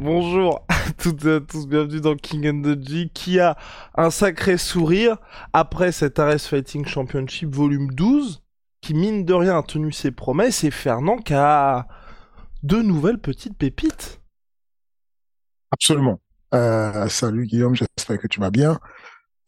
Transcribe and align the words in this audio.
Bonjour 0.00 0.64
à 0.68 0.92
toutes 0.96 1.24
et 1.24 1.32
à 1.32 1.40
tous, 1.40 1.66
bienvenue 1.66 2.00
dans 2.00 2.14
King 2.14 2.48
and 2.48 2.62
the 2.62 2.80
G 2.80 3.10
qui 3.12 3.40
a 3.40 3.56
un 3.96 4.10
sacré 4.10 4.56
sourire 4.56 5.16
après 5.52 5.90
cet 5.90 6.20
Ares 6.20 6.38
Fighting 6.38 6.86
Championship 6.86 7.52
volume 7.52 7.90
12 7.90 8.40
qui 8.80 8.94
mine 8.94 9.24
de 9.24 9.34
rien 9.34 9.58
a 9.58 9.62
tenu 9.64 9.90
ses 9.90 10.12
promesses 10.12 10.62
et 10.62 10.70
Fernand 10.70 11.16
qui 11.16 11.34
a 11.34 11.88
deux 12.62 12.84
nouvelles 12.84 13.18
petites 13.18 13.58
pépites. 13.58 14.20
Absolument. 15.72 16.20
Euh, 16.54 17.08
salut 17.08 17.46
Guillaume, 17.46 17.74
j'espère 17.74 18.20
que 18.20 18.28
tu 18.28 18.38
vas 18.38 18.52
bien. 18.52 18.78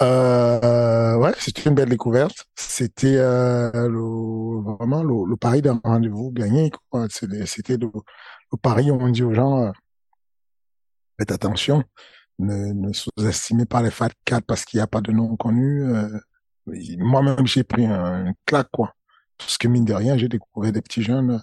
Euh, 0.02 1.14
ouais, 1.14 1.32
c'était 1.38 1.68
une 1.70 1.76
belle 1.76 1.90
découverte. 1.90 2.46
C'était 2.56 3.18
euh, 3.18 3.70
le, 3.88 4.62
vraiment 4.78 5.04
le, 5.04 5.36
pari 5.36 5.62
d'un 5.62 5.80
rendez-vous 5.84 6.32
gagné. 6.32 6.72
C'était 7.08 7.76
le, 7.76 7.88
pari 8.60 8.90
on 8.90 9.08
dit 9.10 9.22
aux 9.22 9.32
gens, 9.32 9.72
faites 11.20 11.32
attention, 11.32 11.84
ne, 12.38 12.92
sous-estimez 12.92 13.66
pas 13.66 13.82
les 13.82 13.90
Fat 13.90 14.10
4 14.24 14.44
parce 14.46 14.64
qu'il 14.64 14.78
n'y 14.78 14.82
a 14.82 14.86
pas 14.86 15.02
de 15.02 15.12
nom 15.12 15.36
connu. 15.36 15.84
Euh, 15.84 16.08
Moi-même, 16.98 17.46
j'ai 17.46 17.62
pris 17.62 17.86
un, 17.86 18.28
un 18.28 18.32
claque, 18.46 18.70
quoi. 18.72 18.94
Parce 19.36 19.58
que 19.58 19.68
mine 19.68 19.84
de 19.84 19.94
rien, 19.94 20.16
j'ai 20.16 20.28
découvert 20.28 20.72
des 20.72 20.82
petits 20.82 21.02
jeunes 21.02 21.42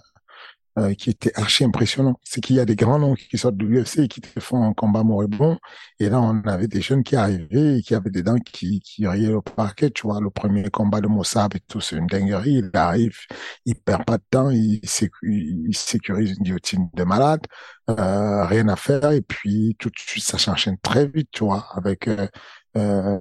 euh, 0.78 0.94
qui 0.94 1.10
étaient 1.10 1.32
archi 1.38 1.64
impressionnants. 1.64 2.18
C'est 2.24 2.40
qu'il 2.40 2.56
y 2.56 2.60
a 2.60 2.64
des 2.64 2.76
grands 2.76 2.98
noms 2.98 3.14
qui 3.14 3.36
sortent 3.38 3.56
de 3.56 3.66
l'UFC 3.66 3.98
et 4.04 4.08
qui 4.08 4.20
te 4.20 4.40
font 4.40 4.62
un 4.64 4.72
combat 4.74 5.02
moribond. 5.04 5.58
Et 5.98 6.08
là, 6.08 6.20
on 6.20 6.40
avait 6.42 6.68
des 6.68 6.80
jeunes 6.80 7.02
qui 7.02 7.16
arrivaient 7.16 7.78
et 7.78 7.82
qui 7.82 7.94
avaient 7.94 8.10
des 8.10 8.22
dents 8.22 8.38
qui, 8.38 8.80
qui 8.80 9.06
riaient 9.06 9.32
au 9.34 9.42
parquet. 9.42 9.90
Tu 9.90 10.02
vois, 10.06 10.20
le 10.20 10.30
premier 10.30 10.70
combat 10.70 11.00
de 11.00 11.08
Mossab 11.08 11.54
et 11.56 11.60
tout, 11.60 11.80
c'est 11.80 11.96
une 11.96 12.06
dinguerie. 12.06 12.54
Il 12.64 12.70
arrive, 12.74 13.16
il 13.64 13.74
perd 13.76 14.04
pas 14.04 14.18
de 14.18 14.24
temps, 14.30 14.50
il, 14.50 14.80
sécu- 14.84 15.64
il 15.68 15.76
sécurise 15.76 16.30
une 16.38 16.44
guillotine 16.44 16.88
de 16.94 17.04
malade, 17.04 17.42
euh, 17.90 18.44
rien 18.46 18.68
à 18.68 18.76
faire. 18.76 19.10
Et 19.12 19.22
puis, 19.22 19.76
tout 19.78 19.88
de 19.90 19.98
suite, 19.98 20.24
ça 20.24 20.38
s'enchaîne 20.38 20.78
très 20.78 21.06
vite, 21.06 21.28
tu 21.32 21.44
vois, 21.44 21.66
avec 21.76 22.08
euh, 22.08 22.28
euh, 22.76 23.18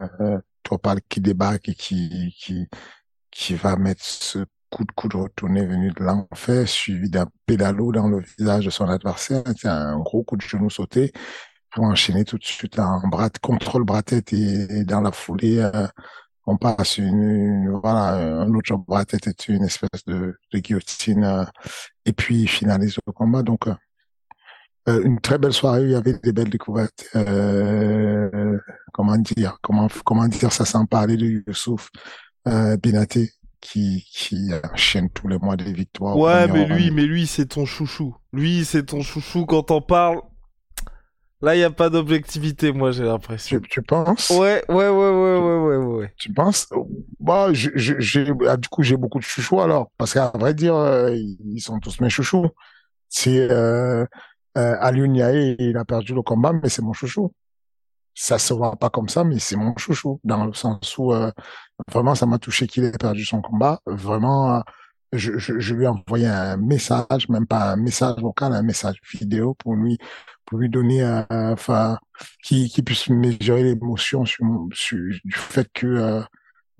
qui 1.09 1.21
débarque 1.21 1.69
et 1.69 1.75
qui, 1.75 2.33
qui, 2.39 2.67
qui 3.31 3.55
va 3.55 3.75
mettre 3.77 4.03
ce 4.03 4.45
coup 4.69 4.83
de 4.83 4.91
coude 4.91 5.15
retourné 5.15 5.65
venu 5.65 5.91
de 5.91 6.03
l'enfer, 6.03 6.67
suivi 6.67 7.09
d'un 7.09 7.27
pédalo 7.45 7.91
dans 7.91 8.07
le 8.07 8.19
visage 8.19 8.65
de 8.65 8.69
son 8.69 8.87
adversaire. 8.87 9.43
C'est 9.57 9.67
un 9.67 9.99
gros 9.99 10.23
coup 10.23 10.37
de 10.37 10.41
genou 10.41 10.69
sauté 10.69 11.11
pour 11.71 11.85
enchaîner 11.85 12.25
tout 12.25 12.37
de 12.37 12.43
suite 12.43 12.79
un 12.79 13.01
bras 13.07 13.29
contrôle 13.41 13.83
bras 13.83 14.03
tête 14.03 14.33
et, 14.33 14.83
dans 14.83 15.01
la 15.01 15.11
foulée, 15.11 15.59
euh, 15.59 15.87
on 16.45 16.57
passe 16.57 16.97
une, 16.97 17.69
voilà, 17.81 18.41
un 18.41 18.53
autre 18.53 18.77
bras 18.77 19.05
tête 19.05 19.27
et 19.27 19.53
une 19.53 19.65
espèce 19.65 20.05
de, 20.05 20.37
guillotine, 20.53 21.23
euh, 21.23 21.43
et 22.05 22.13
puis 22.13 22.41
il 22.43 22.47
finalise 22.47 22.97
le 23.05 23.13
combat. 23.13 23.43
Donc, 23.43 23.67
euh, 23.67 25.03
une 25.03 25.19
très 25.19 25.37
belle 25.37 25.53
soirée, 25.53 25.83
il 25.83 25.91
y 25.91 25.95
avait 25.95 26.13
des 26.13 26.31
belles 26.31 26.49
découvertes. 26.49 27.05
Comment 28.93 29.17
dire, 29.17 29.57
comment, 29.61 29.87
comment 30.05 30.27
dire 30.27 30.51
ça 30.51 30.65
sans 30.65 30.85
parler 30.85 31.17
de 31.17 31.43
Youssouf 31.47 31.89
Binaté 32.81 33.31
qui, 33.61 34.05
qui 34.11 34.49
enchaîne 34.73 35.09
tous 35.09 35.27
les 35.27 35.37
mois 35.37 35.55
des 35.57 35.71
victoires. 35.73 36.17
Ouais, 36.17 36.47
mais 36.47 36.65
lui, 36.65 36.91
mais 36.91 37.05
lui, 37.05 37.27
c'est 37.27 37.47
ton 37.47 37.65
chouchou. 37.65 38.15
Lui, 38.33 38.65
c'est 38.65 38.85
ton 38.85 39.01
chouchou 39.01 39.45
quand 39.45 39.63
t'en 39.63 39.81
parles. 39.81 40.21
Là, 41.41 41.55
il 41.55 41.59
y 41.59 41.63
a 41.63 41.69
pas 41.69 41.89
d'objectivité, 41.89 42.71
moi, 42.71 42.91
j'ai 42.91 43.03
l'impression. 43.03 43.59
Tu, 43.59 43.67
tu 43.69 43.81
penses? 43.83 44.31
Ouais, 44.31 44.63
ouais, 44.69 44.75
ouais, 44.75 44.89
ouais, 44.89 45.37
ouais, 45.37 45.57
ouais, 45.57 45.75
ouais. 45.77 46.13
Tu 46.17 46.33
penses? 46.33 46.67
Bah, 47.19 47.53
je- 47.53 47.69
je- 47.75 48.31
ah, 48.47 48.57
du 48.57 48.67
coup, 48.69 48.81
j'ai 48.81 48.97
beaucoup 48.97 49.19
de 49.19 49.23
chouchous 49.23 49.61
alors, 49.61 49.91
parce 49.97 50.13
qu'à 50.13 50.31
vrai 50.33 50.55
dire, 50.55 50.75
euh, 50.75 51.15
ils 51.15 51.61
sont 51.61 51.79
tous 51.79 51.99
mes 52.01 52.09
chouchous. 52.09 52.47
C'est 53.09 53.51
euh, 53.51 54.05
euh, 54.57 54.75
Aliou 54.79 55.07
Ndiaye, 55.07 55.55
il 55.59 55.77
a 55.77 55.85
perdu 55.85 56.13
le 56.15 56.23
combat, 56.23 56.53
mais 56.53 56.69
c'est 56.69 56.81
mon 56.81 56.93
chouchou. 56.93 57.33
Ça 58.19 58.39
se 58.39 58.53
voit 58.53 58.75
pas 58.75 58.89
comme 58.89 59.09
ça, 59.09 59.23
mais 59.23 59.37
c'est 59.39 59.55
mon 59.55 59.77
chouchou, 59.77 60.19
dans 60.23 60.43
le 60.45 60.53
sens 60.53 60.97
où 60.97 61.13
euh, 61.13 61.31
vraiment, 61.91 62.15
ça 62.15 62.25
m'a 62.25 62.39
touché 62.39 62.65
qu'il 62.67 62.83
ait 62.83 62.91
perdu 62.91 63.23
son 63.25 63.41
combat. 63.41 63.79
Vraiment, 63.85 64.57
euh, 64.57 64.61
je, 65.13 65.73
lui 65.73 65.85
ai 65.85 65.87
envoyé 65.87 66.27
un 66.27 66.57
message, 66.57 67.29
même 67.29 67.47
pas 67.47 67.73
un 67.73 67.75
message 67.77 68.19
vocal, 68.21 68.53
un 68.53 68.63
message 68.63 68.99
vidéo 69.13 69.53
pour 69.53 69.75
lui, 69.75 69.97
pour 70.45 70.59
lui 70.59 70.69
donner, 70.69 71.03
euh, 71.03 71.23
enfin, 71.53 71.99
qu'il 72.43 72.69
qu'il 72.69 72.83
puisse 72.83 73.09
mesurer 73.09 73.63
l'émotion 73.63 74.23
du 74.23 75.31
fait 75.33 75.69
que 75.73 75.87
euh, 75.87 76.21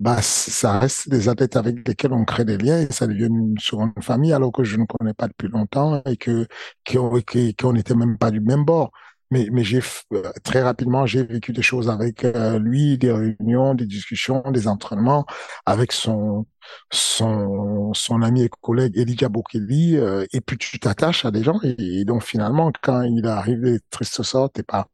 bah, 0.00 0.22
ça 0.22 0.78
reste 0.78 1.08
des 1.08 1.28
athlètes 1.28 1.56
avec 1.56 1.86
lesquels 1.86 2.12
on 2.12 2.24
crée 2.24 2.44
des 2.44 2.58
liens 2.58 2.80
et 2.80 2.92
ça 2.92 3.06
devient 3.06 3.26
une 3.26 3.58
seconde 3.58 3.92
famille 4.00 4.32
alors 4.32 4.52
que 4.52 4.64
je 4.64 4.76
ne 4.76 4.84
connais 4.84 5.14
pas 5.14 5.28
depuis 5.28 5.48
longtemps 5.48 6.02
et 6.06 6.16
que 6.16 6.46
qu'on 6.88 7.20
qu'on 7.58 7.72
n'était 7.72 7.94
même 7.94 8.18
pas 8.18 8.30
du 8.30 8.40
même 8.40 8.64
bord. 8.64 8.92
Mais, 9.30 9.48
mais 9.52 9.62
j'ai 9.62 9.80
euh, 10.14 10.32
très 10.42 10.62
rapidement 10.62 11.04
j'ai 11.04 11.22
vécu 11.22 11.52
des 11.52 11.62
choses 11.62 11.90
avec 11.90 12.24
euh, 12.24 12.58
lui, 12.58 12.96
des 12.96 13.12
réunions, 13.12 13.74
des 13.74 13.86
discussions, 13.86 14.42
des 14.50 14.68
entraînements 14.68 15.26
avec 15.66 15.92
son 15.92 16.46
son 16.90 17.92
son 17.94 18.22
ami 18.22 18.42
et 18.44 18.50
collègue 18.60 18.96
Elijah 18.96 19.28
Bokeli 19.28 19.96
euh, 19.96 20.26
et 20.32 20.40
puis 20.40 20.58
tu 20.58 20.78
t'attaches 20.78 21.24
à 21.24 21.30
des 21.30 21.42
gens 21.42 21.60
et, 21.62 22.04
donc 22.04 22.22
finalement 22.22 22.72
quand 22.82 23.02
il 23.02 23.26
arrive 23.26 23.62
des 23.62 23.80
tristes 23.90 24.22
sorts 24.22 24.50
t'es 24.50 24.62
pas 24.62 24.88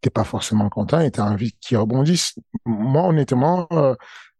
t'es 0.00 0.10
pas 0.10 0.24
forcément 0.24 0.68
content 0.68 1.00
et 1.00 1.10
t'as 1.10 1.24
envie 1.24 1.52
qu'ils 1.60 1.78
rebondissent. 1.78 2.34
Moi 2.64 3.08
honnêtement 3.08 3.66
euh, 3.72 3.94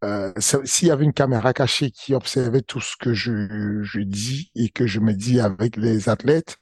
euh, 0.05 0.33
s'il 0.39 0.89
y 0.89 0.91
avait 0.91 1.05
une 1.05 1.13
caméra 1.13 1.53
cachée 1.53 1.91
qui 1.91 2.15
observait 2.15 2.63
tout 2.63 2.81
ce 2.81 2.97
que 2.99 3.15
je, 3.15 3.83
je 3.83 4.01
dis 4.01 4.51
et 4.55 4.69
que 4.69 4.87
je 4.87 5.01
me 5.01 5.13
dis 5.15 5.41
avec 5.41 5.77
les 5.77 6.09
athlètes, 6.09 6.59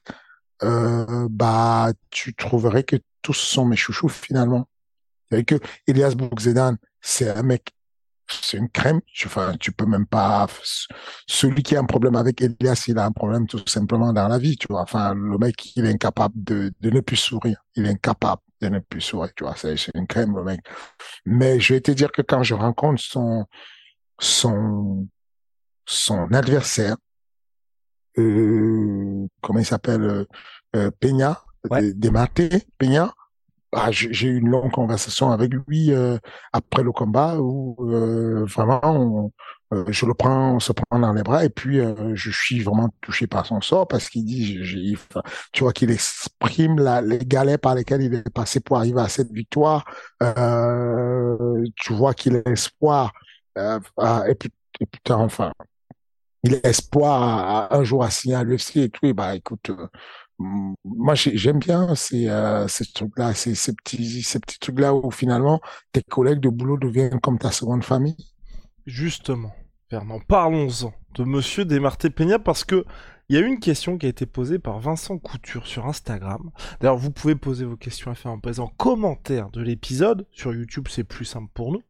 euh, 0.63 1.29
bah, 1.31 1.93
tu 2.11 2.35
trouverais 2.35 2.85
que 2.85 2.97
tous 3.23 3.35
sont 3.35 3.65
mes 3.65 3.77
chouchous 3.77 4.09
finalement. 4.09 4.69
C'est 5.31 5.45
que 5.45 5.57
Elias 5.87 6.15
Boukzedan, 6.15 6.77
c'est 7.01 7.29
un 7.31 7.43
mec, 7.43 7.73
c'est 8.29 8.59
une 8.59 8.69
crème. 8.69 9.01
Enfin, 9.25 9.55
tu 9.59 9.73
peux 9.73 9.87
même 9.87 10.07
pas. 10.07 10.47
Celui 11.27 11.63
qui 11.63 11.77
a 11.77 11.81
un 11.81 11.85
problème 11.85 12.17
avec 12.17 12.41
Elias, 12.41 12.85
il 12.89 12.99
a 12.99 13.07
un 13.07 13.13
problème 13.13 13.47
tout 13.47 13.63
simplement 13.67 14.13
dans 14.13 14.29
la 14.29 14.39
vie, 14.39 14.57
tu 14.57 14.67
vois. 14.69 14.83
Enfin, 14.83 15.15
le 15.15 15.39
mec, 15.39 15.77
il 15.77 15.87
est 15.87 15.91
incapable 15.91 16.35
de, 16.37 16.73
de 16.81 16.91
ne 16.91 17.01
plus 17.01 17.17
sourire. 17.17 17.65
Il 17.75 17.87
est 17.87 17.91
incapable 17.91 18.43
de 18.61 18.69
ne 18.69 18.79
plus 18.79 19.01
sourire, 19.01 19.33
tu 19.35 19.45
vois. 19.45 19.55
C'est 19.57 19.77
une 19.95 20.07
crème, 20.07 20.37
le 20.37 20.45
mec. 20.45 20.61
Mais 21.25 21.61
je 21.61 21.75
vais 21.75 21.81
te 21.81 21.91
dire 21.91 22.13
que 22.13 22.23
quand 22.23 22.43
je 22.43 22.55
rencontre 22.55 23.01
son, 23.01 23.47
son, 24.21 25.09
son 25.87 26.33
adversaire, 26.33 26.97
euh, 28.19 29.27
comment 29.43 29.59
il 29.61 29.65
s'appelle, 29.67 30.03
euh, 30.05 30.25
euh, 30.77 30.91
Peña, 31.01 31.43
Ouais. 31.71 31.81
Peña, 32.79 33.13
ah, 33.73 33.91
j'ai 33.91 34.29
eu 34.29 34.39
une 34.39 34.49
longue 34.51 34.71
conversation 34.73 35.31
avec 35.33 35.53
lui 35.69 35.93
euh, 35.93 36.19
après 36.53 36.83
le 36.83 36.93
combat 36.93 37.39
où 37.41 37.77
euh, 37.93 38.45
vraiment 38.47 38.81
on- 38.85 39.33
euh, 39.75 39.85
je 39.89 40.07
le 40.07 40.15
prends, 40.15 40.55
on 40.55 40.61
se 40.61 40.73
prend 40.73 40.99
dans 41.01 41.13
les 41.13 41.23
bras 41.25 41.45
et 41.45 41.49
puis 41.51 41.81
euh, 41.81 42.15
je 42.15 42.31
suis 42.31 42.61
vraiment 42.63 42.91
touché 43.01 43.27
par 43.27 43.47
son 43.47 43.61
sort 43.61 43.89
parce 43.89 44.09
qu'il 44.11 44.25
dit, 44.25 44.61
tu 45.53 45.63
vois 45.65 45.73
qu'il 45.73 45.91
exprime 45.91 46.79
la, 46.79 47.01
les 47.03 47.19
galets 47.19 47.59
par 47.61 47.75
lesquels 47.75 48.03
il 48.03 48.15
est 48.15 48.31
passé 48.31 48.61
pour 48.61 48.77
arriver 48.79 49.01
à 49.01 49.09
cette 49.09 49.33
victoire. 49.33 49.85
Euh, 50.23 51.65
tu 51.77 51.93
vois 51.95 52.15
qu'il 52.15 52.37
a 52.37 52.51
espoir 52.51 53.13
euh, 53.59 53.81
et 54.29 54.35
puis 54.35 54.51
et 54.81 54.87
putain 54.87 55.17
enfin 55.17 55.53
il 56.45 56.57
a 56.57 56.69
espoir 56.69 57.73
un 57.73 57.85
jour 57.85 58.05
à 58.05 58.11
signer 58.11 58.37
à 58.37 58.45
l'UFC 58.45 58.77
et 58.83 58.91
tout. 58.91 59.13
Bah 59.15 59.35
écoute, 59.37 59.71
euh, 59.71 59.89
moi 60.85 61.15
j'ai- 61.15 61.37
j'aime 61.37 61.59
bien 61.59 61.95
ces, 61.95 62.29
euh, 62.29 62.67
trucs-là, 62.95 63.35
ces, 63.35 63.55
ces 63.55 63.73
petits, 63.75 64.23
ces 64.23 64.41
petits 64.41 64.59
trucs-là 64.59 64.95
où 64.95 65.11
finalement 65.11 65.61
tes 65.93 66.03
collègues 66.03 66.41
de 66.41 66.49
boulot 66.49 66.77
deviennent 66.79 67.21
comme 67.21 67.39
ta 67.39 67.51
seconde 67.53 67.85
famille. 67.85 68.17
Justement, 68.87 69.53
Fernand, 69.91 70.21
parlons-en 70.29 70.93
de 71.15 71.25
Monsieur 71.25 71.65
Desmarté 71.65 72.11
Peña 72.11 72.39
parce 72.39 72.65
que 72.65 72.85
Il 73.31 73.37
y 73.37 73.39
a 73.39 73.47
une 73.47 73.59
question 73.59 73.97
qui 73.97 74.05
a 74.05 74.11
été 74.11 74.27
posée 74.27 74.59
par 74.59 74.81
Vincent 74.81 75.17
Couture 75.17 75.67
sur 75.67 75.87
Instagram. 75.87 76.51
D'ailleurs, 76.79 76.99
vous 76.99 77.11
pouvez 77.11 77.35
poser 77.35 77.65
vos 77.65 77.77
questions 77.77 78.11
à 78.11 78.15
faire 78.15 78.31
en 78.31 78.39
présent 78.39 78.71
commentaire 78.77 79.49
de 79.49 79.63
l'épisode. 79.63 80.27
Sur 80.31 80.53
YouTube, 80.53 80.89
c'est 80.91 81.05
plus 81.05 81.25
simple 81.25 81.51
pour 81.55 81.73
nous. 81.73 81.81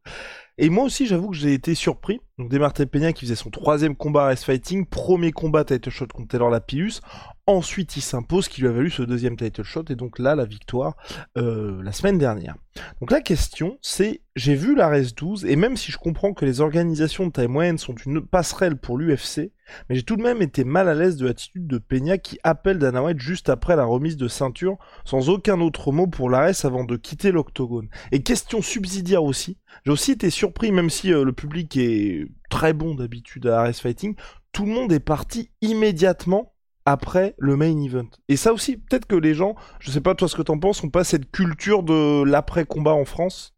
Et 0.57 0.69
moi 0.69 0.85
aussi, 0.85 1.05
j'avoue 1.05 1.29
que 1.29 1.35
j'ai 1.35 1.53
été 1.53 1.75
surpris. 1.75 2.21
Donc, 2.37 2.49
Desmartin 2.49 2.85
Peña 2.85 3.11
qui 3.11 3.25
faisait 3.25 3.35
son 3.35 3.49
troisième 3.49 3.97
combat 3.97 4.27
à 4.27 4.33
Ice 4.33 4.45
Fighting, 4.45 4.85
premier 4.85 5.33
combat 5.33 5.65
title 5.65 5.89
shot 5.89 6.07
contre 6.07 6.29
Taylor 6.29 6.49
Lapillus. 6.49 7.01
Ensuite, 7.47 7.95
il 7.95 8.01
s'impose, 8.01 8.47
qui 8.47 8.61
lui 8.61 8.67
a 8.67 8.71
valu 8.71 8.89
ce 8.89 9.03
deuxième 9.03 9.37
title 9.37 9.61
shot, 9.61 9.83
et 9.89 9.95
donc 9.95 10.17
là, 10.17 10.33
la 10.33 10.45
victoire 10.45 10.97
euh, 11.37 11.79
la 11.83 11.91
semaine 11.91 12.17
dernière. 12.17 12.55
Donc 12.99 13.11
la 13.11 13.21
question, 13.21 13.77
c'est, 13.83 14.21
j'ai 14.35 14.55
vu 14.55 14.73
la 14.73 14.89
res 14.89 15.13
12, 15.15 15.45
et 15.45 15.55
même 15.55 15.77
si 15.77 15.91
je 15.91 15.99
comprends 15.99 16.33
que 16.33 16.43
les 16.43 16.59
organisations 16.59 17.27
de 17.27 17.31
taille 17.31 17.47
moyenne 17.47 17.77
sont 17.77 17.93
une 17.93 18.25
passerelle 18.25 18.77
pour 18.77 18.97
l'UFC, 18.97 19.51
mais 19.87 19.95
j'ai 19.95 20.01
tout 20.01 20.15
de 20.15 20.23
même 20.23 20.41
été 20.41 20.63
mal 20.63 20.89
à 20.89 20.95
l'aise 20.95 21.17
de 21.17 21.27
l'attitude 21.27 21.67
de 21.67 21.77
Peña 21.77 22.17
qui 22.17 22.39
appelle 22.43 22.79
Dana 22.79 23.03
White 23.03 23.19
juste 23.19 23.49
après 23.49 23.75
la 23.75 23.85
remise 23.85 24.17
de 24.17 24.27
ceinture, 24.27 24.77
sans 25.03 25.29
aucun 25.29 25.61
autre 25.61 25.91
mot 25.91 26.07
pour 26.07 26.31
l'ARES 26.31 26.65
avant 26.65 26.83
de 26.83 26.95
quitter 26.95 27.31
l'octogone. 27.31 27.89
Et 28.11 28.23
question 28.23 28.63
subsidiaire 28.63 29.23
aussi, 29.23 29.59
j'ai 29.85 29.91
aussi 29.91 30.13
été 30.13 30.31
surpris, 30.31 30.71
même 30.71 30.89
si 30.89 31.13
euh, 31.13 31.23
le 31.23 31.31
public 31.31 31.77
est 31.77 32.25
très 32.49 32.73
bon 32.73 32.95
d'habitude 32.95 33.45
à 33.45 33.61
Ares 33.61 33.75
Fighting, 33.75 34.15
tout 34.51 34.65
le 34.65 34.71
monde 34.71 34.91
est 34.91 34.99
parti 34.99 35.51
immédiatement 35.61 36.54
après 36.85 37.35
le 37.37 37.55
main 37.55 37.81
event. 37.81 38.07
Et 38.29 38.37
ça 38.37 38.53
aussi, 38.53 38.77
peut-être 38.77 39.05
que 39.07 39.15
les 39.15 39.33
gens, 39.33 39.55
je 39.79 39.91
sais 39.91 40.01
pas 40.01 40.15
toi 40.15 40.27
ce 40.27 40.35
que 40.35 40.41
t'en 40.43 40.59
penses, 40.59 40.83
ont 40.83 40.89
pas 40.89 41.03
cette 41.03 41.31
culture 41.31 41.83
de 41.83 42.23
l'après-combat 42.23 42.93
en 42.93 43.05
France? 43.05 43.53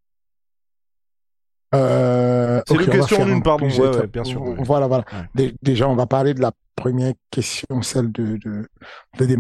Euh, 1.76 2.62
C'est 2.66 2.76
une 2.76 2.86
question 2.88 3.22
en 3.24 3.28
une, 3.28 3.44
pardon. 3.44 3.68
Ouais, 3.70 4.08
bien 4.08 4.24
sûr. 4.24 4.42
Voilà, 4.64 4.88
voilà. 4.88 5.04
Déjà, 5.62 5.90
on 5.90 5.96
va 5.96 6.08
parler 6.08 6.34
de 6.34 6.42
la 6.42 6.54
première 6.76 7.14
question, 7.30 7.82
celle 7.82 8.12
de, 8.12 8.38
de, 8.38 8.70
de 9.20 9.38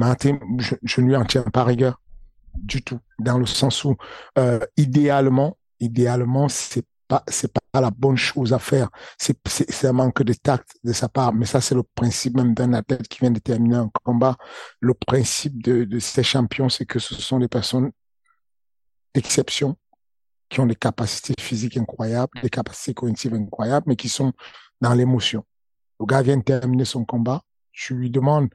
Je, 0.59 0.75
je 0.83 1.01
ne 1.01 1.07
lui 1.07 1.15
en 1.15 1.23
tiens 1.23 1.43
pas 1.43 1.63
rigueur 1.63 2.01
du 2.55 2.81
tout, 2.81 2.99
dans 3.19 3.37
le 3.37 3.45
sens 3.45 3.85
où, 3.85 3.95
euh, 4.37 4.59
idéalement, 4.75 5.57
idéalement, 5.79 6.49
c'est 6.49 6.85
pas 7.07 7.23
c'est 7.27 7.53
pas 7.53 7.61
la 7.81 7.91
bonne 7.91 8.17
chose 8.17 8.53
à 8.53 8.59
faire. 8.59 8.89
C'est 9.17 9.85
un 9.85 9.93
manque 9.93 10.23
de 10.23 10.33
tact 10.33 10.77
de 10.83 10.93
sa 10.93 11.09
part. 11.09 11.33
Mais 11.33 11.45
ça 11.45 11.61
c'est 11.61 11.75
le 11.75 11.83
principe 11.83 12.35
même 12.35 12.53
d'un 12.53 12.73
athlète 12.73 13.07
qui 13.07 13.19
vient 13.19 13.31
de 13.31 13.39
terminer 13.39 13.77
un 13.77 13.89
combat. 14.03 14.35
Le 14.79 14.93
principe 14.93 15.61
de, 15.63 15.83
de 15.83 15.99
ces 15.99 16.23
champions, 16.23 16.69
c'est 16.69 16.85
que 16.85 16.99
ce 16.99 17.15
sont 17.15 17.39
des 17.39 17.47
personnes 17.47 17.91
d'exception 19.13 19.77
qui 20.49 20.59
ont 20.59 20.65
des 20.65 20.75
capacités 20.75 21.33
physiques 21.39 21.77
incroyables, 21.77 22.31
des 22.41 22.49
capacités 22.49 22.93
cognitives 22.93 23.33
incroyables, 23.33 23.85
mais 23.87 23.95
qui 23.95 24.09
sont 24.09 24.31
dans 24.81 24.93
l'émotion. 24.93 25.43
Le 25.99 26.05
gars 26.05 26.21
vient 26.21 26.37
de 26.37 26.43
terminer 26.43 26.85
son 26.85 27.03
combat. 27.05 27.41
Tu 27.71 27.95
lui 27.95 28.09
demandes, 28.09 28.49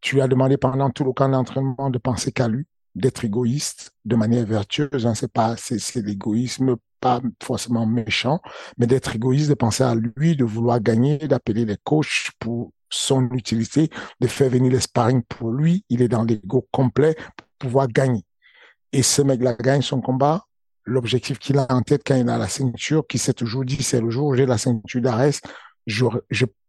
tu 0.00 0.16
lui 0.16 0.22
as 0.22 0.28
demandé 0.28 0.56
pendant 0.56 0.90
tout 0.90 1.04
le 1.04 1.12
camp 1.12 1.28
d'entraînement 1.28 1.90
de 1.90 1.98
penser 1.98 2.32
qu'à 2.32 2.48
lui 2.48 2.66
d'être 2.94 3.24
égoïste 3.24 3.92
de 4.04 4.16
manière 4.16 4.44
vertueuse. 4.46 5.06
Hein, 5.06 5.14
c'est 5.14 5.32
pas, 5.32 5.56
c'est, 5.56 5.96
l'égoïsme 5.96 6.76
pas 7.00 7.20
forcément 7.42 7.86
méchant, 7.86 8.40
mais 8.78 8.86
d'être 8.86 9.16
égoïste, 9.16 9.48
de 9.48 9.54
penser 9.54 9.82
à 9.82 9.94
lui, 9.94 10.36
de 10.36 10.44
vouloir 10.44 10.80
gagner, 10.80 11.18
d'appeler 11.18 11.64
les 11.64 11.76
coachs 11.82 12.30
pour 12.38 12.72
son 12.90 13.28
utilité, 13.32 13.90
de 14.20 14.26
faire 14.26 14.50
venir 14.50 14.70
les 14.70 14.80
sparring 14.80 15.22
pour 15.22 15.50
lui. 15.50 15.84
Il 15.88 16.02
est 16.02 16.08
dans 16.08 16.22
l'ego 16.22 16.68
complet 16.70 17.16
pour 17.36 17.48
pouvoir 17.58 17.88
gagner. 17.88 18.24
Et 18.92 19.02
ce 19.02 19.22
mec-là 19.22 19.54
gagne 19.54 19.82
son 19.82 20.00
combat. 20.00 20.44
L'objectif 20.84 21.38
qu'il 21.38 21.58
a 21.58 21.66
en 21.70 21.82
tête 21.82 22.02
quand 22.04 22.16
il 22.16 22.28
a 22.28 22.38
la 22.38 22.48
ceinture, 22.48 23.06
qui 23.06 23.18
s'est 23.18 23.32
toujours 23.32 23.64
dit, 23.64 23.82
c'est 23.82 24.00
le 24.00 24.10
jour 24.10 24.28
où 24.28 24.34
j'ai 24.34 24.46
la 24.46 24.58
ceinture 24.58 25.00
d'Arès, 25.00 25.40
je, 25.86 26.04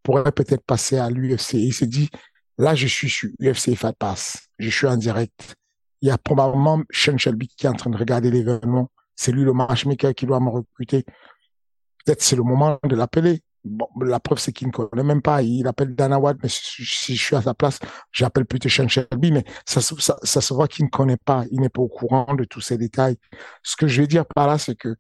pourrais 0.04 0.32
peut-être 0.32 0.64
passer 0.64 0.98
à 0.98 1.10
l'UFC. 1.10 1.54
Il 1.54 1.74
s'est 1.74 1.88
dit, 1.88 2.10
là, 2.58 2.76
je 2.76 2.88
suis 2.88 3.10
sur 3.10 3.30
UFC 3.42 3.76
Fight 3.76 3.96
Pass. 3.98 4.48
Je 4.60 4.70
suis 4.70 4.88
en 4.88 4.98
direct 4.98 5.56
il 6.04 6.08
y 6.08 6.12
a 6.12 6.18
probablement 6.18 6.84
Sean 6.92 7.18
Shelby 7.18 7.48
qui 7.48 7.66
est 7.66 7.70
en 7.70 7.74
train 7.74 7.90
de 7.90 7.96
regarder 7.96 8.30
l'événement. 8.30 8.92
C'est 9.16 9.32
lui 9.32 9.44
le 9.44 9.54
matchmaker 9.54 10.14
qui 10.14 10.26
doit 10.26 10.42
me 10.42 10.50
recruter. 10.50 11.06
Peut-être 12.04 12.22
c'est 12.22 12.36
le 12.36 12.44
moment 12.44 12.78
de 12.84 12.94
l'appeler. 12.94 13.42
Bon, 13.64 13.88
la 14.02 14.20
preuve, 14.20 14.38
c'est 14.38 14.52
qu'il 14.52 14.68
ne 14.68 14.74
connaît 14.74 15.04
même 15.04 15.22
pas. 15.22 15.42
Il 15.42 15.66
appelle 15.66 15.96
Dana 15.96 16.20
White, 16.20 16.40
mais 16.44 16.50
si, 16.50 16.84
je 17.16 17.24
suis 17.24 17.36
à 17.38 17.42
sa 17.42 17.54
place, 17.54 17.80
j'appelle 18.12 18.46
plutôt 18.46 18.68
Sean 18.68 18.90
Shelby, 18.90 19.32
mais 19.32 19.46
ça, 19.66 19.80
ça, 19.80 20.18
ça 20.22 20.42
se 20.42 20.54
voit 20.54 20.68
qu'il 20.68 20.84
ne 20.84 20.90
connaît 20.90 21.16
pas. 21.16 21.46
Il 21.52 21.62
n'est 21.62 21.70
pas 21.70 21.82
au 21.82 21.88
courant 21.88 22.36
de 22.36 22.44
tous 22.44 22.60
ces 22.60 22.78
détails. 22.78 23.16
Ce 23.64 23.78
que 23.78 23.88
je 23.88 24.02
veux 24.02 24.08
dire 24.08 24.26
par 24.26 24.48
là, 24.48 24.58
c'est 24.58 24.76
que 24.76 24.98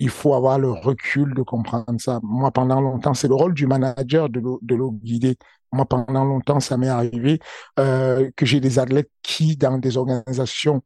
il 0.00 0.08
faut 0.08 0.34
avoir 0.34 0.58
le 0.58 0.70
recul 0.70 1.34
de 1.34 1.42
comprendre 1.42 2.00
ça. 2.00 2.20
Moi, 2.22 2.50
pendant 2.50 2.80
longtemps, 2.80 3.12
c'est 3.14 3.28
le 3.28 3.34
rôle 3.34 3.52
du 3.52 3.66
manager 3.66 4.30
de 4.30 4.40
le, 4.40 4.90
guider. 4.90 5.36
Moi, 5.72 5.84
pendant 5.84 6.24
longtemps, 6.24 6.58
ça 6.58 6.78
m'est 6.78 6.88
arrivé 6.88 7.38
euh, 7.78 8.30
que 8.34 8.46
j'ai 8.46 8.60
des 8.60 8.78
athlètes 8.78 9.10
qui, 9.22 9.56
dans 9.56 9.78
des 9.78 9.98
organisations 9.98 10.82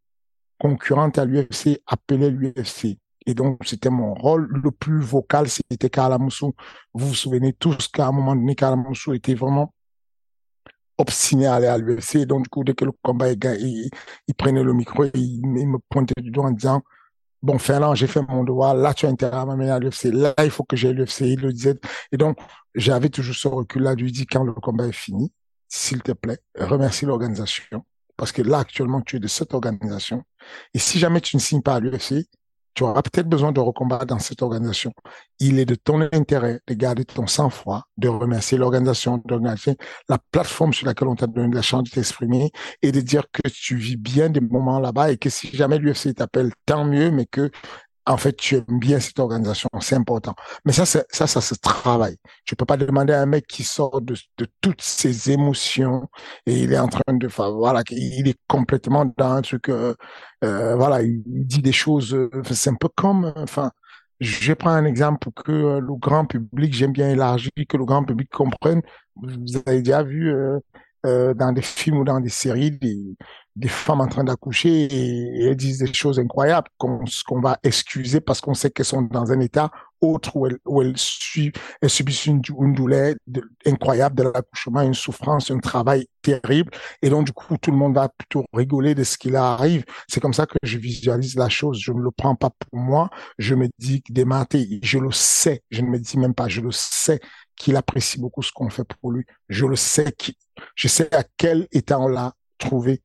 concurrentes 0.59 1.17
à 1.19 1.25
l'UFC, 1.25 1.81
appelaient 1.87 2.31
l'UFC. 2.31 2.99
Et 3.27 3.35
donc, 3.35 3.61
c'était 3.65 3.89
mon 3.89 4.15
rôle 4.15 4.49
le 4.51 4.71
plus 4.73 5.01
vocal, 5.01 5.49
c'était 5.49 5.89
Kalamoussou. 5.89 6.53
Vous 6.93 7.09
vous 7.09 7.15
souvenez 7.15 7.53
tous 7.53 7.89
qu'à 7.89 8.09
un 8.09 8.13
moment 8.13 8.35
donné, 8.35 8.57
Kalamoussou 8.57 9.15
était 9.15 9.35
vraiment 9.35 9.73
obstiné 10.99 11.47
à 11.47 11.55
aller 11.55 11.69
à 11.69 11.79
l'UFC. 11.79 12.27
Donc, 12.27 12.43
du 12.45 12.49
coup, 12.49 12.65
dès 12.65 12.75
que 12.75 12.85
le 12.85 12.93
combat 13.01 13.31
est 13.31 13.37
gagné, 13.37 13.91
il, 14.27 14.35
prenait 14.35 14.65
le 14.65 14.73
micro 14.73 15.05
et 15.05 15.11
il 15.15 15.47
me 15.47 15.79
pointait 15.89 16.21
du 16.21 16.33
doigt 16.33 16.47
en 16.47 16.51
disant 16.51 16.83
bon, 17.45 17.59
Finlande, 17.59 17.97
j'ai 17.97 18.07
fait 18.07 18.23
mon 18.23 18.43
devoir, 18.43 18.75
là, 18.75 18.95
tu 18.95 19.07
as 19.07 19.11
intérêt 19.11 19.37
à 19.37 19.45
m'amener 19.45 19.71
à 19.71 19.79
l'UFC, 19.79 20.05
là, 20.05 20.35
il 20.43 20.51
faut 20.51 20.65
que 20.65 20.77
j'aille 20.77 20.93
à 20.93 20.95
l'UFC, 20.95 21.21
il 21.21 21.41
le 21.41 21.53
disait. 21.53 21.79
Et 22.11 22.17
donc, 22.17 22.39
j'avais 22.75 23.11
toujours 23.11 23.35
ce 23.35 23.49
recul-là, 23.49 23.95
lui 23.95 24.11
dit, 24.11 24.27
quand 24.27 24.45
le 24.45 24.53
combat 24.55 24.87
est 24.87 24.93
fini, 24.93 25.31
s'il 25.69 26.03
te 26.03 26.13
plaît, 26.13 26.39
remercie 26.59 27.05
l'organisation, 27.05 27.85
parce 28.17 28.33
que 28.33 28.41
là, 28.41 28.61
actuellement, 28.61 29.03
tu 29.03 29.17
es 29.17 29.21
de 29.21 29.29
cette 29.29 29.53
organisation. 29.53 30.23
Et 30.73 30.79
si 30.79 30.99
jamais 30.99 31.21
tu 31.21 31.37
ne 31.37 31.41
signes 31.41 31.63
pas 31.63 31.75
à 31.75 31.81
l'UFC, 31.81 32.27
tu 32.75 32.83
auras 32.83 33.03
peut-être 33.03 33.29
besoin 33.29 33.53
de 33.53 33.61
recombattre 33.61 34.07
dans 34.07 34.19
cette 34.19 34.43
organisation. 34.43 34.93
Il 35.39 35.59
est 35.59 35.65
de 35.65 35.75
ton 35.75 36.01
intérêt 36.13 36.61
de 36.67 36.75
garder 36.75 37.05
ton 37.05 37.27
sang-froid, 37.27 37.85
de 37.97 38.09
remercier 38.09 38.59
l'organisation, 38.59 39.23
d'organiser 39.25 39.77
la 40.09 40.19
plateforme 40.19 40.73
sur 40.73 40.87
laquelle 40.87 41.09
on 41.09 41.15
t'a 41.15 41.27
donné 41.27 41.55
la 41.55 41.63
chance 41.63 41.85
de 41.85 41.91
t'exprimer 41.91 42.51
et 42.83 42.93
de 42.93 43.01
dire 43.01 43.25
que 43.33 43.49
tu 43.49 43.77
vis 43.77 43.97
bien 43.97 44.29
des 44.29 44.41
moments 44.41 44.81
là-bas 44.81 45.13
et 45.13 45.17
que 45.17 45.31
si 45.31 45.55
jamais 45.57 45.79
l'UFC 45.79 46.15
t'appelle, 46.15 46.53
tant 46.67 46.85
mieux, 46.85 47.11
mais 47.11 47.27
que 47.27 47.51
en 48.07 48.17
fait, 48.17 48.37
tu 48.37 48.57
aimes 48.57 48.79
bien 48.79 49.01
cette 49.01 49.19
organisation, 49.19 49.69
c'est 49.81 49.95
important. 49.95 50.35
Mais 50.65 50.73
ça, 50.73 50.85
ça, 50.87 51.05
ça 51.11 51.41
se 51.41 51.55
travaille. 51.55 52.17
Tu 52.45 52.55
peux 52.57 52.67
pas 52.67 52.77
demander 52.77 53.13
à 53.15 53.23
un 53.23 53.27
mec 53.27 53.47
qui 53.47 53.65
sort 53.65 54.01
de, 54.03 54.15
de 54.39 54.47
toutes 54.61 54.83
ses 54.83 55.31
émotions 55.31 56.09
et 56.47 56.63
il 56.63 56.73
est 56.73 56.79
en 56.79 56.89
train 56.89 57.15
de, 57.15 57.27
enfin, 57.27 57.51
voilà, 57.51 57.83
il 57.91 58.29
est 58.29 58.39
complètement 58.49 59.07
dans 59.17 59.33
un 59.33 59.43
truc, 59.43 59.69
euh, 59.69 59.95
euh 60.45 60.77
voilà, 60.77 61.03
il 61.03 61.23
dit 61.25 61.63
des 61.63 61.73
choses, 61.73 62.15
euh, 62.15 62.31
c'est 62.51 62.71
un 62.71 62.75
peu 62.75 62.89
comme, 62.95 63.33
enfin, 63.37 63.71
je 64.21 64.53
prends 64.53 64.71
un 64.71 64.85
exemple 64.85 65.19
pour 65.21 65.35
que 65.35 65.53
euh, 65.53 65.81
le 65.81 65.95
grand 65.97 66.27
public, 66.27 66.75
j'aime 66.75 66.93
bien 66.93 67.11
élargir, 67.11 67.51
que 67.69 67.77
le 67.77 67.85
grand 67.85 68.05
public 68.05 68.31
comprenne. 68.31 68.83
Vous 69.17 69.57
avez 69.67 69.83
déjà 69.83 70.03
vu 70.03 70.33
dans 71.05 71.53
des 71.53 71.63
films 71.63 71.99
ou 71.99 72.05
dans 72.05 72.21
des 72.21 72.31
séries 72.31 72.73
des, 72.73 73.17
des 73.57 73.69
femmes 73.69 74.01
en 74.01 74.09
train 74.09 74.25
d'accoucher 74.25 74.85
et, 74.85 75.45
elles 75.45 75.57
disent 75.57 75.79
des 75.79 75.93
choses 75.93 76.19
incroyables 76.19 76.69
qu'on 76.79 77.41
va 77.41 77.59
excuser 77.63 78.21
parce 78.21 78.41
qu'on 78.41 78.55
sait 78.55 78.71
qu'elles 78.71 78.87
sont 78.87 79.03
dans 79.03 79.31
un 79.33 79.41
état 79.41 79.71
autre 80.05 80.37
où 80.37 80.83
elles, 80.83 80.97
subissent 80.97 82.27
une, 82.27 82.41
douleur 82.41 83.15
incroyable 83.67 84.17
de 84.17 84.23
l'accouchement, 84.25 84.83
une 84.83 84.95
souffrance, 84.95 85.51
un 85.51 85.59
travail 85.59 86.07
terrible. 86.23 86.71
Et 87.03 87.09
donc, 87.09 87.27
du 87.27 87.33
coup, 87.33 87.57
tout 87.57 87.71
le 87.71 87.77
monde 87.77 87.95
va 87.95 88.09
plutôt 88.09 88.45
rigoler 88.53 88.95
de 88.95 89.05
ce 89.05 89.17
qui 89.17 89.31
leur 89.31 89.45
arrive. 89.45 89.85
C'est 90.09 90.21
comme 90.21 90.35
ça 90.35 90.47
que 90.47 90.57
je 90.63 90.79
visualise 90.79 91.37
la 91.37 91.49
chose. 91.49 91.79
Je 91.81 91.93
ne 91.93 92.01
le 92.01 92.11
prends 92.11 92.35
pas 92.35 92.51
pour 92.51 92.79
moi. 92.79 93.09
Je 93.39 93.55
me 93.55 93.69
dis 93.79 94.03
que 94.03 94.13
des 94.13 94.25
je 94.83 94.99
le 94.99 95.13
sais. 95.13 95.63
Je 95.71 95.83
ne 95.83 95.89
me 95.89 95.99
dis 95.99 96.19
même 96.19 96.35
pas, 96.35 96.49
je 96.49 96.61
le 96.61 96.71
sais 96.71 97.21
qu'il 97.57 97.77
apprécie 97.77 98.21
beaucoup 98.21 98.43
ce 98.43 98.53
qu'on 98.53 98.69
fait 98.69 98.85
pour 98.85 99.11
lui. 99.11 99.25
Je 99.49 99.65
le 99.65 99.77
sais, 99.77 100.15
je 100.75 100.89
sais 100.89 101.15
à 101.15 101.25
quel 101.37 101.67
état 101.73 101.99
on 101.99 102.09
l'a 102.09 102.35
trouvé 102.59 103.03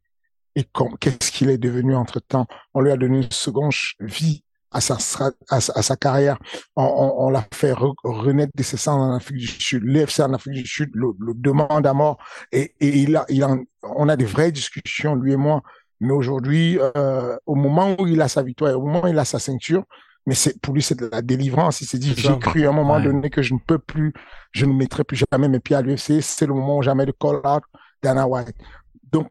et 0.60 0.68
qu'est-ce 1.00 1.32
qu'il 1.32 1.50
est 1.50 1.58
devenu 1.58 1.96
entre 1.96 2.20
temps. 2.20 2.46
On 2.74 2.82
lui 2.82 2.92
a 2.92 2.98
donné 2.98 3.24
une 3.24 3.32
seconde 3.32 3.72
vie 4.00 4.44
à 4.72 4.82
sa, 4.82 4.98
à 5.50 5.62
sa, 5.62 5.96
carrière. 5.96 6.38
On, 6.76 7.16
on, 7.18 7.30
l'a 7.30 7.48
fait 7.54 7.74
renaître 8.04 8.52
de 8.56 8.62
ses 8.62 8.78
cendres 8.78 9.04
en 9.04 9.16
Afrique 9.16 9.38
du 9.38 9.48
Sud. 9.48 9.84
L'UFC 9.84 10.20
en 10.20 10.34
Afrique 10.34 10.56
du 10.56 10.68
Sud 10.68 10.92
le, 10.94 11.14
demande 11.34 11.88
à 11.88 11.94
mort 11.94 12.18
et, 12.52 12.76
et 12.80 13.00
il 13.00 13.16
a, 13.16 13.26
il 13.30 13.42
a, 13.42 13.56
on 13.82 14.10
a 14.10 14.16
des 14.16 14.26
vraies 14.26 14.52
discussions, 14.52 15.16
lui 15.16 15.34
et 15.34 15.38
moi. 15.38 15.64
Mais 16.02 16.12
aujourd'hui, 16.12 16.78
euh, 16.96 17.36
au 17.46 17.56
moment 17.56 17.96
où 18.00 18.06
il 18.08 18.22
a 18.22 18.28
sa 18.28 18.44
victoire, 18.44 18.78
au 18.78 18.86
moment 18.86 19.06
où 19.06 19.08
il 19.08 19.18
a 19.18 19.26
sa 19.26 19.40
ceinture, 19.40 19.84
mais 20.26 20.36
c'est 20.36 20.62
pour 20.62 20.74
lui 20.74 20.84
c'est 20.84 21.00
de 21.00 21.10
la 21.12 21.22
délivrance. 21.22 21.82
Il 21.82 21.88
s'est 21.88 21.98
dit 21.98 22.14
j'ai 22.16 22.38
cru 22.38 22.66
à 22.66 22.70
un 22.70 22.74
moment 22.74 23.00
donné 23.00 23.30
que 23.30 23.42
je 23.42 23.54
ne 23.54 23.60
peux 23.66 23.80
plus, 23.80 24.14
je 24.52 24.66
ne 24.66 24.74
mettrai 24.74 25.04
plus 25.04 25.24
jamais 25.32 25.48
mes 25.48 25.60
pieds 25.60 25.76
à 25.76 25.82
l'UFC. 25.82 26.22
C'est 26.22 26.46
le 26.46 26.54
moment 26.54 26.78
où 26.78 26.82
jamais 26.84 27.06
de 27.06 27.12
call 27.12 27.38
out 27.46 27.64
Dana 28.04 28.28
White. 28.28 28.56
Donc, 29.12 29.28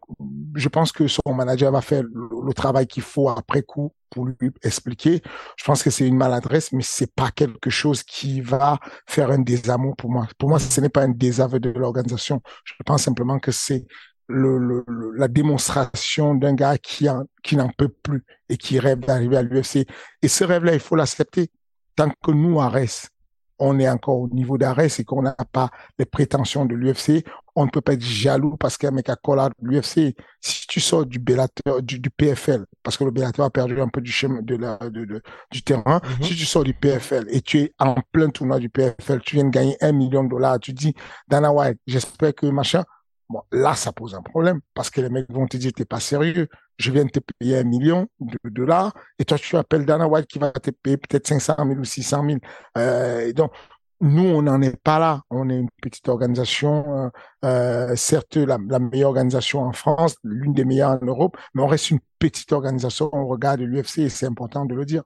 je 0.55 0.69
pense 0.69 0.93
que 0.93 1.07
son 1.07 1.35
manager 1.35 1.71
va 1.71 1.81
faire 1.81 2.03
le, 2.03 2.53
travail 2.55 2.87
qu'il 2.87 3.03
faut 3.03 3.29
après 3.29 3.63
coup 3.63 3.93
pour 4.11 4.27
lui 4.27 4.51
expliquer. 4.63 5.23
Je 5.57 5.65
pense 5.65 5.83
que 5.83 5.91
c'est 5.91 6.07
une 6.07 6.17
maladresse, 6.17 6.73
mais 6.73 6.83
c'est 6.83 7.13
pas 7.13 7.31
quelque 7.31 7.71
chose 7.71 8.03
qui 8.03 8.41
va 8.41 8.79
faire 9.07 9.31
un 9.31 9.39
désamour 9.39 9.95
pour 9.97 10.11
moi. 10.11 10.27
Pour 10.39 10.49
moi, 10.49 10.59
ce 10.59 10.81
n'est 10.81 10.89
pas 10.89 11.03
un 11.03 11.11
désaveu 11.11 11.61
de 11.61 11.71
l'organisation. 11.71 12.43
Je 12.65 12.75
pense 12.85 13.03
simplement 13.03 13.39
que 13.39 13.53
c'est 13.53 13.87
la 14.29 15.29
démonstration 15.29 16.35
d'un 16.35 16.55
gars 16.55 16.79
qui, 16.79 17.07
qui 17.43 17.57
n'en 17.57 17.69
peut 17.69 17.89
plus 17.89 18.25
et 18.49 18.57
qui 18.57 18.79
rêve 18.79 19.01
d'arriver 19.01 19.37
à 19.37 19.43
l'UFC. 19.43 19.87
Et 20.23 20.29
ce 20.29 20.45
rêve-là, 20.45 20.75
il 20.75 20.81
faut 20.81 20.97
l'accepter. 20.97 21.51
Tant 21.97 22.11
que 22.23 22.31
nous, 22.31 22.61
Arès, 22.61 23.11
on 23.59 23.79
est 23.79 23.89
encore 23.89 24.19
au 24.19 24.29
niveau 24.29 24.59
d'arrêt, 24.59 24.89
c'est 24.89 25.05
qu'on 25.05 25.23
n'a 25.23 25.37
pas 25.53 25.71
les 25.99 26.05
prétentions 26.05 26.65
de 26.65 26.75
l'UFC. 26.75 27.25
On 27.61 27.65
ne 27.65 27.71
peut 27.71 27.81
pas 27.81 27.95
être 27.95 28.05
jaloux 28.05 28.57
parce 28.57 28.79
qu'un 28.79 28.93
mec 28.93 29.09
a 29.09 29.17
collé 29.17 29.49
l'UFC. 29.61 30.15
Si 30.41 30.67
tu 30.69 30.79
sors 30.79 31.05
du 31.05 31.19
Bellator, 31.19 31.83
du, 31.83 32.01
PFL, 32.09 32.65
parce 32.85 32.97
que 32.97 33.03
le 33.03 33.11
Bellator 33.11 33.45
a 33.47 33.51
perdu 33.51 33.81
un 33.81 33.89
peu 33.89 34.01
du 34.01 34.13
chemin 34.13 34.43
de 34.43 34.55
la, 34.55 34.77
de, 34.77 35.21
du 35.51 35.63
terrain, 35.63 36.01
mhm. 36.05 36.25
si 36.25 36.37
tu 36.37 36.47
sors 36.47 36.63
du 36.63 36.73
PFL 36.73 37.27
et 37.31 37.41
tu 37.41 37.59
es 37.59 37.75
en 37.81 37.97
plein 38.13 38.31
tournoi 38.31 38.61
du 38.61 38.69
PFL, 38.69 39.21
tu 39.23 39.35
viens 39.35 39.45
de 39.45 39.51
gagner 39.51 39.77
un 39.81 39.91
million 39.91 40.23
de 40.23 40.29
dollars, 40.29 40.61
tu 40.61 40.73
dis, 40.73 40.95
Dana 41.27 41.53
White, 41.53 41.79
j'espère 41.87 42.33
que 42.33 42.47
machin, 42.47 42.85
Bon, 43.31 43.43
là, 43.53 43.75
ça 43.75 43.93
pose 43.93 44.15
un 44.15 44.23
problème 44.23 44.61
parce 44.73 44.89
que 44.89 45.03
les 45.03 45.11
mecs 45.11 45.31
vont 45.31 45.47
te 45.47 45.59
dire, 45.59 45.73
t'es 45.75 45.85
pas 45.85 46.01
sérieux. 46.01 46.49
Je 46.79 46.91
viens 46.91 47.05
de 47.05 47.11
te 47.11 47.19
payer 47.39 47.59
un 47.59 47.65
million 47.65 48.07
de 48.21 48.39
dollars 48.45 48.95
et 49.19 49.25
toi, 49.27 49.39
tu 49.39 49.57
appelles 49.57 49.85
Dana 49.85 50.09
White 50.09 50.27
qui 50.29 50.39
va 50.39 50.51
te 50.51 50.71
payer 50.71 50.97
peut-être 50.97 51.27
500 51.27 51.57
000 51.59 51.71
ou 51.73 51.85
600 51.85 52.25
000. 52.27 52.39
Euh, 52.79 53.33
donc, 53.35 53.53
nous, 54.01 54.25
on 54.25 54.43
n'en 54.43 54.61
est 54.63 54.81
pas 54.81 54.99
là. 54.99 55.23
On 55.31 55.51
est 55.51 55.59
une 55.59 55.71
petite 55.83 56.09
organisation, 56.09 56.85
euh, 56.97 57.09
euh 57.45 57.97
certes 57.97 58.37
la, 58.37 58.59
la, 58.69 58.79
meilleure 58.79 59.09
organisation 59.09 59.61
en 59.61 59.73
France, 59.73 60.17
l'une 60.23 60.53
des 60.53 60.65
meilleures 60.65 60.99
en 61.03 61.05
Europe, 61.05 61.37
mais 61.55 61.63
on 61.63 61.67
reste 61.67 61.91
une 61.91 62.01
petite 62.19 62.53
organisation. 62.53 63.11
On 63.13 63.27
regarde 63.27 63.61
l'UFC 63.61 63.99
et 63.99 64.09
c'est 64.09 64.27
important 64.27 64.65
de 64.67 64.75
le 64.75 64.85
dire. 64.85 65.03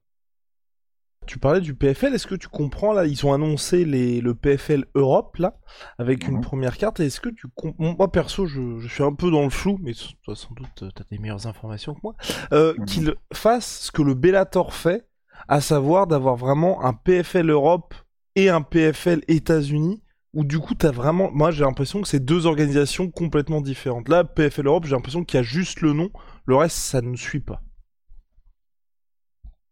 Tu 1.27 1.39
parlais 1.39 1.61
du 1.61 1.75
PFL, 1.75 2.15
est-ce 2.15 2.27
que 2.27 2.35
tu 2.35 2.49
comprends 2.49 2.93
là 2.93 3.07
Ils 3.07 3.25
ont 3.25 3.33
annoncé 3.33 3.85
les, 3.85 4.21
le 4.21 4.35
PFL 4.35 4.87
Europe 4.95 5.37
là, 5.37 5.57
avec 5.99 6.27
une 6.27 6.37
mhm. 6.37 6.41
première 6.41 6.77
carte. 6.77 6.99
Est-ce 6.99 7.21
que 7.21 7.29
tu 7.29 7.47
comprends 7.55 7.95
Moi 7.97 8.11
perso, 8.11 8.47
je, 8.47 8.87
suis 8.89 9.05
un 9.05 9.15
peu 9.15 9.31
dans 9.31 9.43
le 9.43 9.51
flou, 9.51 9.79
mais 9.81 9.93
toi 10.25 10.35
sans 10.35 10.53
doute 10.55 10.83
euh, 10.83 10.91
t'as 10.95 11.05
des 11.11 11.19
meilleures 11.19 11.47
informations 11.47 11.95
que 11.95 12.01
moi. 12.03 12.15
Euh, 12.53 12.75
mhm. 12.77 12.85
Qu'ils 12.87 13.15
fassent 13.33 13.83
ce 13.83 13.93
que 13.93 14.03
le 14.03 14.15
Bellator 14.15 14.75
fait, 14.75 15.07
à 15.49 15.61
savoir 15.61 16.07
d'avoir 16.07 16.37
vraiment 16.37 16.85
un 16.85 16.93
PFL 16.93 17.51
Europe 17.51 17.95
et 18.37 18.49
un 18.49 18.63
PFL 18.63 19.23
États-Unis, 19.29 20.03
où 20.35 20.45
du 20.45 20.59
coup 20.59 20.75
t'as 20.75 20.91
vraiment. 20.91 21.31
Moi 21.33 21.51
j'ai 21.51 21.65
l'impression 21.65 22.01
que 22.03 22.09
c'est 22.09 22.25
deux 22.25 22.47
organisations 22.47 23.11
complètement 23.11 23.61
différentes. 23.61 24.09
Là, 24.09 24.25
PFL 24.25 24.67
Europe, 24.67 24.85
j'ai 24.87 24.95
l'impression 24.95 25.25
qu'il 25.25 25.39
y 25.39 25.41
a 25.41 25.43
juste 25.43 25.81
le 25.81 25.93
nom, 25.93 26.11
le 26.47 26.57
reste 26.57 26.77
ça 26.77 27.01
ne 27.03 27.17
suit 27.17 27.41
pas. 27.41 27.63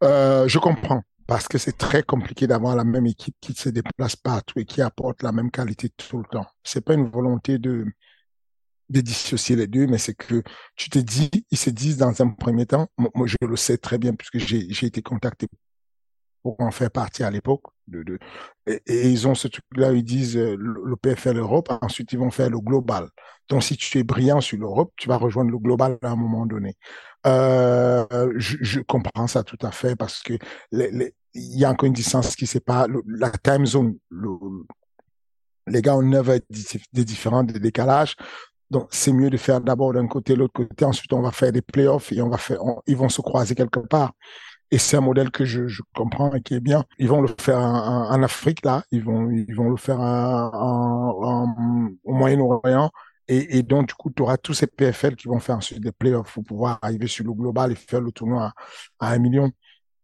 Euh, 0.03 0.49
je 0.49 0.59
comprends 0.59 1.03
parce 1.27 1.47
que 1.47 1.59
c'est 1.59 1.77
très 1.79 2.03
compliqué 2.03 2.47
d'avoir 2.47 2.75
la 2.75 2.85
même 2.85 3.07
équipe 3.07 3.37
qui 3.41 3.53
se 3.55 3.69
déplace 3.69 4.17
partout 4.17 4.59
et 4.59 4.65
qui 4.65 4.83
apporte 4.83 5.23
la 5.23 5.31
même 5.31 5.51
qualité 5.51 5.89
tout 5.91 6.19
le 6.19 6.25
temps. 6.25 6.47
C'est 6.65 6.85
pas 6.85 6.95
une 6.95 7.09
volonté 7.09 7.59
de, 7.59 7.87
de 8.89 9.01
dissocier 9.01 9.57
les 9.57 9.69
deux, 9.69 9.87
mais 9.87 9.99
c'est 9.99 10.15
que 10.15 10.43
tu 10.75 10.91
te 10.91 10.99
dis, 10.99 11.31
ils 11.51 11.59
se 11.59 11.71
disent 11.71 11.99
dans 11.99 12.21
un 12.21 12.31
premier 12.31 12.67
temps, 12.67 12.89
moi, 12.99 13.27
je 13.27 13.37
le 13.47 13.57
sais 13.57 13.79
très 13.79 13.99
bien 13.99 14.15
puisque 14.15 14.39
j'ai 14.39 14.87
été 14.87 15.03
contacté 15.03 15.47
pour 16.43 16.61
en 16.61 16.71
faire 16.73 16.91
partie 16.91 17.23
à 17.23 17.31
l'époque. 17.31 17.63
Et, 18.67 19.11
ils 19.11 19.27
ont 19.27 19.35
ce 19.35 19.49
truc-là, 19.49 19.93
ils 19.93 20.05
disent 20.05 20.37
euh, 20.37 20.57
le, 20.59 20.97
PFL 20.97 21.39
Europe, 21.39 21.69
ensuite 21.83 22.13
ils 22.13 22.19
vont 22.19 22.31
faire 22.31 22.51
le 22.51 22.59
global. 22.59 23.09
Donc 23.49 23.63
si 23.63 23.77
tu 23.77 23.99
es 23.99 24.03
brillant 24.03 24.41
sur 24.41 24.59
l'Europe, 24.59 24.93
tu 24.97 25.09
vas 25.09 25.17
rejoindre 25.17 25.51
le 25.51 25.59
global 25.59 25.99
à 26.03 26.11
un 26.11 26.17
moment 26.17 26.47
donné. 26.47 26.77
Euh, 27.27 28.07
je, 28.37 28.81
comprends 28.81 29.27
ça 29.27 29.43
tout 29.43 29.59
à 29.63 29.71
fait 29.71 29.97
parce 29.97 30.23
que 30.23 30.35
il 30.73 31.13
y 31.59 31.65
a 31.65 31.71
encore 31.71 31.87
une 31.87 31.93
distance 31.93 32.35
qui 32.35 32.47
sépare 32.47 32.87
la 33.07 33.31
time 33.31 33.67
zone. 33.67 33.97
les 35.67 35.83
gars 35.83 35.97
ont 35.97 36.03
9 36.03 36.31
heures 36.31 36.39
de 36.93 37.03
différents 37.03 37.45
de 37.45 37.59
décalage. 37.59 38.17
Donc, 38.71 38.89
c'est 38.93 39.13
mieux 39.13 39.31
de 39.31 39.37
faire 39.37 39.61
d'abord 39.61 39.93
d'un 39.93 40.07
côté, 40.07 40.37
l'autre 40.37 40.53
côté. 40.53 40.85
Ensuite, 40.85 41.13
on 41.13 41.23
va 41.23 41.33
faire 41.33 41.51
des 41.51 41.63
playoffs 41.63 42.13
et 42.13 42.23
on 42.23 42.29
va 42.29 42.39
faire, 42.39 42.61
ils 42.87 42.97
vont 42.97 43.09
se 43.09 43.21
croiser 43.21 43.55
quelque 43.55 43.81
part. 43.81 44.13
Et 44.71 44.79
c'est 44.79 44.97
un 44.97 45.01
modèle 45.01 45.31
que 45.31 45.45
je, 45.45 45.67
je, 45.67 45.83
comprends 45.95 46.33
et 46.35 46.43
qui 46.43 46.55
est 46.55 46.61
bien. 46.61 46.85
Ils 46.99 47.09
vont 47.09 47.21
le 47.21 47.29
faire 47.41 47.59
en, 47.59 48.23
Afrique, 48.23 48.65
là. 48.65 48.85
Ils 48.93 49.03
vont, 49.03 49.31
ils 49.31 49.55
vont 49.55 49.69
le 49.71 49.77
faire 49.77 50.01
en, 50.01 51.97
au 52.05 52.15
Moyen-Orient. 52.15 52.91
Et, 53.29 53.59
et, 53.59 53.63
donc, 53.63 53.89
du 53.89 53.95
coup, 53.95 54.11
tu 54.11 54.23
auras 54.23 54.37
tous 54.37 54.55
ces 54.55 54.67
PFL 54.67 55.17
qui 55.17 55.29
vont 55.29 55.41
faire 55.41 55.57
ensuite 55.57 55.81
des 55.81 55.93
playoffs 55.93 56.35
pour 56.35 56.45
pouvoir 56.45 56.79
arriver 56.83 57.07
sur 57.07 57.25
le 57.25 57.33
global 57.33 57.73
et 57.73 57.75
faire 57.77 58.01
le 58.01 58.13
tournoi 58.13 58.53
à, 59.01 59.13
un 59.13 59.19
million. 59.19 59.51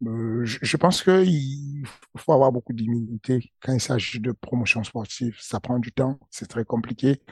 Euh, 0.04 0.42
je, 0.44 0.76
pense 0.76 1.02
qu'il 1.02 1.87
faut 2.16 2.32
avoir 2.32 2.52
beaucoup 2.52 2.73
d'immunité 2.73 3.52
quand 3.61 3.73
il 3.73 3.80
s'agit 3.80 4.20
de 4.20 4.32
promotion 4.32 4.85
sportive. 4.85 5.37
Ça 5.40 5.58
prend 5.61 5.78
du 5.78 5.92
temps, 5.92 6.18
c'est 6.30 6.49
très 6.49 6.64
compliqué. 6.64 7.23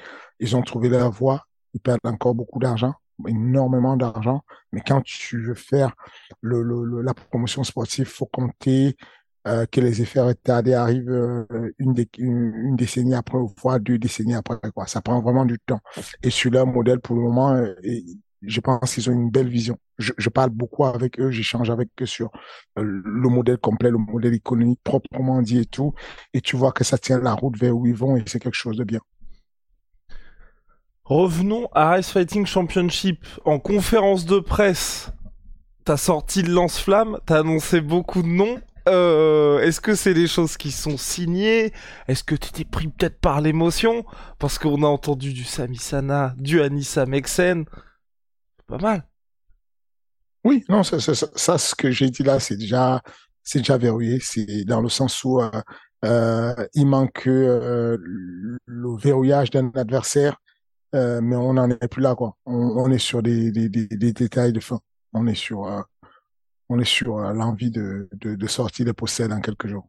Ils 0.41 0.57
ont 0.57 0.63
trouvé 0.63 0.89
leur 0.89 1.11
voie, 1.11 1.47
ils 1.75 1.81
perdent 1.81 2.01
encore 2.05 2.35
beaucoup 2.35 2.59
d'argent, 2.59 2.95
énormément 3.29 3.97
d'argent. 3.97 4.43
Mais 4.73 4.81
quand 4.87 5.03
tu 5.03 5.41
veux 5.41 5.55
faire 5.55 5.95
le, 6.41 6.63
la 7.03 7.15
promotion 7.15 7.65
sportive, 7.65 8.07
faut 8.07 8.27
compter 8.27 8.97
euh, 9.47 9.67
que 9.67 9.81
les 9.81 10.01
effets 10.01 10.21
retardés 10.21 10.73
arrivent 10.73 11.11
euh, 11.11 11.71
une, 11.79 12.77
décennie 12.77 13.15
après, 13.15 13.39
voire 13.63 13.79
deux 13.79 13.99
décennies 13.99 14.35
après. 14.35 14.59
Quoi. 14.75 14.87
Ça 14.87 15.03
prend 15.03 15.21
vraiment 15.21 15.45
du 15.45 15.59
temps. 15.59 15.81
Et 16.23 16.31
sur 16.31 16.51
leur 16.51 16.67
modèle, 16.67 16.99
pour 17.01 17.15
le 17.17 17.23
moment, 17.23 17.53
euh, 17.53 17.75
je 18.41 18.61
pense 18.61 18.95
qu'ils 18.95 19.11
ont 19.11 19.13
une 19.13 19.31
belle 19.31 19.49
vision. 19.49 19.79
Je, 19.99 20.29
parle 20.29 20.51
beaucoup 20.51 20.85
avec 20.87 21.21
eux, 21.21 21.31
j'échange 21.31 21.71
avec 21.71 21.91
eux 22.01 22.07
sur 22.07 22.31
le 22.77 23.29
modèle 23.29 23.59
complet, 23.59 23.91
le 23.91 23.99
modèle 23.99 24.35
économique 24.35 24.81
proprement 24.83 25.41
dit 25.41 25.61
et 25.61 25.67
tout. 25.67 25.95
Et 26.33 26.41
tu 26.41 26.57
vois 26.57 26.73
que 26.73 26.83
ça 26.83 26.99
tient 26.99 27.21
la 27.21 27.35
route 27.35 27.57
vers 27.59 27.77
où 27.77 27.87
ils 27.87 27.95
vont 27.95 28.17
et 28.17 28.25
c'est 28.27 28.41
quelque 28.41 28.57
chose 28.57 28.77
de 28.77 28.85
bien. 28.85 29.01
Revenons 31.05 31.69
à 31.75 31.99
Ice 31.99 32.11
Fighting 32.11 32.47
Championship. 32.47 33.27
En 33.45 33.59
conférence 33.59 34.25
de 34.25 34.39
presse, 34.39 35.13
t'as 35.85 35.99
sorti 35.99 36.43
le 36.43 36.53
lance-flamme, 36.53 37.19
t'as 37.27 37.41
annoncé 37.41 37.81
beaucoup 37.81 38.23
de 38.23 38.29
noms. 38.29 38.59
Euh, 38.89 39.61
est-ce 39.61 39.81
que 39.81 39.95
c'est 39.95 40.15
des 40.15 40.27
choses 40.27 40.57
qui 40.57 40.71
sont 40.71 40.97
signées? 40.97 41.73
Est-ce 42.09 42.25
que 42.25 42.35
tu 42.35 42.53
t'es 42.53 42.65
pris 42.65 42.89
peut-être 42.89 43.19
par 43.21 43.41
l'émotion? 43.41 44.05
Parce 44.39 44.59
qu'on 44.59 44.83
a 44.83 44.87
entendu 44.87 45.33
du 45.33 45.45
Sami 45.45 45.77
Sana, 45.77 46.35
du 46.39 46.63
Anissa 46.63 47.07
Mexen 47.07 47.65
pas 48.67 48.79
mal. 48.79 49.07
Oui, 50.45 50.65
non, 50.69 50.83
ça, 50.83 51.01
ça, 51.01 51.15
ça, 51.15 51.59
ce 51.59 51.75
que 51.75 51.91
j'ai 51.91 52.11
dit 52.11 52.23
là, 52.23 52.41
c'est 52.41 52.57
déjà, 52.57 53.03
c'est 53.43 53.59
déjà 53.59 53.79
verrouillé. 53.79 54.21
C'est 54.21 54.65
dans 54.65 54.81
le 54.81 54.89
sens 54.89 55.23
où 55.25 55.41
euh, 55.41 55.51
euh 56.05 56.55
il 56.75 56.87
manque 56.87 57.27
euh, 57.27 57.97
le 58.67 58.97
verrouillage 58.97 59.51
d'un 59.51 59.71
adversaire, 59.75 60.37
euh, 60.95 61.21
mais 61.23 61.37
on 61.37 61.55
n'en 61.55 61.71
est 61.71 61.89
plus 61.89 62.03
là, 62.03 62.15
quoi. 62.15 62.37
On, 62.47 62.55
on 62.55 62.91
est 62.91 62.99
sur 62.99 63.23
des, 63.23 63.51
des, 63.51 63.69
des, 63.69 63.87
des, 63.87 64.13
détails 64.13 64.53
de 64.53 64.61
fin. 64.61 64.81
On 65.13 65.27
est 65.27 65.35
sur, 65.35 65.67
euh, 65.67 65.81
on 66.69 66.79
est 66.79 66.85
sur 66.85 67.19
l'envie 67.19 67.71
de, 67.71 68.09
de, 68.13 68.35
de, 68.35 68.47
sortir 68.47 68.87
des 68.87 68.93
possèdes 68.93 69.31
dans 69.31 69.41
quelques 69.41 69.67
jours. 69.67 69.89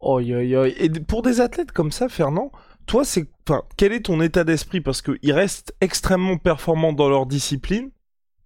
Oh, 0.00 0.20
Et 0.20 0.90
pour 1.06 1.22
des 1.22 1.40
athlètes 1.40 1.72
comme 1.72 1.90
ça, 1.90 2.08
Fernand, 2.08 2.52
toi, 2.86 3.04
c'est, 3.04 3.28
enfin, 3.48 3.62
quel 3.76 3.92
est 3.92 4.06
ton 4.06 4.20
état 4.20 4.44
d'esprit? 4.44 4.80
Parce 4.80 5.02
qu'ils 5.02 5.32
restent 5.32 5.74
extrêmement 5.80 6.36
performants 6.36 6.92
dans 6.92 7.08
leur 7.08 7.26
discipline 7.26 7.90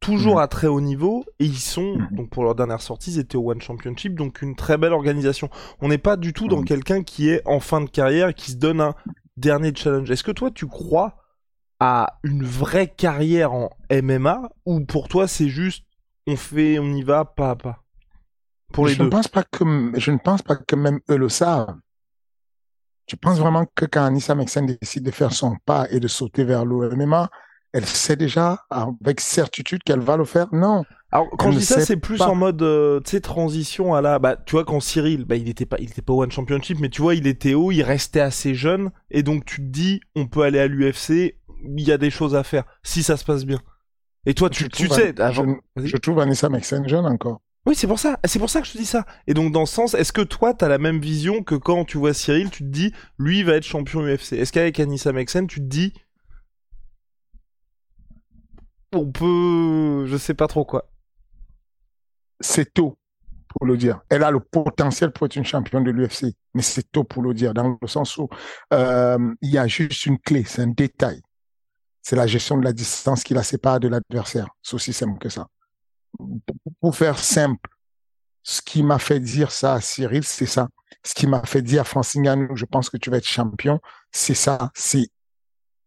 toujours 0.01 0.37
mm. 0.37 0.39
à 0.39 0.49
très 0.49 0.67
haut 0.67 0.81
niveau 0.81 1.25
et 1.39 1.45
ils 1.45 1.59
sont 1.59 1.97
mm. 1.97 2.09
donc 2.13 2.31
pour 2.31 2.43
leur 2.43 2.55
dernière 2.55 2.81
sortie 2.81 3.13
ils 3.13 3.19
étaient 3.19 3.37
au 3.37 3.51
One 3.51 3.61
Championship 3.61 4.15
donc 4.15 4.43
une 4.43 4.57
très 4.57 4.79
belle 4.79 4.93
organisation. 4.93 5.49
On 5.81 5.89
n'est 5.89 5.99
pas 5.99 6.17
du 6.17 6.33
tout 6.33 6.49
dans 6.49 6.63
mm. 6.63 6.65
quelqu'un 6.65 7.03
qui 7.03 7.29
est 7.29 7.43
en 7.47 7.61
fin 7.61 7.81
de 7.81 7.89
carrière 7.89 8.29
et 8.29 8.35
qui 8.35 8.53
se 8.53 8.57
donne 8.57 8.81
un 8.81 8.95
dernier 9.37 9.73
challenge. 9.75 10.11
Est-ce 10.11 10.25
que 10.25 10.33
toi 10.33 10.51
tu 10.51 10.67
crois 10.67 11.20
à 11.81 12.19
une 12.23 12.45
vraie 12.45 12.89
carrière 12.89 13.53
en 13.53 13.71
MMA 13.91 14.51
ou 14.67 14.81
pour 14.85 15.09
toi 15.09 15.27
c'est 15.27 15.49
juste 15.49 15.85
on 16.27 16.37
fait 16.37 16.79
on 16.79 16.93
y 16.93 17.03
va 17.03 17.25
pas 17.25 17.51
à 17.51 17.57
pas? 17.57 17.83
Pour 18.73 18.87
les 18.87 18.95
je 18.95 19.03
Ne 19.03 19.09
pense 19.09 19.29
pas 19.29 19.43
que 19.43 19.65
je 19.97 20.11
ne 20.11 20.19
pense 20.19 20.43
pas 20.43 20.57
que 20.57 20.77
même 20.77 21.01
eux 21.11 21.17
le 21.17 21.29
savent. 21.29 21.75
Je 23.09 23.17
pense 23.17 23.41
vraiment 23.41 23.67
que 23.75 23.87
quand 23.87 24.05
Anissa 24.05 24.37
Mexen 24.37 24.67
décide 24.67 25.03
de 25.03 25.11
faire 25.11 25.33
son 25.33 25.57
pas 25.65 25.91
et 25.91 25.99
de 25.99 26.07
sauter 26.07 26.45
vers 26.45 26.65
le 26.65 26.95
MMA, 26.95 27.29
elle 27.73 27.87
sait 27.87 28.17
déjà 28.17 28.65
avec 28.71 29.21
certitude 29.21 29.83
qu'elle 29.83 30.01
va 30.01 30.17
le 30.17 30.25
faire? 30.25 30.47
Non. 30.53 30.85
Alors 31.13 31.29
quand 31.39 31.51
je 31.51 31.59
dis 31.59 31.65
ça, 31.65 31.81
c'est 31.81 31.97
plus 31.97 32.21
en 32.21 32.37
mode 32.37 32.63
euh, 32.63 33.01
tu 33.01 33.11
sais 33.11 33.21
transition 33.21 33.95
à 33.95 34.01
la 34.01 34.21
bah 34.21 34.37
tu 34.37 34.53
vois 34.53 34.65
quand 34.65 34.79
Cyril 34.79 35.25
bah 35.25 35.35
il 35.35 35.49
était 35.49 35.67
pas 35.67 35.77
il 35.81 35.91
était 35.91 36.03
pas 36.03 36.13
One 36.13 36.31
Championship 36.31 36.79
mais 36.79 36.89
tu 36.89 37.03
vois 37.03 37.17
il 37.17 37.27
était 37.27 37.55
haut, 37.55 37.73
il 37.73 37.83
restait 37.83 38.21
assez 38.21 38.55
jeune 38.55 38.93
et 39.11 39.25
donc 39.25 39.45
tu 39.45 39.57
te 39.57 39.67
dis 39.67 40.01
on 40.15 40.27
peut 40.29 40.43
aller 40.43 40.61
à 40.61 40.69
l'UFC, 40.69 41.35
il 41.65 41.87
y 41.87 41.93
a 41.93 41.99
des 41.99 42.11
choses 42.11 42.35
à 42.35 42.43
faire 42.43 42.65
si 42.83 43.03
ça 43.03 43.17
se 43.17 43.25
passe 43.25 43.45
bien. 43.45 43.61
Et 44.27 44.35
toi 44.35 44.51
tu, 44.51 44.69
tu 44.69 44.89
sais 44.89 45.15
je, 45.17 45.97
trouve 45.97 46.17
Vanessa 46.17 46.49
Maxen 46.49 46.87
jeune 46.89 47.07
encore. 47.07 47.41
Oui, 47.67 47.75
c'est 47.75 47.87
pour 47.87 47.99
ça, 47.99 48.19
c'est 48.25 48.39
pour 48.39 48.49
ça 48.49 48.63
que 48.63 48.67
je 48.67 48.73
te 48.73 48.79
dis 48.79 48.87
ça. 48.87 49.05
Et 49.27 49.35
donc 49.35 49.53
dans 49.53 49.67
ce 49.67 49.75
sens, 49.75 49.95
est-ce 49.95 50.13
que 50.13 50.23
toi 50.23 50.55
t'as 50.55 50.69
la 50.69 50.79
même 50.79 51.01
vision 51.01 51.43
que 51.43 51.55
quand 51.55 51.85
tu 51.85 51.99
vois 51.99 52.15
Cyril, 52.15 52.51
tu 52.51 52.65
te 52.65 52.69
dis 52.69 52.93
lui 53.19 53.41
il 53.41 53.45
va 53.45 53.55
être 53.55 53.65
champion 53.65 54.01
UFC 54.01 54.35
Est-ce 54.35 54.53
qu'avec 54.53 54.81
Anissa 54.81 55.13
Mexen, 55.13 55.47
tu 55.47 55.61
te 55.61 55.67
dis 55.67 55.93
on 58.93 59.11
peut, 59.11 60.07
je 60.07 60.17
sais 60.17 60.35
pas 60.35 60.47
trop 60.47 60.65
quoi. 60.65 60.91
C'est 62.41 62.75
tôt 62.75 62.99
pour 63.49 63.67
le 63.67 63.77
dire. 63.77 64.01
Elle 64.09 64.23
a 64.23 64.31
le 64.31 64.41
potentiel 64.41 65.13
pour 65.13 65.27
être 65.27 65.37
une 65.37 65.45
championne 65.45 65.85
de 65.85 65.91
l'UFC, 65.91 66.35
mais 66.55 66.63
c'est 66.63 66.91
tôt 66.91 67.05
pour 67.05 67.23
le 67.23 67.35
dire, 67.35 67.55
dans 67.55 67.79
le 67.81 67.89
sens 67.89 68.17
où 68.17 68.29
euh, 68.73 69.35
il 69.43 69.51
y 69.51 69.59
a 69.59 69.67
juste 69.67 70.07
une 70.07 70.19
clé, 70.19 70.45
c'est 70.45 70.63
un 70.63 70.69
détail. 70.69 71.21
C'est 72.03 72.17
la 72.17 72.27
gestion 72.27 72.57
de 72.57 72.65
la 72.65 72.73
distance 72.73 73.23
qui 73.23 73.35
la 73.35 73.43
sépare 73.43 73.81
de 73.81 73.89
l'adversaire. 73.89 74.49
C'est 74.63 74.75
aussi 74.75 74.93
simple 74.93 75.19
que 75.19 75.29
ça. 75.29 75.47
Pour 76.81 76.97
faire 76.97 77.19
simple, 77.19 77.71
ce 78.43 78.63
qui 78.63 78.83
m'a 78.83 78.99
fait 78.99 79.21
dire 79.21 79.51
ça 79.53 79.75
à 79.75 79.81
Cyril, 79.81 80.25
c'est 80.25 80.47
ça. 80.47 80.69
Ce 81.05 81.15
qui 81.15 81.27
m'a 81.27 81.43
fait 81.45 81.63
dire 81.63 81.83
à 81.83 81.85
Francine 81.85 82.49
je 82.55 82.65
pense 82.65 82.91
que 82.91 82.97
tu 82.97 83.11
vas 83.11 83.19
être 83.19 83.27
champion, 83.27 83.81
c'est 84.11 84.35
ça. 84.35 84.71
C'est 84.75 85.09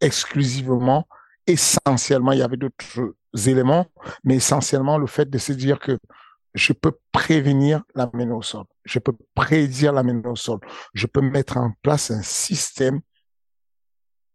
exclusivement, 0.01 1.08
essentiellement, 1.48 2.32
il 2.32 2.39
y 2.39 2.43
avait 2.43 2.58
d'autres 2.58 3.15
éléments, 3.48 3.88
mais 4.24 4.36
essentiellement 4.36 4.98
le 4.98 5.08
fait 5.08 5.29
de 5.29 5.38
se 5.38 5.53
dire 5.53 5.79
que 5.79 5.98
je 6.53 6.74
peux 6.74 6.98
prévenir 7.12 7.84
la 7.96 8.10
au 8.13 8.41
sol. 8.41 8.65
Je 8.86 9.00
peux 9.00 9.13
prédire 9.34 9.93
la 9.93 10.03
au 10.03 10.36
sol. 10.36 10.60
Je 10.93 11.08
peux 11.08 11.22
mettre 11.22 11.58
en 11.58 11.74
place 11.82 12.12
un 12.12 12.22
système 12.22 13.01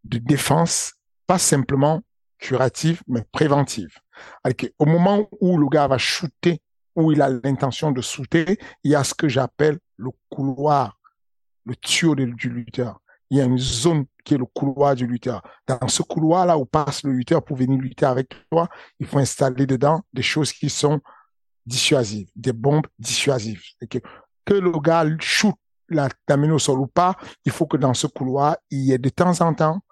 de 0.05 0.19
défense, 0.19 0.95
pas 1.29 1.39
simplement 1.39 2.03
curative, 2.39 3.03
mais 3.07 3.23
préventive. 3.31 3.99
Au 4.79 4.87
moment 4.87 5.29
où 5.41 5.59
le 5.59 5.69
gars 5.69 5.87
va 5.87 5.99
shooter, 5.99 6.61
où 6.97 7.13
il 7.13 7.21
a 7.21 7.29
l'intention 7.29 7.93
de 7.93 8.01
shooter, 8.01 8.59
il 8.83 8.93
y 8.93 8.95
a 8.95 9.05
ce 9.05 9.15
que 9.15 9.29
j'appelle 9.29 9.79
le 9.99 10.11
couloir, 10.31 10.99
le 11.67 11.77
tuyau 11.77 12.15
du 12.15 12.49
lutteur. 12.49 13.01
Il 13.31 13.37
y 13.37 13.41
a 13.43 13.45
une 13.45 13.59
zone 13.59 14.07
qui 14.25 14.35
est 14.35 14.39
le 14.39 14.47
couloir 14.47 14.97
du 14.97 15.07
lutteur. 15.07 15.43
Dans 15.67 15.87
ce 15.87 16.03
couloir-là 16.03 16.57
où 16.57 16.65
passe 16.65 17.03
le 17.03 17.13
lutteur 17.13 17.45
pour 17.45 17.59
venir 17.59 17.79
lutter 17.79 18.07
avec 18.07 18.31
toi, 18.51 18.69
il 18.99 19.07
faut 19.07 19.19
installer 19.19 19.67
dedans 19.67 20.01
des 20.15 20.23
choses 20.23 20.51
qui 20.51 20.71
sont 20.71 21.01
dissuasives, 21.67 22.31
des 22.35 22.55
bombes 22.55 22.87
dissuasives. 22.99 23.63
que, 23.91 24.55
le 24.55 24.81
gars 24.81 25.05
shoot 25.21 25.55
la, 25.91 26.09
la 26.27 26.37
au 26.37 26.59
sol 26.59 26.81
ou 26.81 26.87
pas, 26.87 27.17
il 27.45 27.53
faut 27.53 27.67
que 27.67 27.77
dans 27.77 27.93
ce 27.93 28.07
couloir, 28.07 28.57
il 28.71 28.81
y 28.81 28.93
ait 28.93 28.99
de 28.99 29.11
temps 29.11 29.39
en 29.43 29.53
temps 29.53 29.83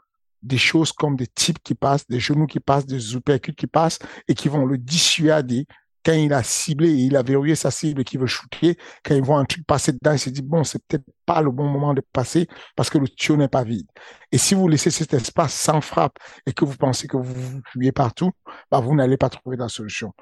des 0.47 0.59
choses 0.59 0.93
comme 0.93 1.17
des 1.17 1.27
types 1.27 1.59
qui 1.63 1.75
passent, 1.75 2.07
des 2.09 2.21
genoux 2.21 2.47
qui 2.47 2.61
passent, 2.61 2.87
des 2.87 3.15
uppercuts 3.15 3.55
qui 3.55 3.67
passent 3.67 3.99
et 4.29 4.35
qui 4.35 4.49
vont 4.49 4.65
le 4.65 4.79
dissuader 4.79 5.67
quand 6.07 6.13
il 6.13 6.33
a 6.33 6.45
ciblé 6.45 6.89
et 6.89 7.07
il 7.07 7.17
a 7.17 7.23
verrouillé 7.23 7.57
sa 7.57 7.73
cible 7.73 8.03
et 8.03 8.05
qu'il 8.05 8.21
veut 8.21 8.29
shooter, 8.29 8.79
quand 9.05 9.17
il 9.17 9.23
voit 9.23 9.39
un 9.39 9.45
truc 9.45 9.67
passer 9.67 9.93
dedans, 9.93 10.13
il 10.13 10.21
se 10.21 10.31
dit, 10.31 10.41
bon, 10.41 10.63
c'est 10.63 10.81
peut-être 10.87 11.05
pas 11.27 11.43
le 11.43 11.51
bon 11.51 11.67
moment 11.67 11.95
de 11.95 12.03
passer 12.13 12.47
parce 12.77 12.91
que 12.91 12.99
le 12.99 13.09
tuyau 13.09 13.37
n'est 13.37 13.49
pas 13.49 13.65
vide. 13.65 13.89
Et 14.31 14.39
si 14.39 14.55
vous 14.55 14.69
laissez 14.69 14.93
cet 14.93 15.15
espace 15.15 15.53
sans 15.53 15.81
frappe 15.81 16.17
et 16.47 16.53
que 16.53 16.65
vous 16.65 16.77
pensez 16.77 17.09
que 17.09 17.17
vous 17.17 17.35
vous 17.35 17.61
fuyez 17.73 17.91
partout, 17.91 18.31
bah, 18.71 18.79
vous 18.79 18.95
n'allez 18.95 19.17
pas 19.17 19.29
trouver 19.29 19.57
la 19.57 19.69
solution. 19.69 20.13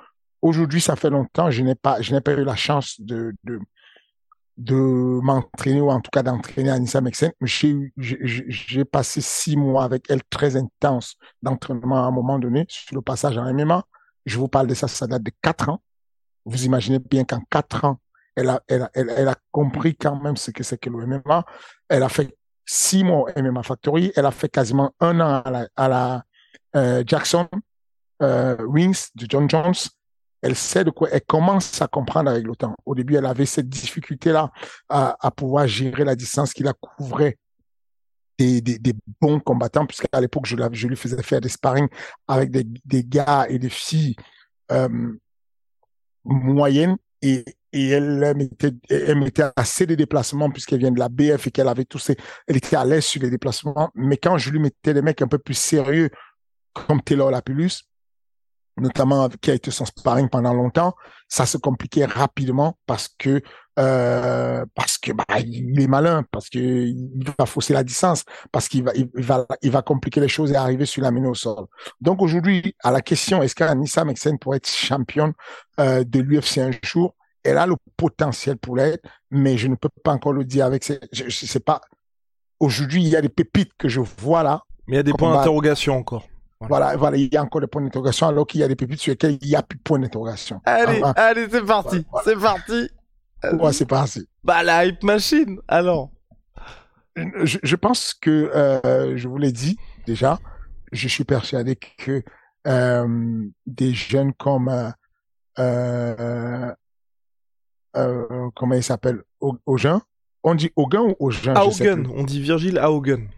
Aujourd'hui, 0.40 0.80
ça 0.80 0.96
fait 0.96 1.10
longtemps, 1.10 1.50
je 1.50 1.62
n'ai 1.62 1.74
pas, 1.74 2.00
je 2.00 2.14
n'ai 2.14 2.22
pas 2.22 2.32
eu 2.32 2.44
la 2.44 2.56
chance 2.56 2.98
de, 2.98 3.34
de 4.56 5.20
m'entraîner 5.22 5.80
ou 5.80 5.90
en 5.90 6.00
tout 6.00 6.10
cas 6.10 6.22
d'entraîner 6.22 6.70
Anissa 6.70 7.00
Mexen. 7.00 7.32
J'ai 7.40 8.84
passé 8.84 9.20
six 9.20 9.56
mois 9.56 9.84
avec 9.84 10.08
elle 10.10 10.22
très 10.30 10.56
intense 10.56 11.16
d'entraînement 11.42 12.04
à 12.04 12.06
un 12.06 12.10
moment 12.10 12.38
donné 12.38 12.64
sur 12.68 12.94
le 12.94 13.02
passage 13.02 13.36
en 13.36 13.52
MMA. 13.52 13.82
Je 14.26 14.38
vous 14.38 14.48
parle 14.48 14.68
de 14.68 14.74
ça, 14.74 14.88
ça 14.88 15.06
date 15.06 15.22
de 15.22 15.32
quatre 15.42 15.68
ans. 15.68 15.82
Vous 16.44 16.64
imaginez 16.64 16.98
bien 16.98 17.24
qu'en 17.24 17.40
quatre 17.50 17.84
ans, 17.84 17.98
elle 18.36 18.48
a, 18.48 18.62
elle, 18.68 18.82
a, 18.82 18.90
elle, 18.94 19.28
a 19.28 19.36
compris 19.50 19.96
quand 19.96 20.20
même 20.20 20.36
ce 20.36 20.50
que 20.50 20.62
c'est 20.62 20.78
que 20.78 20.90
le 20.90 21.06
MMA. 21.06 21.44
Elle 21.88 22.02
a 22.02 22.08
fait 22.08 22.36
six 22.64 23.04
mois 23.04 23.30
au 23.30 23.42
MMA 23.42 23.62
Factory. 23.62 24.12
Elle 24.16 24.26
a 24.26 24.30
fait 24.30 24.48
quasiment 24.48 24.92
un 25.00 25.20
an 25.20 25.42
à 25.76 25.88
la, 25.88 26.24
euh, 26.76 27.04
Jackson 27.06 27.48
euh, 28.22 28.56
Wings 28.64 29.08
de 29.14 29.26
John 29.28 29.48
Jones 29.48 29.74
elle 30.44 30.56
sait 30.56 30.84
de 30.84 30.90
quoi, 30.90 31.08
elle 31.10 31.22
commence 31.22 31.80
à 31.80 31.88
comprendre 31.88 32.30
avec 32.30 32.46
le 32.46 32.54
temps. 32.54 32.76
Au 32.84 32.94
début, 32.94 33.16
elle 33.16 33.24
avait 33.24 33.46
cette 33.46 33.68
difficulté-là 33.68 34.52
à, 34.90 35.30
pouvoir 35.34 35.66
gérer 35.66 36.04
la 36.04 36.14
distance 36.14 36.52
qui 36.52 36.62
la 36.62 36.74
couvrait 36.74 37.38
des, 38.38 38.62
bons 39.22 39.40
combattants, 39.40 39.86
puisqu'à 39.86 40.20
l'époque, 40.20 40.44
je, 40.44 40.86
lui 40.86 40.96
faisais 40.96 41.22
faire 41.22 41.40
des 41.40 41.48
sparring 41.48 41.88
avec 42.28 42.50
des, 42.50 43.04
gars 43.04 43.46
et 43.48 43.58
des 43.58 43.70
filles 43.70 44.16
euh, 44.70 45.12
moyennes 46.24 46.96
et, 47.22 47.42
elle 47.72 48.34
mettait, 48.36 49.44
assez 49.56 49.86
de 49.86 49.94
déplacements 49.94 50.50
puisqu'elle 50.50 50.78
vient 50.78 50.92
de 50.92 50.98
la 50.98 51.08
BF 51.08 51.46
et 51.46 51.50
qu'elle 51.50 51.68
avait 51.68 51.86
tous 51.86 51.98
ces, 51.98 52.16
elle 52.46 52.58
était 52.58 52.76
à 52.76 52.84
l'aise 52.84 53.04
sur 53.04 53.22
les 53.22 53.30
déplacements. 53.30 53.90
Mais 53.94 54.18
quand 54.18 54.36
je 54.36 54.50
lui 54.50 54.58
mettais 54.58 54.92
des 54.92 55.02
mecs 55.02 55.22
un 55.22 55.26
peu 55.26 55.38
plus 55.38 55.54
sérieux, 55.54 56.10
comme 56.74 57.00
Taylor 57.00 57.30
Lapulus, 57.30 57.88
notamment 58.76 59.28
qui 59.40 59.50
a 59.50 59.54
été 59.54 59.70
son 59.70 59.84
sparring 59.84 60.28
pendant 60.28 60.52
longtemps, 60.52 60.94
ça 61.28 61.46
se 61.46 61.56
compliquait 61.56 62.04
rapidement 62.04 62.76
parce 62.86 63.08
que 63.18 63.42
euh, 63.76 64.64
parce 64.76 64.98
que 64.98 65.10
bah, 65.10 65.24
il 65.44 65.80
est 65.80 65.88
malin, 65.88 66.24
parce 66.30 66.48
que 66.48 66.58
il 66.58 67.24
va 67.36 67.44
fausser 67.44 67.72
la 67.72 67.82
distance, 67.82 68.24
parce 68.52 68.68
qu'il 68.68 68.84
va 68.84 68.92
il, 68.94 69.08
va 69.16 69.46
il 69.62 69.70
va 69.72 69.82
compliquer 69.82 70.20
les 70.20 70.28
choses 70.28 70.52
et 70.52 70.56
arriver 70.56 70.86
sur 70.86 71.02
la 71.02 71.10
mine 71.10 71.26
au 71.26 71.34
sol. 71.34 71.66
Donc 72.00 72.22
aujourd'hui, 72.22 72.76
à 72.84 72.92
la 72.92 73.00
question 73.00 73.42
est-ce 73.42 73.54
qu'Anissa 73.54 74.04
Mexen 74.04 74.38
pourrait 74.38 74.58
être 74.58 74.68
championne 74.68 75.32
euh, 75.80 76.04
de 76.04 76.20
l'UFC 76.20 76.58
un 76.58 76.70
jour, 76.84 77.16
elle 77.42 77.58
a 77.58 77.66
le 77.66 77.74
potentiel 77.96 78.58
pour 78.58 78.76
l'être, 78.76 79.04
mais 79.30 79.58
je 79.58 79.66
ne 79.66 79.74
peux 79.74 79.88
pas 80.04 80.12
encore 80.12 80.32
le 80.32 80.44
dire 80.44 80.66
avec 80.66 80.84
je, 81.12 81.24
je 81.28 81.46
sais 81.46 81.60
pas. 81.60 81.80
Aujourd'hui, 82.60 83.02
il 83.02 83.08
y 83.08 83.16
a 83.16 83.20
des 83.20 83.28
pépites 83.28 83.72
que 83.76 83.88
je 83.88 84.00
vois 84.00 84.44
là. 84.44 84.62
Mais 84.86 84.94
il 84.94 84.96
y 84.96 85.00
a 85.00 85.02
des 85.02 85.12
points 85.12 85.34
d'interrogation 85.34 85.96
encore. 85.96 86.28
Voilà, 86.68 86.96
voilà, 86.96 87.16
il 87.16 87.32
y 87.32 87.36
a 87.36 87.42
encore 87.42 87.60
des 87.60 87.66
points 87.66 87.82
d'interrogation 87.82 88.28
alors 88.28 88.46
qu'il 88.46 88.60
y 88.60 88.64
a 88.64 88.68
des 88.68 88.76
pépites 88.76 89.00
sur 89.00 89.12
lesquelles 89.12 89.38
il 89.40 89.48
n'y 89.48 89.56
a 89.56 89.62
plus 89.62 89.78
de 89.78 89.82
points 89.82 89.98
d'interrogation. 89.98 90.60
Allez, 90.64 91.00
ah, 91.02 91.12
ah. 91.16 91.22
allez, 91.26 91.46
c'est 91.50 91.64
parti, 91.64 92.06
c'est 92.24 92.38
parti. 92.38 92.88
Ouais, 93.52 93.72
c'est 93.72 93.86
parti. 93.86 94.26
Bah 94.42 94.62
la 94.62 94.86
hype 94.86 95.02
machine, 95.02 95.58
alors. 95.68 96.10
Je, 97.16 97.58
je 97.62 97.76
pense 97.76 98.14
que 98.14 98.30
euh, 98.30 99.16
je 99.16 99.28
vous 99.28 99.38
l'ai 99.38 99.52
dit 99.52 99.76
déjà. 100.06 100.38
Je 100.92 101.08
suis 101.08 101.24
persuadé 101.24 101.76
que 101.76 102.22
euh, 102.66 103.44
des 103.66 103.92
jeunes 103.92 104.32
comme 104.32 104.92
euh, 105.58 106.72
comment 108.54 108.74
il 108.74 108.82
s'appelle? 108.82 109.22
Augen. 109.40 110.00
On 110.42 110.54
dit 110.54 110.70
Augen 110.76 111.00
ou 111.00 111.16
Augen 111.20 111.56
Augen, 111.56 112.06
on 112.14 112.24
dit 112.24 112.40
Virgile 112.40 112.78
Augen. 112.78 113.28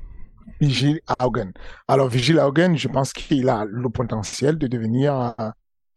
Vigil 0.60 1.00
Haugen. 1.20 1.52
Alors, 1.88 2.08
Vigil 2.08 2.38
Haugen, 2.38 2.76
je 2.76 2.88
pense 2.88 3.12
qu'il 3.12 3.48
a 3.48 3.64
le 3.64 3.88
potentiel 3.90 4.58
de 4.58 4.66
devenir 4.66 5.34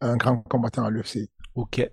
un, 0.01 0.17
grand 0.17 0.37
combattant 0.37 0.85
à 0.85 0.89
l'UFC. 0.89 1.29
Ok. 1.55 1.89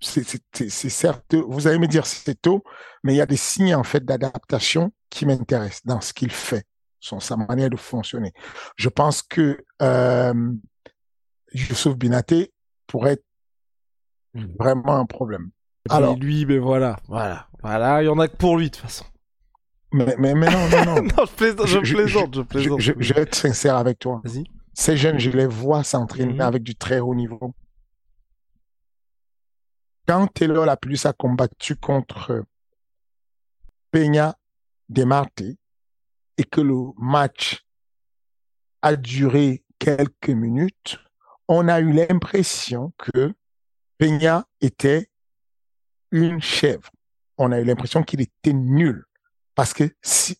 C'est 0.00 0.88
certes, 0.90 1.34
vous 1.34 1.66
allez 1.66 1.78
me 1.78 1.88
dire 1.88 2.06
c'est 2.06 2.40
tôt, 2.40 2.62
mais 3.02 3.14
il 3.14 3.16
y 3.16 3.20
a 3.20 3.26
des 3.26 3.36
signes 3.36 3.74
en 3.74 3.82
fait 3.82 4.04
d'adaptation 4.04 4.92
qui 5.10 5.26
m'intéressent 5.26 5.84
dans 5.84 6.00
ce 6.00 6.12
qu'il 6.12 6.30
fait, 6.30 6.64
son, 7.00 7.18
sa 7.18 7.36
manière 7.36 7.70
de 7.70 7.76
fonctionner. 7.76 8.32
Je 8.76 8.88
pense 8.88 9.22
que 9.22 9.64
euh, 9.82 10.52
Youssouf 11.52 11.96
Binaté 11.96 12.52
pourrait 12.86 13.12
être 13.14 13.24
vraiment 14.34 14.96
un 14.96 15.06
problème. 15.06 15.50
Alors, 15.90 16.16
lui, 16.16 16.44
mais 16.44 16.58
voilà, 16.58 16.98
voilà, 17.08 17.48
voilà, 17.62 18.02
il 18.02 18.06
y 18.06 18.08
en 18.08 18.18
a 18.18 18.28
que 18.28 18.36
pour 18.36 18.58
lui 18.58 18.66
de 18.66 18.74
toute 18.74 18.82
façon. 18.82 19.04
Mais, 19.92 20.14
mais, 20.18 20.34
mais 20.34 20.50
non, 20.50 20.68
non, 20.68 20.84
non. 20.84 21.02
non, 21.16 21.24
je 21.24 21.34
plaisante, 21.34 21.66
je, 21.66 21.78
plaisante, 21.78 22.34
je, 22.34 22.42
plaisante. 22.42 22.80
Je, 22.80 23.14
vais 23.14 23.22
être 23.22 23.34
sincère 23.34 23.76
avec 23.76 23.98
toi. 23.98 24.20
Vas-y. 24.24 24.44
Ces 24.74 24.96
jeunes, 24.96 25.18
je 25.18 25.30
les 25.30 25.46
vois 25.46 25.82
s'entraîner 25.82 26.34
mhm. 26.34 26.40
avec 26.40 26.62
du 26.62 26.74
très 26.74 27.00
haut 27.00 27.14
niveau. 27.14 27.54
Quand 30.06 30.26
Taylor 30.28 30.64
la 30.64 30.76
plus 30.76 31.04
a 31.06 31.12
combattu 31.12 31.76
contre 31.76 32.44
Peña 33.90 34.36
Demarte 34.88 35.42
et 36.36 36.44
que 36.44 36.60
le 36.60 36.92
match 36.96 37.64
a 38.82 38.96
duré 38.96 39.64
quelques 39.78 40.30
minutes, 40.30 40.98
on 41.48 41.68
a 41.68 41.80
eu 41.80 41.92
l'impression 41.92 42.92
que 42.98 43.34
Peña 43.98 44.46
était 44.60 45.10
une 46.10 46.40
chèvre. 46.40 46.90
On 47.36 47.52
a 47.52 47.60
eu 47.60 47.64
l'impression 47.64 48.02
qu'il 48.02 48.20
était 48.20 48.52
nul 48.52 49.07
parce 49.58 49.74
que 49.74 49.92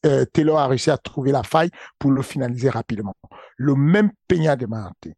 euh, 0.06 0.24
Taylor 0.26 0.60
a 0.60 0.68
réussi 0.68 0.92
à 0.92 0.96
trouver 0.96 1.32
la 1.32 1.42
faille 1.42 1.72
pour 1.98 2.12
le 2.12 2.22
finaliser 2.22 2.70
rapidement. 2.70 3.16
Le 3.56 3.74
même 3.74 4.12
Peña 4.28 4.54
de 4.54 4.64
Marte 4.66 5.08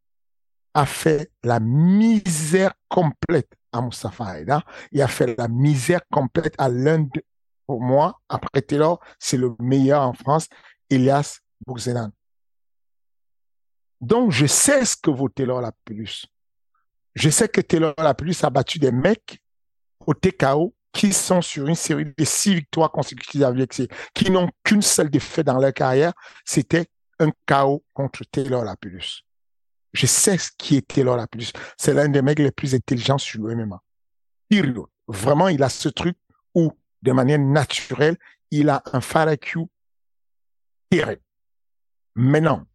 a 0.72 0.86
fait 0.86 1.30
la 1.42 1.60
misère 1.60 2.72
complète 2.88 3.52
à 3.72 3.82
Mustafa 3.82 4.40
Aida 4.40 4.64
Il 4.90 5.02
a 5.02 5.06
fait 5.06 5.36
la 5.36 5.48
misère 5.48 6.00
complète 6.10 6.54
à 6.56 6.70
l'un 6.70 7.00
de, 7.00 7.22
pour 7.66 7.82
moi, 7.82 8.18
après 8.30 8.62
Taylor, 8.62 9.00
c'est 9.18 9.36
le 9.36 9.54
meilleur 9.58 10.00
en 10.00 10.14
France, 10.14 10.48
Elias 10.88 11.40
Bourzelan. 11.66 12.08
Donc, 14.00 14.30
je 14.30 14.46
sais 14.46 14.86
ce 14.86 14.96
que 14.96 15.10
vaut 15.10 15.28
Taylor 15.28 15.60
la 15.60 15.72
plus. 15.84 16.24
Je 17.14 17.28
sais 17.28 17.50
que 17.50 17.60
Taylor 17.60 17.92
la 17.98 18.14
plus 18.14 18.42
a 18.44 18.48
battu 18.48 18.78
des 18.78 18.92
mecs 18.92 19.42
au 20.06 20.14
TKO 20.14 20.74
qui 20.92 21.12
sont 21.12 21.40
sur 21.40 21.66
une 21.66 21.74
série 21.74 22.06
de 22.16 22.24
six 22.24 22.54
victoires 22.54 22.90
consécutives 22.90 23.44
avec 23.44 23.80
qui 24.14 24.30
n'ont 24.30 24.50
qu'une 24.64 24.82
seule 24.82 25.10
défaite 25.10 25.46
dans 25.46 25.58
leur 25.58 25.72
carrière, 25.72 26.12
c'était 26.44 26.86
un 27.18 27.30
chaos 27.46 27.84
contre 27.92 28.24
Taylor 28.24 28.64
Lapulus. 28.64 29.24
Je 29.92 30.06
sais 30.06 30.38
ce 30.38 30.50
qui 30.56 30.76
est 30.76 30.86
Taylor 30.86 31.16
la 31.16 31.26
plus. 31.26 31.52
C'est 31.76 31.94
l'un 31.94 32.08
des 32.08 32.22
mecs 32.22 32.38
les 32.38 32.52
plus 32.52 32.74
intelligents 32.74 33.18
sur 33.18 33.42
le 33.42 33.54
MMA. 33.54 33.82
Vraiment, 35.08 35.48
il 35.48 35.62
a 35.62 35.68
ce 35.68 35.88
truc 35.88 36.16
où, 36.54 36.72
de 37.02 37.12
manière 37.12 37.38
naturelle, 37.38 38.16
il 38.50 38.68
a 38.68 38.82
un 38.92 39.00
FARAQ 39.00 39.66
terrible. 40.88 41.22
Maintenant, 42.14 42.66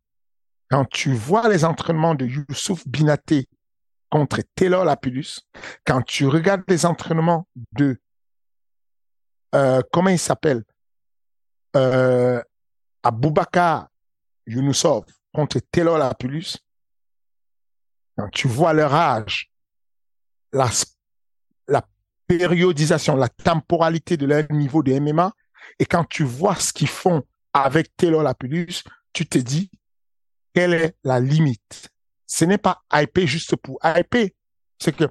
quand 0.69 0.85
tu 0.85 1.13
vois 1.13 1.47
les 1.49 1.63
entraînements 1.63 2.15
de 2.15 2.25
Youssouf 2.25 2.87
Binaté 2.87 3.47
contre 4.09 4.41
Taylor 4.55 4.85
Lapidus, 4.85 5.41
quand 5.85 6.01
tu 6.01 6.27
regardes 6.27 6.63
les 6.67 6.85
entraînements 6.85 7.47
de, 7.73 7.99
euh, 9.53 9.81
comment 9.91 10.09
il 10.09 10.19
s'appelle, 10.19 10.63
euh, 11.75 12.41
Aboubakar 13.03 13.89
Younusov 14.47 15.05
contre 15.33 15.59
Taylor 15.71 15.97
Lapidus, 15.97 16.57
quand 18.17 18.29
tu 18.29 18.47
vois 18.47 18.73
leur 18.73 18.93
âge, 18.93 19.51
la, 20.53 20.69
la 21.67 21.85
périodisation, 22.27 23.15
la 23.15 23.29
temporalité 23.29 24.17
de 24.17 24.25
leur 24.25 24.49
niveau 24.51 24.81
de 24.81 24.97
MMA, 24.97 25.31
et 25.79 25.85
quand 25.85 26.05
tu 26.05 26.23
vois 26.23 26.55
ce 26.55 26.71
qu'ils 26.71 26.87
font 26.87 27.23
avec 27.53 27.95
Taylor 27.97 28.23
Lapidus, 28.23 28.83
tu 29.11 29.25
te 29.25 29.37
dis, 29.37 29.69
quelle 30.53 30.73
est 30.73 30.95
la 31.03 31.19
limite? 31.19 31.89
Ce 32.25 32.45
n'est 32.45 32.57
pas 32.57 32.81
hyper 32.93 33.27
juste 33.27 33.55
pour 33.57 33.79
hyper. 33.83 34.29
C'est 34.79 34.95
que, 34.95 35.05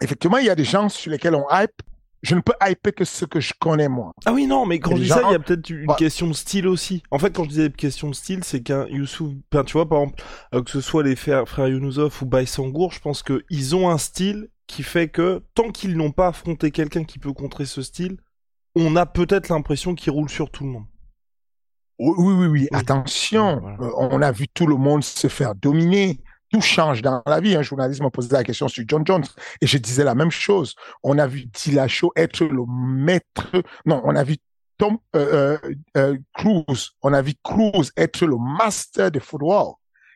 effectivement, 0.00 0.38
il 0.38 0.46
y 0.46 0.50
a 0.50 0.54
des 0.54 0.64
gens 0.64 0.88
sur 0.88 1.10
lesquels 1.10 1.34
on 1.34 1.46
hype. 1.50 1.82
Je 2.22 2.34
ne 2.34 2.40
peux 2.40 2.52
hyper 2.62 2.94
que 2.94 3.04
ce 3.04 3.24
que 3.24 3.40
je 3.40 3.54
connais 3.58 3.88
moi. 3.88 4.12
Ah 4.26 4.32
oui, 4.32 4.46
non, 4.46 4.66
mais 4.66 4.78
quand 4.78 4.94
je 4.96 5.02
dis 5.02 5.08
ça, 5.08 5.22
il 5.28 5.32
y 5.32 5.34
a 5.34 5.38
peut-être 5.38 5.70
une 5.70 5.94
question 5.96 6.26
de 6.26 6.34
style 6.34 6.68
aussi. 6.68 7.02
En 7.10 7.18
fait, 7.18 7.34
quand 7.34 7.44
je 7.44 7.48
disais 7.48 7.70
question 7.70 8.10
de 8.10 8.14
style, 8.14 8.44
c'est 8.44 8.62
qu'un 8.62 8.86
Youssouf, 8.88 9.32
tu 9.66 9.72
vois, 9.72 9.88
par 9.88 10.02
exemple, 10.02 10.22
euh, 10.54 10.62
que 10.62 10.70
ce 10.70 10.80
soit 10.80 11.02
les 11.02 11.16
frères, 11.16 11.48
frères 11.48 11.68
ou 11.70 12.26
Baïsangour, 12.26 12.92
je 12.92 13.00
pense 13.00 13.22
qu'ils 13.22 13.76
ont 13.76 13.88
un 13.88 13.98
style 13.98 14.48
qui 14.66 14.82
fait 14.82 15.08
que 15.08 15.42
tant 15.54 15.70
qu'ils 15.70 15.96
n'ont 15.96 16.12
pas 16.12 16.28
affronté 16.28 16.70
quelqu'un 16.70 17.04
qui 17.04 17.18
peut 17.18 17.32
contrer 17.32 17.64
ce 17.64 17.82
style, 17.82 18.18
on 18.76 18.96
a 18.96 19.06
peut-être 19.06 19.48
l'impression 19.48 19.94
qu'ils 19.94 20.12
roulent 20.12 20.30
sur 20.30 20.50
tout 20.50 20.64
le 20.64 20.70
monde. 20.70 20.86
Oui, 21.98 22.34
oui, 22.34 22.46
oui, 22.46 22.68
attention. 22.72 23.62
Euh, 23.80 23.90
on 23.96 24.22
a 24.22 24.32
vu 24.32 24.48
tout 24.48 24.66
le 24.66 24.76
monde 24.76 25.04
se 25.04 25.28
faire 25.28 25.54
dominer. 25.54 26.20
Tout 26.50 26.60
change 26.60 27.02
dans 27.02 27.22
la 27.26 27.40
vie. 27.40 27.54
Un 27.54 27.62
journaliste 27.62 28.02
m'a 28.02 28.10
posé 28.10 28.32
la 28.32 28.42
question 28.44 28.68
sur 28.68 28.84
John 28.86 29.06
Jones 29.06 29.24
et 29.60 29.66
je 29.66 29.78
disais 29.78 30.04
la 30.04 30.14
même 30.14 30.30
chose. 30.30 30.74
On 31.02 31.18
a 31.18 31.26
vu 31.26 31.44
Dillashaw 31.44 32.12
être 32.16 32.44
le 32.44 32.64
maître. 32.66 33.50
Non, 33.86 34.00
on 34.04 34.16
a 34.16 34.24
vu 34.24 34.36
Tom 34.76 34.98
euh, 35.14 35.58
euh, 35.96 36.16
Cruz. 36.34 36.90
On 37.02 37.12
a 37.12 37.22
vu 37.22 37.34
Cruz 37.42 37.90
être 37.96 38.26
le 38.26 38.36
master 38.36 39.10
de 39.10 39.20
football. 39.20 39.74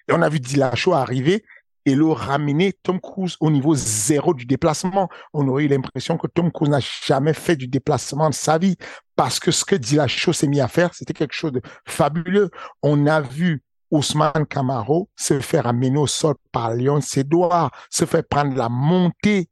Et 0.09 0.13
on 0.13 0.23
a 0.23 0.29
vu 0.29 0.41
Dillashaw 0.41 0.93
arriver 0.93 1.45
et 1.87 1.95
le 1.95 2.07
ramener 2.07 2.73
Tom 2.83 3.01
Cruise 3.01 3.37
au 3.41 3.51
niveau 3.51 3.75
zéro 3.75 4.35
du 4.35 4.47
déplacement. 4.47 5.09
On 5.33 5.47
aurait 5.49 5.65
eu 5.65 5.69
l'impression 5.69 6.17
que 6.17 6.27
Tom 6.27 6.51
Cruise 6.51 6.71
n'a 6.71 6.81
jamais 6.81 7.35
fait 7.35 7.57
du 7.57 7.69
déplacement 7.69 8.31
de 8.31 8.35
sa 8.35 8.59
vie 8.59 8.77
parce 9.17 9.39
que 9.39 9.51
ce 9.51 9.65
que 9.65 9.77
Dillashaw 9.77 10.33
s'est 10.33 10.49
mis 10.49 10.61
à 10.61 10.69
faire, 10.69 10.95
c'était 10.95 11.13
quelque 11.13 11.35
chose 11.35 11.53
de 11.53 11.63
fabuleux. 11.87 12.51
On 12.83 13.07
a 13.07 13.21
vu 13.21 13.63
Ousmane 13.95 14.47
Camaro 14.49 15.09
se 15.15 15.39
faire 15.41 15.67
amener 15.67 15.99
au 15.99 16.07
sol 16.07 16.35
par 16.51 16.75
Léon 16.75 17.01
Sédoir, 17.01 17.71
se 17.91 18.05
faire 18.05 18.25
prendre 18.29 18.57
la 18.57 18.69
montée. 18.69 19.49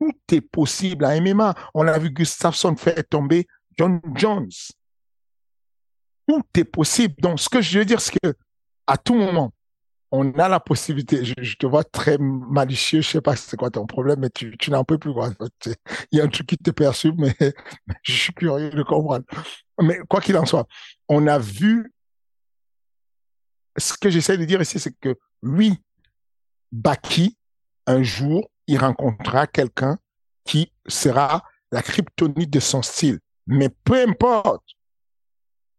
Tout 0.00 0.12
est 0.32 0.40
possible 0.40 1.04
à 1.04 1.20
MMA. 1.20 1.54
On 1.74 1.86
a 1.86 1.98
vu 1.98 2.10
Gustafsson 2.10 2.74
faire 2.76 3.02
tomber 3.08 3.46
John 3.78 4.00
Jones. 4.16 4.50
Tout 6.26 6.42
est 6.56 6.64
possible. 6.64 7.14
Donc, 7.18 7.38
ce 7.38 7.48
que 7.48 7.60
je 7.60 7.78
veux 7.78 7.84
dire, 7.84 8.00
c'est 8.00 8.18
que 8.20 8.34
à 8.86 8.96
tout 8.96 9.14
moment, 9.14 9.52
on 10.10 10.32
a 10.32 10.48
la 10.48 10.60
possibilité, 10.60 11.24
je, 11.24 11.56
te 11.56 11.66
vois 11.66 11.82
très 11.82 12.18
malicieux, 12.18 13.00
je 13.00 13.08
sais 13.10 13.20
pas 13.20 13.34
c'est 13.34 13.56
quoi 13.56 13.70
ton 13.70 13.86
problème, 13.86 14.20
mais 14.20 14.30
tu, 14.30 14.70
n'en 14.70 14.84
peux 14.84 14.98
plus. 14.98 15.12
Il 16.12 16.18
y 16.18 16.20
a 16.20 16.24
un 16.24 16.28
truc 16.28 16.48
qui 16.48 16.56
te 16.56 16.70
perturbe, 16.70 17.18
mais, 17.18 17.34
je 18.02 18.12
suis 18.12 18.32
curieux 18.32 18.70
de 18.70 18.82
comprendre. 18.82 19.24
Mais 19.80 19.98
quoi 20.08 20.20
qu'il 20.20 20.36
en 20.36 20.46
soit, 20.46 20.66
on 21.08 21.26
a 21.26 21.38
vu, 21.38 21.93
ce 23.76 23.94
que 23.94 24.10
j'essaie 24.10 24.38
de 24.38 24.44
dire 24.44 24.60
ici, 24.60 24.78
c'est 24.78 24.96
que 24.98 25.16
oui, 25.42 25.82
Baki, 26.72 27.36
un 27.86 28.02
jour, 28.02 28.50
il 28.66 28.78
rencontrera 28.78 29.46
quelqu'un 29.46 29.98
qui 30.44 30.72
sera 30.86 31.44
la 31.70 31.82
kryptonite 31.82 32.50
de 32.50 32.60
son 32.60 32.82
style. 32.82 33.20
Mais 33.46 33.68
peu 33.68 34.00
importe, 34.06 34.64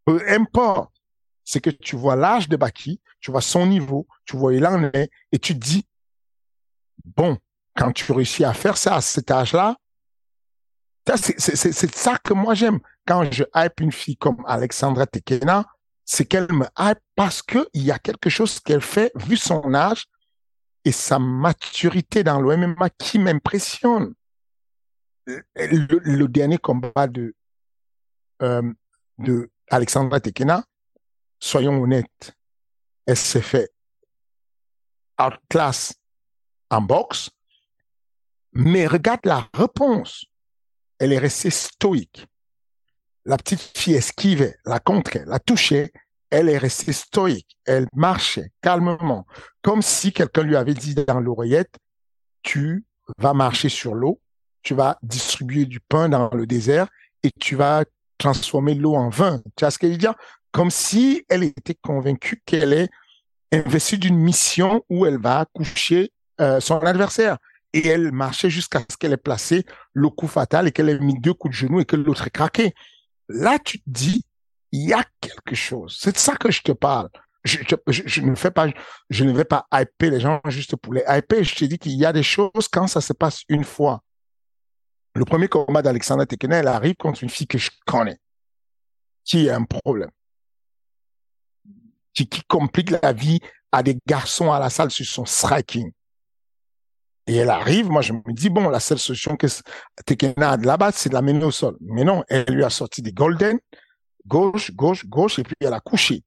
peu 0.06 0.24
importe, 0.30 0.94
c'est 1.44 1.62
que 1.62 1.70
tu 1.70 1.96
vois 1.96 2.16
l'âge 2.16 2.50
de 2.50 2.58
Baki, 2.58 3.02
tu 3.20 3.32
vois 3.32 3.42
son 3.42 3.66
niveau, 3.66 4.08
tu 4.26 4.38
vois 4.38 4.54
il 4.54 4.66
en 4.66 4.84
est, 4.84 5.10
et 5.32 5.40
tu 5.40 5.54
te 5.54 5.66
dis, 5.66 5.88
bon, 7.04 7.38
quand 7.76 7.92
tu 7.92 8.12
réussis 8.12 8.44
à 8.44 8.54
faire 8.54 8.78
ça 8.78 8.96
à 8.96 9.02
cet 9.02 9.32
âge-là, 9.32 9.78
c'est 11.16 11.96
ça 11.96 12.18
que 12.18 12.34
moi 12.34 12.56
j'aime. 12.56 12.80
Quand 13.06 13.32
je 13.32 13.44
hype 13.54 13.80
une 13.80 13.92
fille 13.92 14.18
comme 14.18 14.44
Alexandra 14.48 15.06
Tekena, 15.06 15.66
c'est 16.06 16.26
qu'elle 16.26 16.52
me 16.52 16.68
hype 16.78 17.00
parce 17.16 17.42
qu'il 17.42 17.66
y 17.74 17.92
a 17.92 18.00
quelque 18.00 18.30
chose 18.30 18.60
qu'elle 18.60 18.82
fait, 18.82 19.12
vu 19.16 19.38
son 19.38 19.74
âge 19.74 20.06
et 20.86 20.92
sa 20.92 21.18
maturité 21.18 22.24
dans 22.24 22.40
le 22.40 22.56
MMA 22.56 22.92
qui 22.92 23.18
m'impressionne. 23.18 24.14
Le, 25.26 26.28
dernier 26.28 26.60
combat 26.60 27.08
de, 27.08 27.34
euh, 28.44 28.72
de 29.18 29.50
Alexandra 29.72 30.20
Tekena, 30.20 30.64
soyons 31.40 31.82
honnêtes, 31.82 32.36
elle 33.08 33.18
s'est 33.18 33.42
fait 33.42 33.72
outclass 35.20 35.94
en 36.70 36.82
boxe, 36.82 37.32
mais 38.54 38.86
regarde 38.86 39.22
la 39.24 39.50
réponse. 39.56 40.26
Elle 41.00 41.14
est 41.14 41.20
restée 41.20 41.50
stoïque. 41.50 42.28
La 43.26 43.38
petite 43.38 43.78
fille 43.78 43.96
esquivait, 43.96 44.58
la 44.66 44.80
contrait, 44.80 45.24
la 45.26 45.40
touchait. 45.40 45.92
Elle 46.30 46.50
est 46.50 46.58
restée 46.58 46.94
stoïque. 46.94 47.58
Elle 47.66 47.88
marchait 47.94 48.52
calmement, 48.62 49.26
comme 49.62 49.82
si 49.82 50.12
quelqu'un 50.12 50.44
lui 50.44 50.56
avait 50.56 50.74
dit 50.74 50.96
dans 50.96 51.20
l'oreillette, 51.20 51.76
tu 52.42 52.86
vas 53.18 53.34
marcher 53.34 53.70
sur 53.70 53.96
l'eau, 53.96 54.20
tu 54.62 54.74
vas 54.74 54.98
distribuer 55.02 55.66
du 55.66 55.80
pain 55.80 56.10
dans 56.10 56.30
le 56.32 56.46
désert 56.46 56.88
et 57.24 57.32
tu 57.40 57.56
vas 57.56 57.84
transformer 58.18 58.76
l'eau 58.76 58.96
en 58.96 59.10
vin. 59.10 59.42
Tu 59.56 59.64
vois 59.64 59.72
ce 59.72 59.80
que 59.80 59.92
je 59.92 59.98
dire? 59.98 60.16
comme 60.56 60.72
si 60.72 61.26
elle 61.28 61.44
était 61.44 61.76
convaincue 61.76 62.42
qu'elle 62.46 62.72
est 62.72 62.90
investie 63.52 63.98
d'une 63.98 64.18
mission 64.18 64.86
où 64.90 65.06
elle 65.06 65.18
va 65.18 65.46
coucher 65.52 66.14
euh, 66.40 66.62
son 66.62 66.78
adversaire. 66.78 67.40
Et 67.74 67.86
elle 67.90 68.14
marchait 68.14 68.50
jusqu'à 68.50 68.80
ce 68.90 68.96
qu'elle 68.96 69.12
ait 69.12 69.18
placé 69.18 69.66
le 69.92 70.08
coup 70.08 70.28
fatal 70.28 70.66
et 70.66 70.72
qu'elle 70.72 70.88
ait 70.88 70.98
mis 70.98 71.20
deux 71.20 71.34
coups 71.34 71.54
de 71.54 71.58
genou 71.58 71.82
et 71.82 71.86
que 71.86 71.98
l'autre 71.98 72.28
ait 72.28 72.30
craqué. 72.30 72.74
Là, 73.30 73.60
tu 73.60 73.80
te 73.80 73.90
dis, 73.90 74.24
il 74.72 74.90
y 74.90 74.94
a 74.94 75.04
quelque 75.22 75.56
chose. 75.56 75.98
C'est 76.00 76.14
de 76.14 76.18
ça 76.18 76.36
que 76.36 76.52
je 76.52 76.62
te 76.62 76.72
parle. 76.72 77.10
Je, 77.44 77.60
ne 78.22 78.34
fais 78.34 78.50
pas, 78.50 78.68
je 79.10 79.24
ne 79.24 79.32
vais 79.32 79.46
pas 79.46 79.68
hyper 79.72 80.10
les 80.10 80.20
gens 80.20 80.42
juste 80.46 80.76
pour 80.76 80.94
les 80.94 81.04
hyper. 81.08 81.44
Je 81.44 81.56
te 81.56 81.66
dis 81.66 81.78
qu'il 81.78 81.94
y 81.94 82.06
a 82.06 82.12
des 82.12 82.24
choses 82.24 82.68
quand 82.72 82.88
ça 82.88 83.02
se 83.02 83.14
passe 83.14 83.44
une 83.50 83.64
fois. 83.64 84.02
Le 85.14 85.26
premier 85.26 85.48
combat 85.48 85.82
d'Alexandre 85.82 86.26
Tekena, 86.26 86.58
elle 86.58 86.68
arrive 86.68 86.96
contre 86.96 87.24
une 87.24 87.30
fille 87.30 87.48
que 87.48 87.60
je 87.60 87.70
connais, 87.86 88.18
qui 89.24 89.50
a 89.50 89.56
un 89.56 89.64
problème 89.64 90.10
qui, 92.16 92.44
complique 92.48 92.92
la 92.92 93.14
vie 93.14 93.40
à 93.72 93.84
des 93.84 93.98
garçons 94.08 94.52
à 94.52 94.60
la 94.60 94.70
salle 94.70 94.92
sur 94.92 95.06
son 95.06 95.26
striking. 95.26 95.92
Et 97.28 97.38
elle 97.38 97.50
arrive, 97.50 97.90
moi 97.90 98.02
je 98.02 98.14
me 98.14 98.34
dis, 98.34 98.50
bon, 98.50 98.70
la 98.70 98.80
seule 98.80 99.00
solution 99.00 99.36
que 99.36 99.48
Tekena 100.06 100.52
a 100.52 100.58
de 100.58 100.66
là-bas, 100.66 100.92
c'est 100.92 101.10
de 101.10 101.16
la 101.16 101.22
mener 101.22 101.44
au 101.44 101.52
sol. 101.52 101.76
Mais 101.82 102.04
non, 102.04 102.24
elle 102.28 102.46
lui 102.50 102.64
a 102.64 102.70
sorti 102.70 103.02
des 103.02 103.14
golden, 103.14 103.60
gauche, 104.28 104.72
gauche, 104.72 105.06
gauche, 105.06 105.40
et 105.40 105.44
puis 105.44 105.56
elle 105.60 105.74
a 105.74 105.80
couché. 105.80 106.24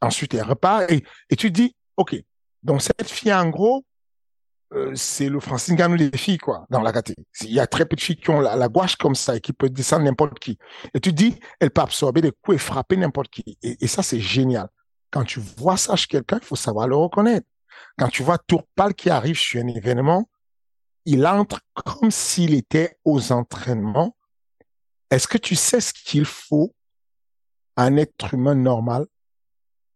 Ensuite, 0.00 0.34
elle 0.34 0.42
repart, 0.42 0.90
et, 0.90 1.02
et 1.30 1.36
tu 1.36 1.50
dis, 1.50 1.74
OK, 1.96 2.16
donc 2.62 2.82
cette 2.82 3.08
fille, 3.08 3.32
en 3.32 3.48
gros, 3.48 3.84
euh, 4.74 4.92
c'est 4.94 5.28
le 5.28 5.40
Francine 5.40 5.76
Ganou 5.76 5.96
des 5.96 6.16
filles, 6.16 6.38
quoi, 6.38 6.66
dans 6.68 6.82
la 6.82 6.92
catégorie. 6.92 7.26
Il 7.42 7.52
y 7.52 7.60
a 7.60 7.66
très 7.66 7.86
peu 7.86 7.96
de 7.96 8.00
filles 8.00 8.16
qui 8.16 8.30
ont 8.30 8.40
la, 8.40 8.68
gouache 8.68 8.96
comme 8.96 9.14
ça 9.14 9.36
et 9.36 9.40
qui 9.40 9.52
peuvent 9.52 9.70
descendre 9.70 10.04
n'importe 10.04 10.38
qui. 10.38 10.58
Et 10.92 11.00
tu 11.00 11.12
dis, 11.12 11.38
elle 11.60 11.70
peut 11.70 11.80
absorber 11.80 12.20
des 12.20 12.32
coups 12.32 12.56
et 12.56 12.58
frapper 12.58 12.96
n'importe 12.96 13.30
qui. 13.30 13.56
et 13.62 13.86
ça, 13.86 14.02
c'est 14.02 14.20
génial. 14.20 14.68
Quand 15.10 15.24
tu 15.24 15.40
vois 15.40 15.76
ça 15.76 15.94
chez 15.94 16.08
quelqu'un, 16.08 16.38
il 16.42 16.44
faut 16.44 16.56
savoir 16.56 16.88
le 16.88 16.96
reconnaître. 16.96 17.46
Quand 17.96 18.08
tu 18.08 18.24
vois 18.24 18.38
Tourpal 18.38 18.94
qui 18.94 19.10
arrive 19.10 19.38
sur 19.38 19.62
un 19.62 19.68
événement, 19.68 20.28
il 21.04 21.26
entre 21.26 21.60
comme 21.74 22.10
s'il 22.10 22.54
était 22.54 22.98
aux 23.04 23.32
entraînements. 23.32 24.16
Est-ce 25.10 25.28
que 25.28 25.38
tu 25.38 25.54
sais 25.54 25.80
ce 25.80 25.92
qu'il 25.92 26.24
faut 26.24 26.74
à 27.76 27.84
un 27.84 27.96
être 27.96 28.34
humain 28.34 28.54
normal? 28.54 29.06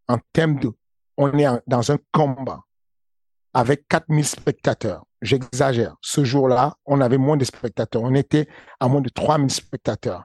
En 0.09 0.18
termes 0.33 0.59
de... 0.59 0.71
On 1.16 1.37
est 1.37 1.47
dans 1.66 1.90
un 1.90 1.99
combat 2.12 2.61
avec 3.55 3.88
4000 3.88 4.25
spectateurs. 4.25 5.05
J'exagère. 5.21 5.97
Ce 6.01 6.23
jour-là, 6.25 6.77
on 6.85 7.01
avait 7.01 7.18
moins 7.18 7.37
de 7.37 7.44
spectateurs. 7.44 8.03
On 8.03 8.14
était 8.14 8.49
à 8.79 8.87
moins 8.87 9.01
de 9.01 9.09
3000 9.09 9.51
spectateurs. 9.51 10.25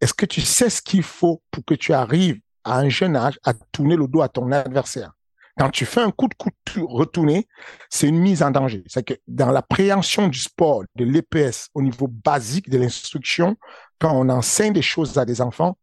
Est-ce 0.00 0.14
que 0.14 0.26
tu 0.26 0.40
sais 0.40 0.70
ce 0.70 0.80
qu'il 0.82 1.02
faut 1.02 1.42
pour 1.50 1.64
que 1.64 1.74
tu 1.74 1.92
arrives 1.92 2.40
à 2.64 2.78
un 2.78 2.88
jeune 2.88 3.16
âge 3.16 3.40
à 3.44 3.54
tourner 3.54 3.96
le 3.96 4.06
dos 4.06 4.22
à 4.22 4.28
ton 4.28 4.52
adversaire? 4.52 5.12
Quand 5.58 5.70
tu 5.70 5.84
fais 5.84 6.00
un 6.00 6.10
coup 6.10 6.28
de 6.28 6.34
couteau 6.34 6.86
retourné, 6.86 7.46
c'est 7.90 8.08
une 8.08 8.18
mise 8.18 8.42
en 8.42 8.50
danger. 8.50 8.82
C'est 8.86 9.02
que 9.02 9.14
dans 9.28 9.50
la 9.50 9.62
préhension 9.62 10.28
du 10.28 10.38
sport, 10.38 10.84
de 10.96 11.04
l'EPS, 11.04 11.68
au 11.74 11.82
niveau 11.82 12.08
basique 12.08 12.70
de 12.70 12.78
l'instruction, 12.78 13.56
quand 13.98 14.12
on 14.14 14.28
enseigne 14.30 14.72
des 14.72 14.82
choses 14.82 15.18
à 15.18 15.24
des 15.24 15.40
enfants, 15.40 15.76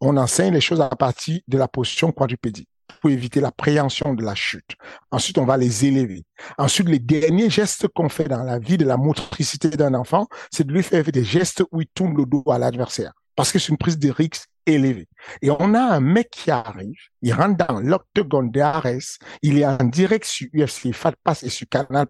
on 0.00 0.16
enseigne 0.16 0.54
les 0.54 0.60
choses 0.60 0.80
à 0.80 0.88
partir 0.88 1.40
de 1.46 1.58
la 1.58 1.68
position 1.68 2.12
quadrupédique 2.12 2.68
pour 3.00 3.10
éviter 3.10 3.40
la 3.40 3.52
préhension 3.52 4.14
de 4.14 4.24
la 4.24 4.34
chute. 4.34 4.76
Ensuite, 5.10 5.38
on 5.38 5.44
va 5.44 5.56
les 5.56 5.84
élever. 5.84 6.24
Ensuite, 6.58 6.88
les 6.88 6.98
derniers 6.98 7.50
gestes 7.50 7.88
qu'on 7.88 8.08
fait 8.08 8.28
dans 8.28 8.42
la 8.42 8.58
vie 8.58 8.78
de 8.78 8.84
la 8.84 8.96
motricité 8.96 9.70
d'un 9.70 9.94
enfant, 9.94 10.26
c'est 10.50 10.66
de 10.66 10.72
lui 10.72 10.82
faire 10.82 11.04
des 11.04 11.24
gestes 11.24 11.62
où 11.72 11.80
il 11.80 11.86
tourne 11.94 12.16
le 12.16 12.26
dos 12.26 12.42
à 12.50 12.58
l'adversaire. 12.58 13.12
Parce 13.36 13.52
que 13.52 13.58
c'est 13.58 13.68
une 13.68 13.78
prise 13.78 13.98
de 13.98 14.10
risque 14.10 14.49
élevée. 14.66 15.08
Et 15.42 15.50
on 15.50 15.74
a 15.74 15.80
un 15.80 16.00
mec 16.00 16.30
qui 16.30 16.50
arrive, 16.50 16.98
il 17.22 17.32
rentre 17.32 17.66
dans 17.66 17.80
l'octogone 17.80 18.50
d'ARS, 18.50 19.18
il 19.42 19.58
est 19.58 19.66
en 19.66 19.84
direct 19.84 20.24
sur 20.24 20.48
UFC 20.54 20.92
Fat 20.92 21.14
Pass 21.22 21.42
et 21.42 21.50
sur 21.50 21.68
Canal+, 21.68 22.06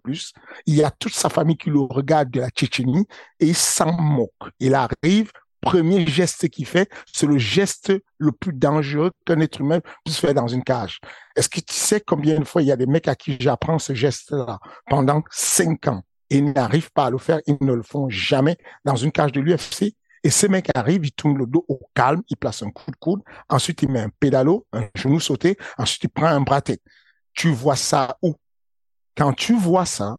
il 0.67 0.75
y 0.75 0.85
a 0.85 0.91
toute 0.91 1.15
sa 1.15 1.29
famille 1.29 1.57
qui 1.57 1.71
le 1.71 1.81
regarde 1.81 2.31
de 2.31 2.41
la 2.41 2.51
Tchétchénie 2.51 3.07
et 3.39 3.47
il 3.47 3.57
s'en 3.57 3.93
moque. 3.93 4.31
Il 4.59 4.75
arrive 4.75 5.31
premier 5.61 6.07
geste 6.07 6.49
qu'il 6.49 6.67
fait, 6.67 6.89
c'est 7.13 7.27
le 7.27 7.39
geste 7.39 7.93
le 8.19 8.33
plus 8.33 8.53
dangereux 8.53 9.11
qu'un 9.27 9.41
être 9.41 9.61
humain 9.61 9.81
puisse 10.05 10.19
faire 10.19 10.35
dans 10.35 10.49
une 10.49 10.65
cage. 10.65 11.01
Est-ce 11.37 11.49
que 11.49 11.61
tu 11.61 11.75
sais 11.75 12.01
combien 12.01 12.39
de 12.39 12.45
fois 12.45 12.63
il 12.63 12.69
y 12.69 12.73
a 12.73 12.77
des 12.77 12.87
mecs 12.87 13.09
à 13.09 13.15
qui 13.15 13.37
j'apprends 13.39 13.79
ce 13.79 13.95
geste-là? 13.95 14.59
Pendant 14.87 15.23
cinq 15.31 15.87
ans 15.89 16.03
et 16.31 16.39
ils 16.39 16.53
n'arrivent 16.53 16.93
pas 16.93 17.07
à 17.07 17.11
le 17.11 17.19
faire, 17.19 17.41
ils 17.47 17.59
ne 17.61 17.73
le 17.73 17.83
font 17.83 18.09
jamais 18.09 18.57
dans 18.85 18.97
une 18.97 19.13
cage 19.13 19.33
de 19.33 19.41
l'UFC. 19.41 19.95
Et 20.23 20.31
ce 20.31 20.47
mec 20.47 20.69
arrive, 20.75 21.07
il 21.07 21.13
tourne 21.13 21.39
le 21.39 21.47
dos 21.47 21.65
au 21.69 21.81
calme, 21.95 22.23
il 22.29 22.37
place 22.37 22.63
un 22.63 22.71
coup 22.71 22.91
de 22.91 22.97
coude, 22.97 23.23
ensuite 23.49 23.83
il 23.83 23.89
met 23.89 24.01
un 24.01 24.11
pédalo, 24.11 24.67
un 24.73 24.87
genou 24.95 25.19
sauté, 25.19 25.57
ensuite 25.79 26.05
il 26.05 26.11
prend 26.11 26.27
un 26.27 26.43
braté. 26.43 26.81
Tu 27.33 27.51
vois 27.51 27.77
ça 27.77 28.19
où? 28.21 28.35
Quand 29.17 29.33
tu 29.33 29.57
vois 29.57 29.87
ça, 29.87 30.17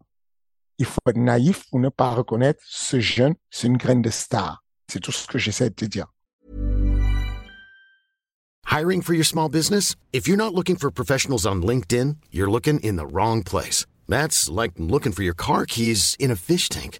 il 0.80 0.86
faut 0.86 1.02
être 1.08 1.18
naïf 1.18 1.70
pour 1.70 1.80
ne 1.80 1.90
pas 1.90 2.10
reconnaître 2.10 2.62
ce 2.66 3.00
jeune, 3.00 3.36
c'est 3.52 3.68
une 3.68 3.78
graine 3.78 4.02
de 4.02 4.10
star. 4.10 4.64
C'est 4.88 5.00
tout 5.00 5.12
ce 5.12 5.28
que 5.28 5.38
j'essaie 5.38 5.70
de 5.70 5.76
te 5.76 5.86
dire. 5.86 6.08
Hiring 8.66 9.02
for 9.02 9.14
your 9.14 9.26
small 9.26 9.50
business? 9.50 9.96
If 10.14 10.28
you're 10.28 10.38
not 10.38 10.56
looking 10.56 10.78
for 10.78 10.90
professionals 10.90 11.46
on 11.46 11.62
LinkedIn, 11.62 12.16
you're 12.32 12.50
looking 12.50 12.80
in 12.80 12.96
the 12.96 13.06
wrong 13.06 13.44
place. 13.44 13.86
That's 14.08 14.50
like 14.50 14.72
looking 14.80 15.12
for 15.12 15.24
your 15.24 15.36
car 15.36 15.66
keys 15.66 16.16
in 16.20 16.32
a 16.32 16.36
fish 16.36 16.70
tank. 16.70 17.00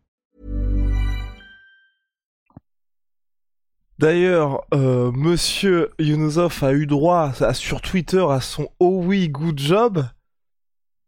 D'ailleurs, 4.01 4.65
euh, 4.73 5.11
Monsieur 5.11 5.91
Yunusov 5.99 6.63
a 6.63 6.73
eu 6.73 6.87
droit 6.87 7.33
à, 7.39 7.53
sur 7.53 7.81
Twitter 7.81 8.25
à 8.27 8.41
son 8.41 8.67
«Oh 8.79 8.99
oui, 9.05 9.29
good 9.29 9.59
job». 9.59 10.03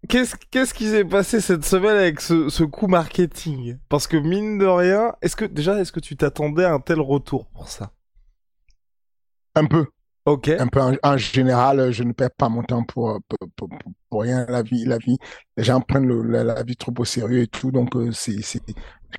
Qu'est-ce 0.07 0.35
qu'est-ce 0.51 0.75
qui 0.75 0.87
s'est 0.87 1.03
passé 1.03 1.41
cette 1.41 1.65
semaine 1.65 1.97
avec 1.97 2.21
ce, 2.21 2.49
ce 2.49 2.63
coup 2.63 2.85
marketing? 2.85 3.77
Parce 3.89 4.05
que 4.05 4.15
mine 4.17 4.59
de 4.59 4.67
rien, 4.67 5.15
est-ce 5.23 5.35
que 5.35 5.45
déjà 5.45 5.79
est-ce 5.79 5.91
que 5.91 6.01
tu 6.01 6.15
t'attendais 6.15 6.65
à 6.65 6.73
un 6.73 6.79
tel 6.79 6.99
retour 6.99 7.47
pour 7.47 7.67
ça? 7.67 7.93
Un 9.55 9.65
peu. 9.65 9.87
Ok. 10.25 10.49
Un 10.49 10.67
peu 10.67 10.79
en, 10.79 10.93
en 11.01 11.17
général, 11.17 11.91
je 11.91 12.03
ne 12.03 12.11
perds 12.11 12.35
pas 12.37 12.49
mon 12.49 12.61
temps 12.61 12.83
pour, 12.83 13.19
pour, 13.27 13.49
pour, 13.55 13.69
pour 14.09 14.21
rien. 14.21 14.45
La 14.47 14.61
vie, 14.61 14.85
la 14.85 14.99
vie, 14.99 15.17
les 15.57 15.63
gens 15.63 15.81
prennent 15.81 16.05
le, 16.05 16.21
la, 16.21 16.43
la 16.43 16.61
vie 16.61 16.75
trop 16.75 16.93
au 16.95 17.05
sérieux 17.05 17.41
et 17.41 17.47
tout. 17.47 17.71
Donc 17.71 17.95
euh, 17.95 18.11
c'est 18.11 18.39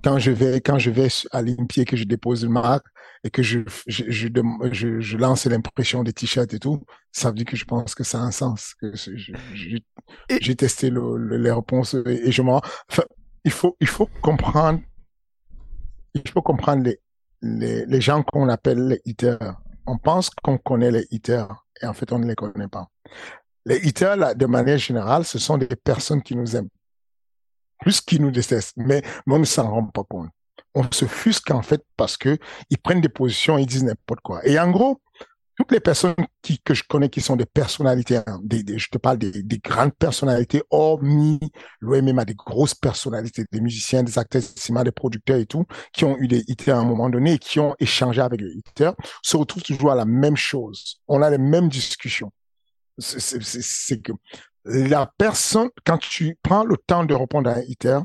quand 0.04 0.18
je 0.18 0.30
vais 0.30 0.60
quand 0.60 0.78
je 0.78 0.90
vais 0.90 1.08
à 1.32 1.42
l'Impied 1.42 1.86
que 1.86 1.96
je 1.96 2.04
dépose 2.04 2.44
une 2.44 2.52
marque 2.52 2.86
et 3.24 3.30
que 3.30 3.42
je 3.42 3.60
je 3.86 4.04
je, 4.08 4.28
dem- 4.28 4.58
je, 4.72 5.00
je 5.00 5.16
lance 5.16 5.46
l'impression 5.46 6.02
des 6.04 6.12
t-shirts 6.12 6.52
et 6.54 6.58
tout, 6.60 6.84
ça 7.10 7.28
veut 7.30 7.34
dire 7.34 7.46
que 7.46 7.56
je 7.56 7.64
pense 7.64 7.94
que 7.94 8.04
ça 8.04 8.18
a 8.20 8.22
un 8.22 8.30
sens. 8.30 8.74
Que 8.74 8.92
j'ai 10.40 10.56
testé 10.56 10.90
le, 10.90 11.16
le- 11.16 11.38
les 11.38 11.50
réponses 11.50 11.94
et, 11.94 12.28
et 12.28 12.32
je 12.32 12.42
m'en. 12.42 12.60
Enfin, 12.90 13.04
il 13.44 13.50
faut 13.50 13.76
il 13.80 13.86
faut 13.88 14.08
comprendre 14.22 14.80
il 16.14 16.28
faut 16.30 16.42
comprendre 16.42 16.82
les 16.84 17.00
les, 17.42 17.84
les 17.86 18.00
gens 18.00 18.22
qu'on 18.22 18.48
appelle 18.48 18.88
les 18.88 19.00
haters. 19.06 19.56
On 19.86 19.98
pense 19.98 20.30
qu'on 20.30 20.56
connaît 20.58 20.90
les 20.90 21.06
haters 21.12 21.64
et 21.82 21.86
en 21.86 21.92
fait 21.92 22.12
on 22.12 22.18
ne 22.18 22.26
les 22.26 22.34
connaît 22.34 22.68
pas. 22.68 22.88
Les 23.66 23.86
haters, 23.86 24.16
là, 24.16 24.34
de 24.34 24.46
manière 24.46 24.76
générale, 24.78 25.24
ce 25.24 25.38
sont 25.38 25.56
des 25.58 25.66
personnes 25.66 26.22
qui 26.22 26.36
nous 26.36 26.54
aiment 26.56 26.68
plus 27.80 28.00
qu'ils 28.00 28.20
nous 28.22 28.30
détestent, 28.30 28.76
mais, 28.76 29.02
mais 29.26 29.34
on 29.34 29.38
ne 29.38 29.44
s'en 29.44 29.70
rend 29.70 29.84
pas 29.86 30.04
compte. 30.04 30.30
On 30.74 30.84
se 30.90 31.06
fusque 31.06 31.50
en 31.50 31.62
fait 31.62 31.82
parce 31.96 32.16
que 32.16 32.38
ils 32.70 32.78
prennent 32.78 33.00
des 33.00 33.08
positions, 33.08 33.58
ils 33.58 33.66
disent 33.66 33.84
n'importe 33.84 34.20
quoi. 34.20 34.44
Et 34.46 34.58
en 34.58 34.70
gros, 34.70 35.00
toutes 35.56 35.70
les 35.70 35.80
personnes 35.80 36.14
qui, 36.42 36.58
que 36.58 36.74
je 36.74 36.82
connais 36.82 37.08
qui 37.08 37.20
sont 37.20 37.36
des 37.36 37.46
personnalités, 37.46 38.16
hein, 38.16 38.40
je 38.50 38.88
te 38.88 38.98
parle 38.98 39.18
des, 39.18 39.42
des 39.42 39.58
grandes 39.58 39.94
personnalités, 39.94 40.62
hormis 40.70 41.38
l'OMMA, 41.80 42.24
des 42.24 42.34
grosses 42.34 42.74
personnalités, 42.74 43.44
des 43.52 43.60
musiciens, 43.60 44.02
des 44.02 44.18
acteurs 44.18 44.42
des 44.84 44.90
producteurs 44.92 45.38
et 45.38 45.46
tout, 45.46 45.64
qui 45.92 46.04
ont 46.04 46.16
eu 46.18 46.26
des 46.26 46.42
haters 46.48 46.76
à 46.76 46.80
un 46.80 46.84
moment 46.84 47.08
donné 47.08 47.34
et 47.34 47.38
qui 47.38 47.60
ont 47.60 47.74
échangé 47.78 48.20
avec 48.20 48.40
les 48.40 48.60
haters, 48.66 48.94
se 49.22 49.36
retrouvent 49.36 49.62
toujours 49.62 49.92
à 49.92 49.94
la 49.94 50.04
même 50.04 50.36
chose. 50.36 51.00
On 51.06 51.22
a 51.22 51.30
les 51.30 51.38
mêmes 51.38 51.68
discussions. 51.68 52.32
C'est- 52.98 54.02
que 54.02 54.12
la 54.64 55.06
personne, 55.18 55.68
quand 55.84 55.98
tu 55.98 56.36
prends 56.42 56.64
le 56.64 56.76
temps 56.76 57.04
de 57.04 57.14
répondre 57.14 57.50
à 57.50 57.54
un 57.54 57.60
hater, 57.60 58.00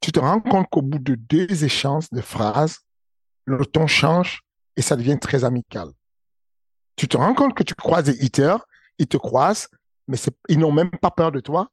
tu 0.00 0.12
te 0.12 0.20
rends 0.20 0.40
compte 0.40 0.68
qu'au 0.70 0.82
bout 0.82 0.98
de 0.98 1.14
deux 1.14 1.64
échanges 1.64 2.08
de 2.10 2.20
phrases, 2.20 2.80
le 3.44 3.64
ton 3.66 3.86
change 3.86 4.42
et 4.76 4.82
ça 4.82 4.96
devient 4.96 5.18
très 5.18 5.44
amical. 5.44 5.88
Tu 6.96 7.08
te 7.08 7.16
rends 7.16 7.34
compte 7.34 7.54
que 7.54 7.62
tu 7.62 7.74
croises 7.74 8.04
des 8.04 8.24
haters, 8.24 8.64
ils 8.98 9.06
te 9.06 9.16
croisent, 9.16 9.68
mais 10.08 10.16
ils 10.48 10.58
n'ont 10.58 10.72
même 10.72 10.90
pas 10.90 11.10
peur 11.10 11.32
de 11.32 11.40
toi. 11.40 11.70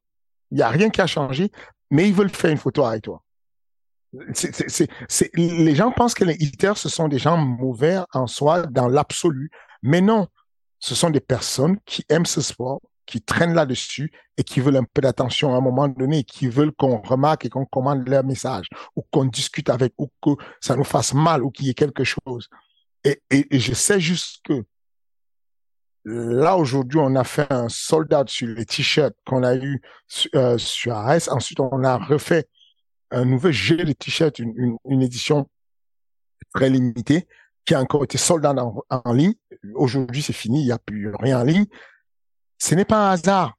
Il 0.52 0.58
n'y 0.58 0.63
a 0.63 0.69
rien 0.69 0.89
qui 0.89 1.02
a 1.02 1.08
changé, 1.08 1.52
mais 1.89 2.08
ils 2.08 2.13
veulent 2.13 2.30
faire 2.30 2.52
une 2.52 2.58
photo 2.58 2.84
avec 2.84 3.04
toi. 3.04 3.24
Les 4.13 5.76
gens 5.76 5.91
pensent 5.91 6.13
que 6.13 6.26
les 6.26 6.34
haters, 6.34 6.78
ce 6.78 6.89
sont 6.89 7.08
des 7.08 7.19
gens 7.19 7.38
mauvais 7.38 8.00
en 8.13 8.28
soi, 8.28 8.63
dans 8.63 8.88
l'absolu. 8.88 9.52
Mais 9.84 10.02
non, 10.02 10.28
ce 10.80 10.95
sont 10.95 11.10
des 11.10 11.21
personnes 11.21 11.80
qui 11.86 12.04
aiment 12.10 12.26
ce 12.26 12.41
sport, 12.41 12.82
qui 13.12 13.21
traînent 13.21 13.54
là-dessus 13.54 14.12
et 14.38 14.43
qui 14.43 14.62
veulent 14.62 14.78
un 14.78 14.86
peu 14.86 15.02
d'attention 15.02 15.54
à 15.54 15.58
un 15.58 15.62
moment 15.62 15.89
donné, 15.89 16.24
qui 16.24 16.47
veulent 16.47 16.71
qu'on 16.71 17.02
remarque 17.02 17.45
et 17.45 17.50
qu'on 17.50 17.65
commande 17.65 18.08
leur 18.08 18.24
message, 18.24 18.67
ou 18.95 19.04
qu'on 19.12 19.26
discute 19.26 19.69
avec, 19.69 19.93
ou 19.97 20.10
que 20.21 20.32
ça 20.62 20.78
nous 20.78 20.86
fasse 20.86 21.13
mal, 21.13 21.43
ou 21.43 21.52
qu'il 21.52 21.67
y 21.67 21.69
ait 21.69 21.74
quelque 21.74 22.06
chose. 22.06 22.47
Et, 23.04 23.21
je 23.52 23.74
sais 23.74 24.00
juste 24.00 24.41
que 24.45 24.63
là, 26.06 26.56
aujourd'hui, 26.56 27.00
on 27.02 27.15
a 27.15 27.26
fait 27.26 27.52
un 27.52 27.67
sold 27.67 28.13
out 28.13 28.30
sur 28.30 28.47
les 28.47 28.65
t-shirts 28.65 29.15
qu'on 29.26 29.43
a 29.43 29.56
eu 29.56 29.82
euh, 30.36 30.58
sur 30.58 30.95
AS. 30.95 31.28
Ensuite, 31.30 31.60
on 31.60 31.84
a 31.84 31.97
refait 31.97 32.47
un 33.12 33.26
nouveau 33.26 33.52
jeu 33.52 33.78
de 33.78 33.91
t-shirts, 33.91 34.39
une, 34.39 34.54
une, 34.56 34.78
une 34.86 35.02
édition 35.02 35.50
très 36.54 36.69
limitée, 36.69 37.28
qui 37.65 37.76
a 37.76 37.82
encore 37.82 38.06
été 38.06 38.17
sold 38.17 38.45
out 38.45 38.58
en, 38.58 38.84
en 38.89 39.13
ligne. 39.13 39.34
Aujourd'hui, 39.76 40.21
c'est 40.21 40.34
fini, 40.34 40.62
il 40.62 40.65
n'y 40.67 40.71
a 40.71 40.80
plus 40.80 41.13
rien 41.13 41.41
en 41.41 41.43
ligne. 41.43 41.65
Ce 42.62 42.76
n'est 42.76 42.86
pas 42.86 43.10
un 43.10 43.13
hasard. 43.13 43.58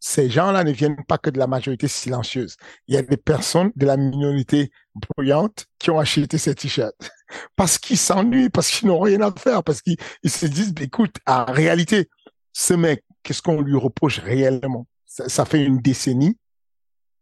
Ces 0.00 0.28
gens-là 0.28 0.64
ne 0.64 0.72
viennent 0.72 1.04
pas 1.06 1.16
que 1.16 1.30
de 1.30 1.38
la 1.38 1.46
majorité 1.46 1.86
silencieuse. 1.86 2.56
Il 2.88 2.96
y 2.96 2.98
a 2.98 3.02
des 3.02 3.16
personnes 3.16 3.70
de 3.76 3.86
la 3.86 3.96
minorité 3.96 4.72
bruyante 4.96 5.66
qui 5.78 5.92
ont 5.92 6.00
acheté 6.00 6.36
ces 6.36 6.56
t-shirts 6.56 7.08
parce 7.54 7.78
qu'ils 7.78 7.98
s'ennuient, 7.98 8.50
parce 8.50 8.68
qu'ils 8.68 8.88
n'ont 8.88 8.98
rien 8.98 9.20
à 9.20 9.32
faire, 9.32 9.62
parce 9.62 9.80
qu'ils 9.80 9.96
ils 10.24 10.30
se 10.30 10.46
disent, 10.46 10.74
bah, 10.74 10.82
écoute, 10.82 11.16
en 11.24 11.44
réalité, 11.44 12.10
ce 12.52 12.74
mec, 12.74 13.04
qu'est-ce 13.22 13.42
qu'on 13.42 13.60
lui 13.60 13.76
reproche 13.76 14.18
réellement? 14.18 14.88
Ça, 15.06 15.44
fait 15.44 15.64
une 15.64 15.78
décennie 15.78 16.36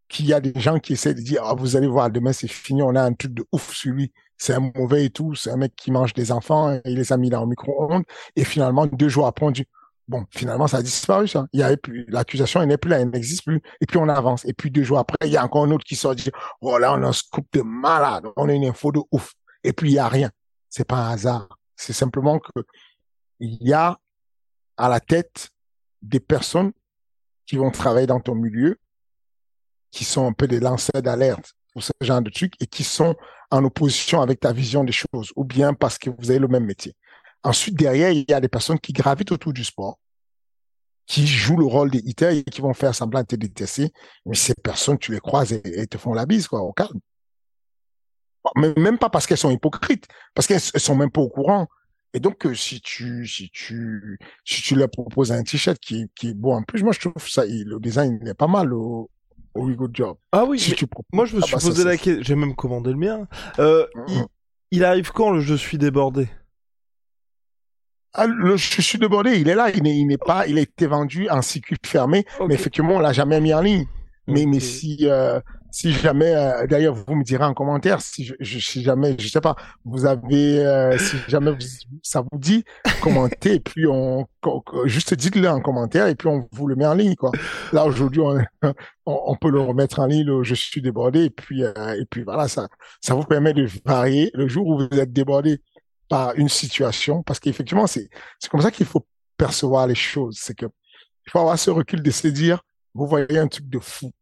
qu'il 0.09 0.25
y 0.25 0.33
a 0.33 0.41
des 0.41 0.59
gens 0.59 0.79
qui 0.79 0.95
essaient 0.95 1.15
de 1.15 1.21
dire, 1.21 1.43
ah, 1.45 1.55
vous 1.55 1.77
allez 1.77 1.87
voir, 1.87 2.11
demain 2.11 2.33
c'est 2.33 2.49
fini, 2.49 2.83
on 2.83 2.95
a 2.95 3.03
un 3.03 3.13
truc 3.13 3.35
de 3.35 3.45
ouf 3.53 3.75
sur 3.75 3.93
lui. 3.93 4.11
C'est 4.39 4.55
un 4.55 4.73
mauvais 4.75 5.05
et 5.05 5.11
tout, 5.11 5.35
c'est 5.35 5.51
un 5.51 5.57
mec 5.59 5.77
qui 5.77 5.91
mange 5.91 6.15
des 6.15 6.33
enfants, 6.33 6.73
et 6.73 6.81
il 6.87 6.97
les 6.97 7.13
a 7.13 7.19
mis 7.19 7.29
dans 7.29 7.43
le 7.43 7.49
micro-ondes, 7.49 8.05
et 8.37 8.45
finalement, 8.45 8.87
deux 8.87 9.09
jours 9.09 9.27
après, 9.27 9.47
on 9.47 9.51
dit, 9.51 9.67
bon, 10.09 10.27
finalement, 10.31 10.67
ça 10.67 10.79
a 10.79 10.83
disparu, 10.83 11.29
ça. 11.29 11.47
Il 11.53 11.61
y 11.61 11.63
avait 11.63 11.77
plus, 11.77 12.07
l'accusation, 12.09 12.63
elle 12.63 12.69
n'est 12.69 12.77
plus 12.77 12.91
là, 12.91 13.01
elle 13.01 13.11
n'existe 13.11 13.45
plus. 13.45 13.61
Et 13.81 13.87
puis, 13.87 13.99
on 13.99 14.09
avance. 14.09 14.45
Et 14.45 14.53
puis, 14.53 14.71
deux 14.71 14.83
jours 14.83 14.99
après, 14.99 15.17
il 15.25 15.33
y 15.33 15.37
a 15.37 15.45
encore 15.45 15.65
un 15.65 15.71
autre 15.71 15.85
qui 15.85 15.97
sort, 15.97 16.15
dit, 16.15 16.31
oh 16.61 16.79
là, 16.79 16.93
on 16.95 17.03
a 17.03 17.09
un 17.09 17.13
scoop 17.13 17.47
de 17.53 17.63
malade, 17.63 18.27
on 18.37 18.49
a 18.49 18.53
une 18.53 18.65
info 18.65 18.93
de 18.93 19.01
ouf. 19.13 19.33
Et 19.63 19.73
puis, 19.73 19.91
il 19.91 19.95
y 19.95 19.99
a 19.99 20.09
rien. 20.09 20.31
C'est 20.69 20.87
pas 20.87 20.97
un 20.97 21.11
hasard. 21.11 21.49
C'est 21.77 21.93
simplement 21.93 22.39
que 22.39 22.63
il 23.41 23.59
y 23.61 23.73
a 23.73 23.99
à 24.77 24.89
la 24.89 25.01
tête 25.01 25.51
des 26.03 26.21
personnes 26.21 26.73
qui 27.47 27.57
vont 27.57 27.71
travailler 27.71 28.07
dans 28.07 28.21
ton 28.21 28.35
milieu, 28.35 28.79
qui 29.91 30.05
sont 30.05 30.27
un 30.27 30.33
peu 30.33 30.47
des 30.47 30.61
lanceurs 30.61 31.03
d'alerte 31.03 31.55
pour 31.73 31.83
ce 31.83 31.93
genre 32.01 32.23
de 32.23 32.31
trucs 32.31 32.55
et 32.61 32.67
qui 32.67 32.85
sont 32.85 33.15
en 33.51 33.65
opposition 33.65 34.21
avec 34.21 34.41
ta 34.41 34.53
vision 34.53 34.85
des 34.85 34.93
choses, 34.93 35.33
ou 35.37 35.45
bien 35.45 35.75
parce 35.75 35.99
que 35.99 36.11
vous 36.11 36.31
avez 36.31 36.41
le 36.41 36.49
même 36.49 36.65
métier. 36.65 36.95
Ensuite, 37.45 37.75
derrière, 37.75 38.11
il 38.11 38.25
y 38.29 38.33
a 38.33 38.41
des 38.41 38.49
personnes 38.49 38.81
qui 38.81 38.93
gravitent 38.93 39.33
autour 39.33 39.53
du 39.53 39.65
sport, 39.65 39.99
qui 41.07 41.27
jouent 41.27 41.59
le 41.59 41.67
rôle 41.67 41.91
des 41.91 42.03
haters 42.09 42.33
et 42.33 42.45
qui 42.45 42.63
vont 42.63 42.73
faire 42.73 42.95
semblant 42.95 43.21
de 43.21 43.27
te 43.27 43.37
détester. 43.37 43.93
Mais 44.25 44.35
ces 44.35 44.55
personnes, 44.55 44.99
tu 44.99 45.13
les 45.13 45.21
croises 45.21 45.53
et, 45.53 45.87
te 45.87 45.99
font 45.99 46.15
la 46.15 46.25
bise, 46.25 46.49
quoi, 46.49 46.63
au 46.63 46.73
calme. 46.73 46.99
Mais 48.57 48.73
même 48.77 48.99
pas 48.99 49.11
parce 49.11 49.27
qu'elles 49.27 49.39
sont 49.39 49.51
hypocrites, 49.51 50.07
parce 50.35 50.47
qu'elles 50.47 50.61
sont 50.61 50.97
même 50.97 51.11
pas 51.11 51.21
au 51.21 51.29
courant. 51.29 51.67
Et 52.15 52.21
donc, 52.21 52.47
euh, 52.47 52.55
si 52.55 52.81
tu, 52.81 53.27
si 53.27 53.51
tu, 53.51 54.19
si 54.45 54.63
tu 54.63 54.77
leur 54.77 54.89
proposes 54.89 55.33
un 55.33 55.43
t-shirt 55.43 55.79
qui, 55.79 56.07
qui 56.15 56.29
est 56.31 56.35
beau 56.35 56.53
en 56.53 56.63
plus, 56.63 56.83
moi, 56.83 56.93
je 56.93 57.01
trouve 57.01 57.29
ça, 57.29 57.45
le 57.45 57.79
design, 57.81 58.19
il 58.23 58.29
est 58.29 58.35
pas 58.35 58.47
mal 58.47 58.73
au, 58.73 59.11
au 59.55 59.69
Good 59.69 59.91
Job. 59.95 60.17
Ah 60.33 60.45
oui, 60.45 60.75
moi, 61.13 61.27
je 61.27 61.37
me 61.37 61.43
ah 61.43 61.47
suis 61.47 61.57
bah, 61.57 61.63
posé 61.63 61.85
la 61.85 61.97
question, 61.97 62.23
j'ai 62.23 62.37
même 62.37 62.55
commandé 62.55 62.91
le 62.91 62.97
mien. 62.97 63.27
Euh, 63.59 63.87
mm-hmm. 63.95 64.27
il, 64.71 64.85
arrive 64.85 65.11
quand 65.11 65.31
le 65.31 65.41
je 65.41 65.55
suis 65.55 65.77
débordé? 65.77 66.29
Ah, 68.17 68.27
le 68.27 68.57
je 68.57 68.81
suis 68.81 68.99
débordé, 68.99 69.39
il 69.41 69.49
est 69.49 69.57
là, 69.57 69.71
il 69.71 69.83
n'est, 69.83 70.19
pas, 70.19 70.47
il 70.47 70.57
a 70.57 70.61
été 70.61 70.87
vendu 70.87 71.29
en 71.31 71.43
circuit 71.43 71.77
fermé, 71.85 72.25
mais 72.47 72.55
effectivement, 72.55 72.95
on 72.95 73.01
l'a 73.01 73.13
jamais 73.13 73.41
mis 73.41 73.53
en 73.53 73.61
ligne. 73.61 73.87
Mais, 74.29 74.47
mais 74.47 74.61
si, 74.61 74.99
euh, 75.03 75.41
si 75.75 75.91
jamais, 75.91 76.33
euh, 76.33 76.69
d'ailleurs, 76.69 76.95
vous 76.95 77.17
me 77.17 77.25
direz 77.25 77.45
en 77.45 77.53
commentaire 77.53 78.01
si, 78.01 78.25
je, 78.25 78.59
si 78.61 78.85
jamais, 78.85 79.17
je 79.19 79.27
sais 79.27 79.41
pas, 79.41 79.57
vous 79.85 80.07
avez, 80.07 80.65
euh, 80.65 80.97
si 80.97 81.17
jamais 81.27 81.51
ça 82.01 82.21
vous 82.21 82.39
dit, 82.39 82.65
commentez, 83.03 83.55
et 83.55 83.61
puis 83.61 83.85
on, 83.89 84.25
juste 84.85 85.15
dites-le 85.15 85.49
en 85.49 85.61
commentaire, 85.61 86.07
et 86.07 86.15
puis 86.15 86.29
on 86.29 86.49
vous 86.53 86.69
le 86.69 86.77
met 86.77 86.87
en 86.87 86.95
ligne, 86.95 87.17
quoi. 87.17 87.33
Là, 87.73 87.85
aujourd'hui, 87.85 88.21
on, 88.21 88.39
on, 89.07 89.35
peut 89.35 89.51
le 89.51 89.59
remettre 89.59 89.99
en 89.99 90.07
ligne, 90.07 90.45
je 90.45 90.55
suis 90.55 90.81
débordé, 90.81 91.25
et 91.25 91.31
puis, 91.31 91.65
euh, 91.65 91.73
et 92.01 92.07
puis 92.09 92.23
voilà, 92.23 92.47
ça, 92.47 92.69
ça 93.01 93.15
vous 93.15 93.25
permet 93.25 93.53
de 93.53 93.67
varier 93.85 94.31
le 94.35 94.47
jour 94.47 94.69
où 94.69 94.79
vous 94.79 94.99
êtes 95.01 95.13
débordé 95.13 95.61
par 96.09 96.35
une 96.37 96.49
situation, 96.49 97.23
parce 97.23 97.41
qu'effectivement, 97.41 97.87
c'est, 97.87 98.09
c'est 98.39 98.51
comme 98.51 98.61
ça 98.61 98.71
qu'il 98.71 98.87
faut 98.87 99.07
percevoir 99.37 99.87
les 99.87 99.95
choses, 99.95 100.39
c'est 100.41 100.55
que, 100.55 100.67
il 101.27 101.31
faut 101.31 101.39
avoir 101.39 101.59
ce 101.59 101.71
recul 101.71 102.03
de 102.03 102.11
se 102.11 102.29
dire, 102.29 102.63
vous 102.95 103.07
voyez 103.07 103.39
un 103.39 103.49
truc 103.49 103.69
de 103.69 103.79
fou. 103.79 104.13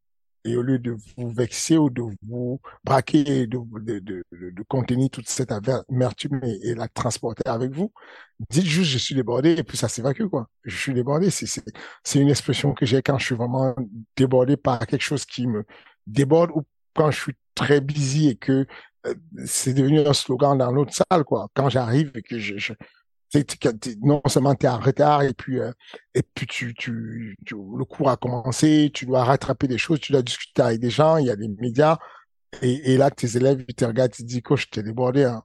Et 0.44 0.56
au 0.56 0.62
lieu 0.62 0.78
de 0.80 0.96
vous 1.16 1.30
vexer 1.30 1.78
ou 1.78 1.88
de 1.88 2.02
vous 2.26 2.60
braquer 2.82 3.42
et 3.42 3.46
de, 3.46 3.58
de, 3.80 4.00
de, 4.00 4.24
de 4.32 4.62
contenir 4.66 5.08
toute 5.08 5.28
cette 5.28 5.52
amertume 5.52 6.40
et, 6.42 6.74
la 6.74 6.88
transporter 6.88 7.48
avec 7.48 7.70
vous, 7.70 7.92
dites 8.50 8.64
juste 8.66 8.90
je 8.90 8.98
suis 8.98 9.14
débordé 9.14 9.52
et 9.52 9.62
puis 9.62 9.76
ça 9.76 9.88
s'évacue 9.88 10.26
quoi. 10.26 10.48
Je 10.64 10.76
suis 10.76 10.94
débordé, 10.94 11.30
c'est 11.30 11.46
c'est 12.02 12.18
une 12.18 12.28
expression 12.28 12.74
que 12.74 12.84
j'ai 12.84 13.02
quand 13.02 13.18
je 13.18 13.26
suis 13.26 13.34
vraiment 13.36 13.72
débordé 14.16 14.56
par 14.56 14.84
quelque 14.84 15.02
chose 15.02 15.24
qui 15.24 15.46
me 15.46 15.64
déborde 16.08 16.50
ou 16.56 16.64
quand 16.94 17.12
je 17.12 17.20
suis 17.20 17.34
très 17.54 17.80
busy 17.80 18.28
et 18.28 18.34
que 18.34 18.66
c'est 19.46 19.74
devenu 19.74 20.00
un 20.00 20.12
slogan 20.12 20.56
dans 20.56 20.70
l'autre 20.70 20.92
salle 20.92 21.24
quoi. 21.24 21.48
Quand 21.54 21.68
j'arrive 21.68 22.12
et 22.14 22.22
que 22.22 22.38
je, 22.38 22.56
je 22.58 22.72
non 24.02 24.20
seulement 24.26 24.54
tu 24.54 24.66
es 24.66 24.68
en 24.68 24.78
retard 24.78 25.22
et 25.22 25.32
puis 25.32 25.58
euh, 25.58 25.72
et 26.14 26.22
puis 26.22 26.46
tu, 26.46 26.74
tu, 26.74 27.36
le 27.50 27.84
cours 27.84 28.10
a 28.10 28.16
commencé, 28.16 28.90
tu 28.92 29.06
dois 29.06 29.24
rattraper 29.24 29.68
des 29.68 29.78
choses, 29.78 30.00
tu 30.00 30.12
dois 30.12 30.22
discuter 30.22 30.62
avec 30.62 30.80
des 30.80 30.90
gens, 30.90 31.16
il 31.16 31.26
y 31.26 31.30
a 31.30 31.36
des 31.36 31.48
médias 31.48 31.98
et, 32.60 32.98
là 32.98 33.10
tes 33.10 33.36
élèves 33.36 33.64
ils 33.66 33.74
te 33.74 33.84
regardent, 33.84 34.12
ils 34.18 34.22
te 34.22 34.28
disent 34.28 34.42
coach 34.42 34.68
t'es 34.70 34.82
débordé 34.82 35.24
hein. 35.24 35.42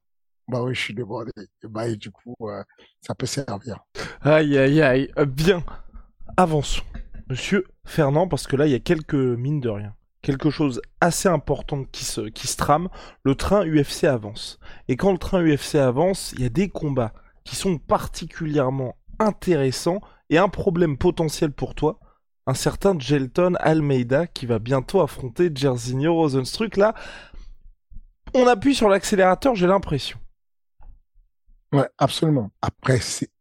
Bah 0.49 0.63
oui, 0.63 0.73
je 0.73 0.79
suis 0.79 0.93
débordé. 0.93 1.31
Et 1.37 1.67
bah 1.67 1.89
et 1.89 1.97
du 1.97 2.09
coup 2.09 2.35
euh, 2.41 2.63
ça 3.01 3.13
peut 3.15 3.25
servir. 3.25 3.79
Aïe 4.21 4.57
aïe 4.57 4.81
aïe, 4.81 5.11
euh, 5.17 5.25
bien. 5.25 5.61
Avançons. 6.37 6.83
Monsieur 7.29 7.65
Fernand 7.85 8.29
parce 8.29 8.47
que 8.47 8.55
là 8.55 8.65
il 8.65 8.71
y 8.71 8.75
a 8.75 8.79
quelques 8.79 9.13
mines 9.13 9.59
de 9.59 9.69
rien 9.69 9.96
quelque 10.27 10.49
chose 10.49 10.81
assez 10.99 11.29
important 11.29 11.85
qui 11.85 12.03
se, 12.03 12.19
qui 12.19 12.47
se 12.47 12.57
trame, 12.57 12.89
le 13.23 13.33
train 13.33 13.65
UFC 13.65 14.03
avance. 14.03 14.59
Et 14.89 14.97
quand 14.97 15.13
le 15.13 15.17
train 15.17 15.41
UFC 15.41 15.75
avance, 15.75 16.33
il 16.33 16.41
y 16.41 16.45
a 16.45 16.49
des 16.49 16.67
combats 16.67 17.13
qui 17.45 17.55
sont 17.55 17.77
particulièrement 17.77 18.97
intéressants 19.19 20.01
et 20.29 20.37
un 20.37 20.49
problème 20.49 20.97
potentiel 20.97 21.53
pour 21.53 21.75
toi, 21.75 22.01
un 22.45 22.53
certain 22.53 22.99
Gelton 22.99 23.53
Almeida 23.61 24.27
qui 24.27 24.45
va 24.45 24.59
bientôt 24.59 24.99
affronter 24.99 25.49
Jerzinho 25.55 26.13
Rosenstruck. 26.13 26.75
Là, 26.75 26.93
on 28.33 28.47
appuie 28.47 28.75
sur 28.75 28.89
l'accélérateur, 28.89 29.55
j'ai 29.55 29.67
l'impression. 29.67 30.19
Ouais, 31.71 31.87
absolument. 31.97 32.51
Après, 32.61 32.99
c'est 32.99 33.31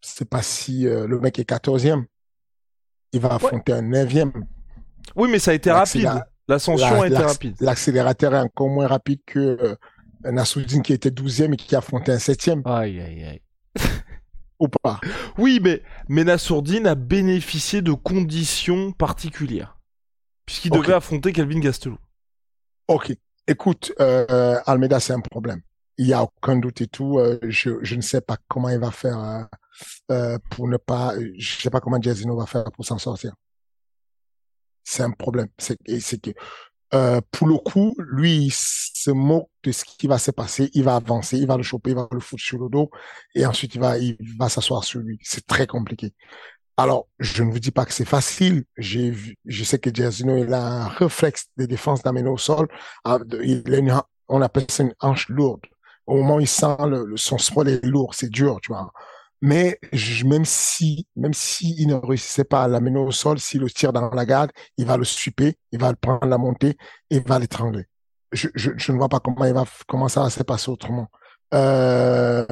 c'est 0.00 0.30
pas 0.30 0.42
si 0.42 0.86
euh, 0.86 1.08
le 1.08 1.18
mec 1.18 1.40
est 1.40 1.50
14e. 1.50 2.04
Il 3.12 3.20
va 3.20 3.34
affronter 3.34 3.72
un 3.72 3.82
9e. 3.82 4.46
Oui, 5.16 5.28
mais 5.30 5.38
ça 5.38 5.50
a 5.50 5.54
été 5.54 5.70
rapide. 5.70 6.08
L'ascension 6.48 7.02
a 7.02 7.06
été 7.06 7.16
rapide. 7.16 7.56
L'accélérateur 7.60 8.34
est 8.34 8.40
encore 8.40 8.68
moins 8.68 8.86
rapide 8.86 9.20
que 9.24 9.38
euh, 9.38 9.76
Nassoudine 10.24 10.82
qui 10.82 10.92
était 10.92 11.10
12e 11.10 11.54
et 11.54 11.56
qui 11.56 11.76
affrontait 11.76 12.12
un 12.12 12.16
7e. 12.16 12.62
Aïe, 12.64 13.00
aïe, 13.00 13.24
aïe. 13.24 13.42
Ou 14.58 14.68
pas. 14.68 15.00
Oui, 15.38 15.58
mais, 15.62 15.82
mais 16.08 16.24
Nassourdine 16.24 16.86
a 16.86 16.94
bénéficié 16.94 17.80
de 17.80 17.92
conditions 17.92 18.92
particulières. 18.92 19.78
Puisqu'il 20.44 20.70
devait 20.70 20.92
affronter 20.92 21.32
Calvin 21.32 21.60
Gastelou. 21.60 21.96
Ok. 22.88 23.14
Écoute, 23.46 23.92
euh, 24.00 24.60
Almeida, 24.66 25.00
c'est 25.00 25.12
un 25.12 25.20
problème. 25.20 25.62
Il 25.96 26.06
n'y 26.06 26.12
a 26.12 26.22
aucun 26.22 26.56
doute 26.56 26.80
et 26.82 26.88
tout. 26.88 27.18
Euh, 27.18 27.38
je, 27.42 27.70
je 27.82 27.94
ne 27.94 28.00
sais 28.00 28.20
pas 28.20 28.36
comment 28.48 28.68
il 28.68 28.78
va 28.78 28.90
faire 28.90 29.18
euh, 29.18 29.42
euh 30.10 30.38
pour 30.50 30.68
ne 30.68 30.76
pas... 30.76 31.14
Je 31.16 31.56
ne 31.56 31.60
sais 31.62 31.70
pas 31.70 31.80
comment 31.80 32.00
Jazino 32.00 32.36
va 32.36 32.46
faire 32.46 32.70
pour 32.72 32.84
s'en 32.84 32.98
sortir. 32.98 33.32
C'est 34.90 35.04
un 35.04 35.12
problème. 35.12 35.46
C'est 35.56 35.76
que 36.20 36.30
euh, 36.94 37.20
pour 37.30 37.46
le 37.46 37.56
coup, 37.58 37.94
lui, 37.98 38.46
il 38.46 38.50
se 38.52 39.12
moque 39.12 39.48
de 39.62 39.70
ce 39.70 39.84
qui 39.84 40.08
va 40.08 40.18
se 40.18 40.32
passer. 40.32 40.68
Il 40.74 40.82
va 40.82 40.96
avancer, 40.96 41.38
il 41.38 41.46
va 41.46 41.56
le 41.56 41.62
choper, 41.62 41.90
il 41.90 41.96
va 41.96 42.08
le 42.10 42.18
foutre 42.18 42.42
sur 42.42 42.58
le 42.58 42.68
dos, 42.68 42.90
et 43.36 43.46
ensuite 43.46 43.76
il 43.76 43.80
va, 43.80 43.98
il 43.98 44.16
va 44.36 44.48
s'asseoir 44.48 44.82
sur 44.82 44.98
lui. 44.98 45.18
C'est 45.22 45.46
très 45.46 45.68
compliqué. 45.68 46.12
Alors, 46.76 47.06
je 47.20 47.44
ne 47.44 47.52
vous 47.52 47.60
dis 47.60 47.70
pas 47.70 47.84
que 47.84 47.92
c'est 47.92 48.04
facile. 48.04 48.64
J'ai 48.76 49.14
je 49.44 49.64
sais 49.64 49.78
que 49.78 49.90
Giazino, 49.94 50.36
il 50.38 50.52
a 50.52 50.84
un 50.84 50.88
réflexe 50.88 51.46
de 51.56 51.66
défense 51.66 52.02
d'amener 52.02 52.28
au 52.28 52.38
sol. 52.38 52.66
Ah, 53.04 53.18
il 53.44 53.62
on 54.28 54.42
appelle 54.42 54.66
ça 54.70 54.82
une 54.82 54.94
hanche 55.00 55.28
lourde. 55.28 55.62
Au 56.06 56.16
moment 56.16 56.36
où 56.36 56.40
il 56.40 56.48
sent 56.48 56.76
le, 56.88 57.16
son 57.16 57.38
sol 57.38 57.68
est 57.68 57.84
lourd, 57.84 58.14
c'est 58.14 58.30
dur, 58.30 58.58
tu 58.62 58.72
vois. 58.72 58.92
Mais 59.42 59.78
même 60.24 60.44
si, 60.44 61.06
même 61.16 61.32
si 61.32 61.74
il 61.78 61.88
ne 61.88 61.94
réussissait 61.94 62.44
pas 62.44 62.64
à 62.64 62.68
l'amener 62.68 62.98
au 62.98 63.10
sol, 63.10 63.38
s'il 63.38 63.62
le 63.62 63.70
tire 63.70 63.92
dans 63.92 64.10
la 64.10 64.26
garde, 64.26 64.50
il 64.76 64.86
va 64.86 64.96
le 64.96 65.04
suiper, 65.04 65.56
il 65.72 65.80
va 65.80 65.90
le 65.90 65.96
prendre 65.96 66.26
la 66.26 66.36
montée 66.36 66.76
et 67.10 67.16
il 67.16 67.22
va 67.22 67.38
l'étrangler. 67.38 67.86
Je, 68.32 68.48
je, 68.54 68.70
je, 68.76 68.92
ne 68.92 68.98
vois 68.98 69.08
pas 69.08 69.18
comment 69.18 69.44
il 69.46 69.54
va, 69.54 69.64
comment 69.88 70.08
ça 70.08 70.22
va 70.22 70.30
se 70.30 70.42
passer 70.42 70.70
autrement. 70.70 71.08
Euh, 71.54 72.44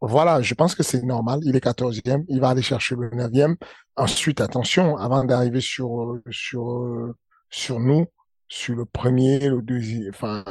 voilà, 0.00 0.40
je 0.40 0.54
pense 0.54 0.74
que 0.74 0.82
c'est 0.82 1.02
normal. 1.02 1.40
Il 1.42 1.56
est 1.56 1.60
quatorzième, 1.60 2.24
il 2.28 2.40
va 2.40 2.50
aller 2.50 2.62
chercher 2.62 2.94
le 2.94 3.10
neuvième. 3.10 3.56
Ensuite, 3.96 4.40
attention, 4.40 4.96
avant 4.96 5.24
d'arriver 5.24 5.60
sur, 5.60 6.18
sur, 6.30 7.14
sur 7.50 7.80
nous, 7.80 8.06
sur 8.48 8.76
le 8.76 8.84
premier, 8.84 9.48
le 9.48 9.62
deuxième, 9.62 10.08
enfin, 10.10 10.44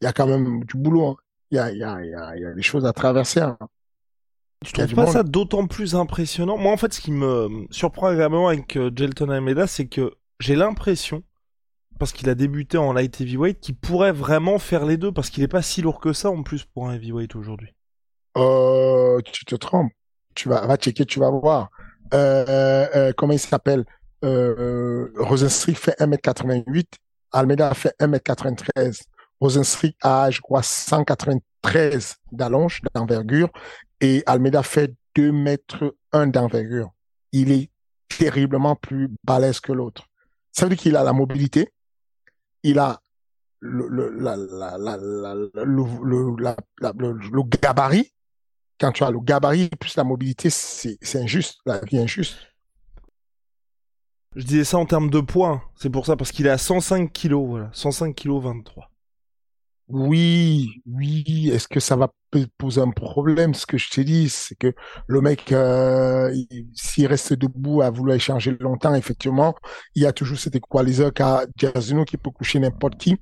il 0.00 0.04
y 0.04 0.08
a 0.08 0.12
quand 0.12 0.26
même 0.26 0.64
du 0.64 0.76
boulot. 0.76 1.06
Hein. 1.08 1.16
Il 1.50 1.56
y 1.56 1.60
a, 1.60 1.72
y 1.72 1.82
a, 1.82 2.04
y 2.04 2.14
a, 2.14 2.36
y 2.36 2.44
a 2.44 2.52
des 2.52 2.62
choses 2.62 2.84
à 2.86 2.92
traverser. 2.92 3.40
Hein. 3.40 3.58
Tu 4.66 4.72
trouves 4.72 4.94
pas 4.94 5.06
ça 5.06 5.22
d'autant 5.22 5.66
plus 5.66 5.94
impressionnant? 5.94 6.58
Moi, 6.58 6.72
en 6.72 6.76
fait, 6.76 6.92
ce 6.92 7.00
qui 7.00 7.12
me 7.12 7.66
surprend 7.70 8.08
agréablement 8.08 8.48
avec 8.48 8.76
euh, 8.76 8.90
Jelton 8.94 9.30
Almeida, 9.30 9.66
c'est 9.66 9.86
que 9.86 10.14
j'ai 10.40 10.56
l'impression, 10.56 11.22
parce 11.98 12.12
qu'il 12.12 12.28
a 12.28 12.34
débuté 12.34 12.76
en 12.76 12.92
light 12.92 13.20
heavyweight, 13.20 13.60
qu'il 13.60 13.76
pourrait 13.76 14.12
vraiment 14.12 14.58
faire 14.58 14.84
les 14.84 14.96
deux, 14.96 15.12
parce 15.12 15.30
qu'il 15.30 15.42
est 15.42 15.48
pas 15.48 15.62
si 15.62 15.82
lourd 15.82 16.00
que 16.00 16.12
ça 16.12 16.30
en 16.30 16.42
plus 16.42 16.64
pour 16.64 16.88
un 16.88 16.94
heavyweight 16.94 17.36
aujourd'hui. 17.36 17.74
Euh, 18.36 19.20
tu 19.24 19.44
te 19.44 19.54
trompes. 19.54 19.92
Tu 20.34 20.48
vas, 20.48 20.66
va 20.66 20.76
checker, 20.76 21.06
tu 21.06 21.20
vas 21.20 21.30
voir. 21.30 21.70
Euh, 22.14 22.86
euh, 22.94 23.12
comment 23.16 23.32
il 23.32 23.38
s'appelle? 23.38 23.84
Euh, 24.24 25.12
Rosenstrick 25.16 25.78
fait 25.78 25.98
1m88, 25.98 26.86
Almeida 27.32 27.72
fait 27.74 27.94
1m93. 28.00 29.02
Rosenstrick 29.40 29.96
a, 30.02 30.30
je 30.30 30.40
crois, 30.40 30.62
193 30.62 32.16
d'allonge, 32.32 32.80
d'envergure, 32.94 33.50
et 34.00 34.22
Almeida 34.26 34.62
fait 34.62 34.94
2 35.14 35.32
mètres 35.32 35.96
1 36.12 36.28
d'envergure. 36.28 36.92
Il 37.32 37.50
est 37.50 37.70
terriblement 38.08 38.76
plus 38.76 39.08
balèze 39.24 39.60
que 39.60 39.72
l'autre. 39.72 40.08
Ça 40.52 40.64
veut 40.64 40.70
dire 40.70 40.78
qu'il 40.78 40.96
a 40.96 41.04
la 41.04 41.12
mobilité, 41.12 41.72
il 42.62 42.78
a 42.78 43.00
le, 43.60 43.88
le, 43.88 44.10
la, 44.10 44.36
la, 44.36 44.78
la, 44.78 44.96
le, 44.96 47.12
le 47.12 47.42
gabarit. 47.60 48.12
Quand 48.78 48.92
tu 48.92 49.04
as 49.04 49.10
le 49.10 49.20
gabarit 49.20 49.70
plus 49.80 49.96
la 49.96 50.04
mobilité, 50.04 50.50
c'est 50.50 50.98
injuste, 51.14 51.60
la 51.64 51.80
vie 51.80 51.98
injuste. 51.98 52.36
Je 54.34 54.44
disais 54.44 54.64
ça 54.64 54.76
en 54.76 54.84
termes 54.84 55.08
de 55.08 55.20
points, 55.20 55.62
c'est 55.76 55.88
pour 55.88 56.04
ça, 56.04 56.14
parce 56.14 56.30
qu'il 56.30 56.46
est 56.46 56.50
à 56.50 56.58
105 56.58 57.10
kilos, 57.10 57.48
voilà, 57.48 57.70
105 57.72 58.14
kilos 58.14 58.44
23. 58.44 58.90
Oui, 59.88 60.82
oui. 60.84 61.48
Est-ce 61.50 61.68
que 61.68 61.80
ça 61.80 61.96
va 61.96 62.12
poser 62.58 62.80
un 62.80 62.90
problème 62.90 63.54
Ce 63.54 63.66
que 63.66 63.78
je 63.78 63.90
te 63.90 64.00
dis, 64.00 64.28
c'est 64.28 64.54
que 64.56 64.72
le 65.06 65.20
mec, 65.20 65.52
euh, 65.52 66.34
s'il 66.74 67.06
reste 67.06 67.32
debout 67.34 67.82
à 67.82 67.90
vouloir 67.90 68.16
échanger 68.16 68.56
longtemps, 68.60 68.94
effectivement, 68.94 69.54
il 69.94 70.02
y 70.02 70.06
a 70.06 70.12
toujours 70.12 70.38
cet 70.38 70.56
équaliseur 70.56 71.12
qu'a 71.12 71.46
Giazino 71.56 72.04
qui 72.04 72.16
peut 72.16 72.30
coucher 72.30 72.58
n'importe 72.58 72.96
qui. 72.98 73.16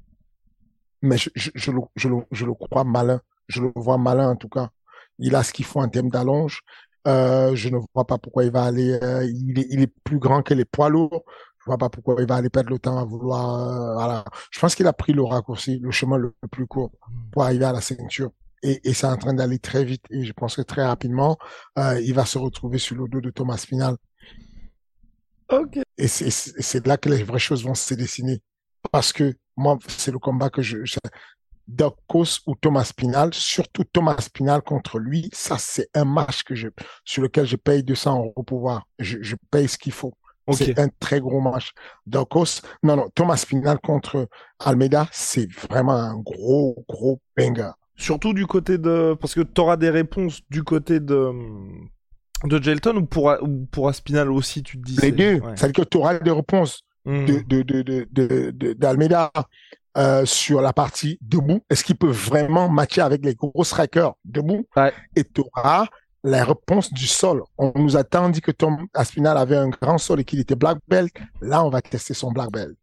mais 1.02 1.16
je, 1.18 1.70
le, 1.70 1.80
je, 1.96 2.08
le, 2.08 2.16
je 2.30 2.46
le 2.46 2.54
crois 2.54 2.84
malin. 2.84 3.20
Je 3.48 3.60
le 3.62 3.72
vois 3.76 3.98
malin 3.98 4.30
en 4.30 4.36
tout 4.36 4.48
cas. 4.48 4.70
Il 5.18 5.34
a 5.36 5.42
ce 5.42 5.52
qu'il 5.52 5.64
faut 5.64 5.80
en 5.80 5.88
termes 5.88 6.08
d'allonge. 6.10 6.62
Euh, 7.06 7.54
je 7.54 7.68
ne 7.68 7.78
vois 7.94 8.06
pas 8.06 8.18
pourquoi 8.18 8.44
il 8.44 8.50
va 8.50 8.64
aller. 8.64 8.98
Euh, 9.02 9.24
il, 9.24 9.58
est, 9.58 9.66
il 9.70 9.82
est 9.82 9.92
plus 10.04 10.18
grand 10.18 10.42
que 10.42 10.54
les 10.54 10.64
poids 10.64 10.88
lourds. 10.88 11.24
Je 11.60 11.64
vois 11.66 11.78
pas 11.78 11.88
pourquoi 11.90 12.16
il 12.20 12.26
va 12.26 12.36
aller 12.36 12.50
perdre 12.50 12.70
le 12.70 12.78
temps 12.78 12.98
à 12.98 13.04
vouloir. 13.04 13.94
Voilà. 13.94 14.24
Je 14.50 14.58
pense 14.60 14.74
qu'il 14.74 14.86
a 14.86 14.92
pris 14.92 15.12
le 15.12 15.22
raccourci, 15.22 15.78
le 15.78 15.90
chemin 15.90 16.16
le, 16.18 16.34
plus 16.50 16.66
court 16.66 16.92
pour 17.32 17.44
arriver 17.44 17.64
à 17.64 17.72
la 17.72 17.80
ceinture. 17.80 18.30
Et, 18.64 18.80
et 18.88 18.94
c'est 18.94 19.06
en 19.06 19.16
train 19.16 19.34
d'aller 19.34 19.60
très 19.60 19.84
vite. 19.84 20.02
Et 20.10 20.24
je 20.24 20.32
pense 20.32 20.56
que 20.56 20.62
très 20.62 20.84
rapidement, 20.84 21.36
euh, 21.78 22.00
il 22.00 22.14
va 22.14 22.24
se 22.24 22.38
retrouver 22.38 22.78
sur 22.78 22.96
le 22.96 23.06
dos 23.06 23.20
de 23.20 23.30
Thomas 23.30 23.58
Final. 23.58 23.96
Ok. 25.52 25.78
Et 25.98 26.08
c'est 26.08 26.86
là 26.86 26.96
que 26.96 27.08
les 27.08 27.22
vraies 27.22 27.38
choses 27.38 27.62
vont 27.62 27.74
se 27.74 27.94
dessiner. 27.94 28.40
Parce 28.90 29.12
que 29.12 29.34
moi, 29.56 29.78
c'est 29.86 30.10
le 30.10 30.18
combat 30.18 30.50
que 30.50 30.62
je, 30.62 30.84
je 30.84 30.98
Docos 31.68 32.40
ou 32.46 32.54
Thomas 32.54 32.90
Pinal, 32.94 33.32
surtout 33.32 33.84
Thomas 33.84 34.28
Pinal 34.32 34.62
contre 34.62 34.98
lui, 34.98 35.30
ça 35.32 35.56
c'est 35.56 35.88
un 35.94 36.04
match 36.04 36.42
que 36.42 36.54
je, 36.54 36.68
sur 37.04 37.22
lequel 37.22 37.46
je 37.46 37.56
paye 37.56 37.82
200 37.82 38.18
euros 38.18 38.42
pour 38.42 38.60
voir. 38.60 38.86
Je, 38.98 39.18
je 39.22 39.36
paye 39.50 39.68
ce 39.68 39.78
qu'il 39.78 39.92
faut. 39.92 40.12
C'est 40.52 40.78
un 40.78 40.88
très 41.00 41.20
gros 41.20 41.40
match. 41.40 41.72
Docos, 42.06 42.60
non, 42.82 42.96
non, 42.96 43.08
Thomas 43.14 43.42
Pinal 43.48 43.78
contre 43.78 44.28
Almeida, 44.58 45.08
c'est 45.10 45.50
vraiment 45.52 45.94
un 45.94 46.18
gros, 46.18 46.84
gros 46.86 47.18
banger. 47.34 47.70
Surtout 47.96 48.32
du 48.32 48.46
côté 48.46 48.76
de, 48.78 49.14
parce 49.20 49.34
que 49.34 49.40
tu 49.40 49.60
auras 49.60 49.76
des 49.76 49.90
réponses 49.90 50.40
du 50.50 50.64
côté 50.64 51.00
de, 51.00 51.30
de 52.44 52.62
Gelton 52.62 52.96
ou 52.96 53.06
pour, 53.06 53.34
ou 53.40 53.66
pour 53.70 53.88
Aspinal 53.88 54.30
aussi, 54.32 54.62
tu 54.62 54.80
te 54.80 54.84
dis. 54.84 54.96
Les 55.00 55.12
deux. 55.12 55.34
Ouais. 55.34 55.52
C'est-à-dire 55.56 55.84
que 55.84 55.88
tu 55.88 55.98
auras 55.98 56.18
des 56.18 56.30
réponses 56.30 56.82
mmh. 57.04 57.24
de, 57.24 57.62
de, 57.62 58.06
de, 58.10 58.78
euh, 59.96 60.26
sur 60.26 60.60
la 60.60 60.72
partie 60.72 61.18
debout. 61.20 61.60
Est-ce 61.70 61.84
qu'il 61.84 61.96
peut 61.96 62.10
vraiment 62.10 62.68
matcher 62.68 63.00
avec 63.00 63.24
les 63.24 63.34
gros 63.34 63.62
strikers 63.62 64.14
debout? 64.24 64.66
Ouais. 64.76 64.92
Et 65.14 65.22
tu 65.22 65.42
auras 65.54 65.86
la 66.24 66.44
réponse 66.44 66.92
du 66.92 67.06
sol. 67.06 67.44
On 67.58 67.72
nous 67.76 67.96
a 67.96 68.02
tant 68.02 68.28
dit 68.28 68.40
que 68.40 68.50
Tom 68.50 68.86
Aspinal 68.92 69.36
avait 69.36 69.56
un 69.56 69.68
grand 69.68 69.98
sol 69.98 70.18
et 70.18 70.24
qu'il 70.24 70.40
était 70.40 70.56
black 70.56 70.78
belt. 70.88 71.12
Là, 71.40 71.64
on 71.64 71.68
va 71.68 71.80
tester 71.80 72.14
son 72.14 72.32
black 72.32 72.50
belt. 72.50 72.74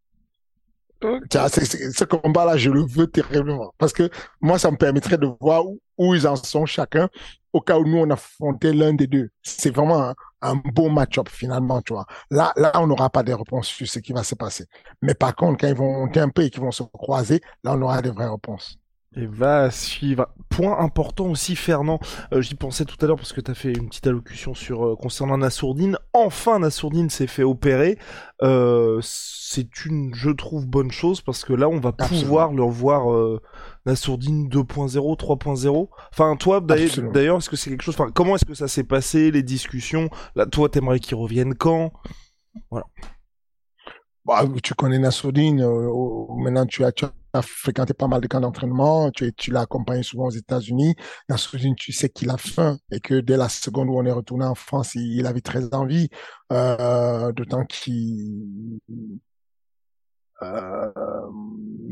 Okay. 1.04 1.92
Ce 1.92 2.04
combat-là, 2.04 2.56
je 2.56 2.70
le 2.70 2.84
veux 2.84 3.06
terriblement. 3.06 3.72
Parce 3.78 3.92
que 3.92 4.08
moi, 4.40 4.58
ça 4.58 4.70
me 4.70 4.76
permettrait 4.76 5.18
de 5.18 5.28
voir 5.40 5.66
où, 5.66 5.80
où 5.98 6.14
ils 6.14 6.26
en 6.26 6.36
sont 6.36 6.66
chacun 6.66 7.08
au 7.52 7.60
cas 7.60 7.78
où 7.78 7.84
nous, 7.86 7.98
on 7.98 8.10
affrontait 8.10 8.72
l'un 8.72 8.94
des 8.94 9.06
deux. 9.06 9.30
C'est 9.42 9.74
vraiment 9.74 10.02
un, 10.02 10.14
un 10.40 10.54
beau 10.56 10.88
match-up 10.88 11.28
finalement, 11.28 11.82
tu 11.82 11.92
vois. 11.92 12.06
Là, 12.30 12.52
là, 12.56 12.72
on 12.80 12.86
n'aura 12.86 13.10
pas 13.10 13.22
de 13.22 13.32
réponses 13.32 13.68
sur 13.68 13.86
ce 13.86 13.98
qui 13.98 14.12
va 14.12 14.22
se 14.24 14.34
passer. 14.34 14.64
Mais 15.02 15.14
par 15.14 15.34
contre, 15.34 15.60
quand 15.60 15.68
ils 15.68 15.74
vont 15.74 15.92
monter 15.92 16.20
un 16.20 16.30
peu 16.30 16.42
et 16.42 16.50
qu'ils 16.50 16.62
vont 16.62 16.70
se 16.70 16.82
croiser, 16.82 17.40
là, 17.62 17.74
on 17.74 17.82
aura 17.82 18.00
des 18.02 18.10
vraies 18.10 18.28
réponses. 18.28 18.78
Et 19.14 19.26
va 19.26 19.70
suivre. 19.70 20.28
Point 20.48 20.78
important 20.78 21.26
aussi, 21.26 21.54
Fernand. 21.54 22.00
Euh, 22.32 22.40
J'y 22.40 22.54
pensais 22.54 22.86
tout 22.86 22.96
à 23.02 23.06
l'heure 23.06 23.16
parce 23.16 23.32
que 23.34 23.42
tu 23.42 23.50
as 23.50 23.54
fait 23.54 23.72
une 23.72 23.88
petite 23.88 24.06
allocution 24.06 24.54
sur 24.54 24.86
euh, 24.86 24.96
concernant 24.96 25.36
Nassourdine. 25.36 25.98
Enfin, 26.14 26.58
Nassourdine 26.60 27.10
s'est 27.10 27.26
fait 27.26 27.42
opérer. 27.42 27.98
Euh, 28.42 29.00
c'est 29.02 29.84
une, 29.84 30.14
je 30.14 30.30
trouve, 30.30 30.66
bonne 30.66 30.90
chose 30.90 31.20
parce 31.20 31.44
que 31.44 31.52
là, 31.52 31.68
on 31.68 31.78
va 31.78 31.90
Absolument. 31.90 32.22
pouvoir 32.22 32.52
le 32.52 32.62
revoir 32.62 33.12
euh, 33.12 33.40
Nassourdine 33.84 34.48
2.0, 34.48 35.18
3.0. 35.18 35.88
Enfin, 36.12 36.36
toi, 36.36 36.60
d'ailleurs, 36.62 37.38
est-ce 37.38 37.50
que 37.50 37.56
c'est 37.56 37.68
quelque 37.68 37.82
chose. 37.82 37.96
Enfin, 37.98 38.10
comment 38.14 38.36
est-ce 38.36 38.46
que 38.46 38.54
ça 38.54 38.68
s'est 38.68 38.84
passé, 38.84 39.30
les 39.30 39.42
discussions? 39.42 40.08
Là, 40.36 40.46
toi, 40.46 40.70
t'aimerais 40.70 41.00
qu'il 41.00 41.16
revienne 41.16 41.54
quand? 41.54 41.92
Voilà. 42.70 42.86
Bah, 44.24 44.44
tu 44.62 44.74
connais 44.74 44.98
Nassourdine. 44.98 45.62
Euh, 45.62 46.26
maintenant, 46.36 46.64
tu 46.66 46.84
as, 46.84 46.92
tu 46.92 47.04
as 47.32 47.42
fréquenté 47.42 47.92
pas 47.92 48.06
mal 48.06 48.20
de 48.20 48.28
camps 48.28 48.40
d'entraînement, 48.40 49.10
tu, 49.10 49.32
l'as 49.50 49.62
accompagné 49.62 50.02
souvent 50.04 50.26
aux 50.26 50.30
États-Unis. 50.30 50.94
Nassourdine, 51.28 51.74
tu 51.74 51.92
sais 51.92 52.08
qu'il 52.08 52.30
a 52.30 52.36
faim 52.36 52.78
et 52.92 53.00
que 53.00 53.20
dès 53.20 53.36
la 53.36 53.48
seconde 53.48 53.88
où 53.88 53.98
on 53.98 54.04
est 54.06 54.12
retourné 54.12 54.44
en 54.44 54.54
France, 54.54 54.94
il, 54.94 55.18
il 55.18 55.26
avait 55.26 55.40
très 55.40 55.74
envie, 55.74 56.08
euh, 56.52 57.32
d'autant 57.32 57.64
qu'il 57.64 58.78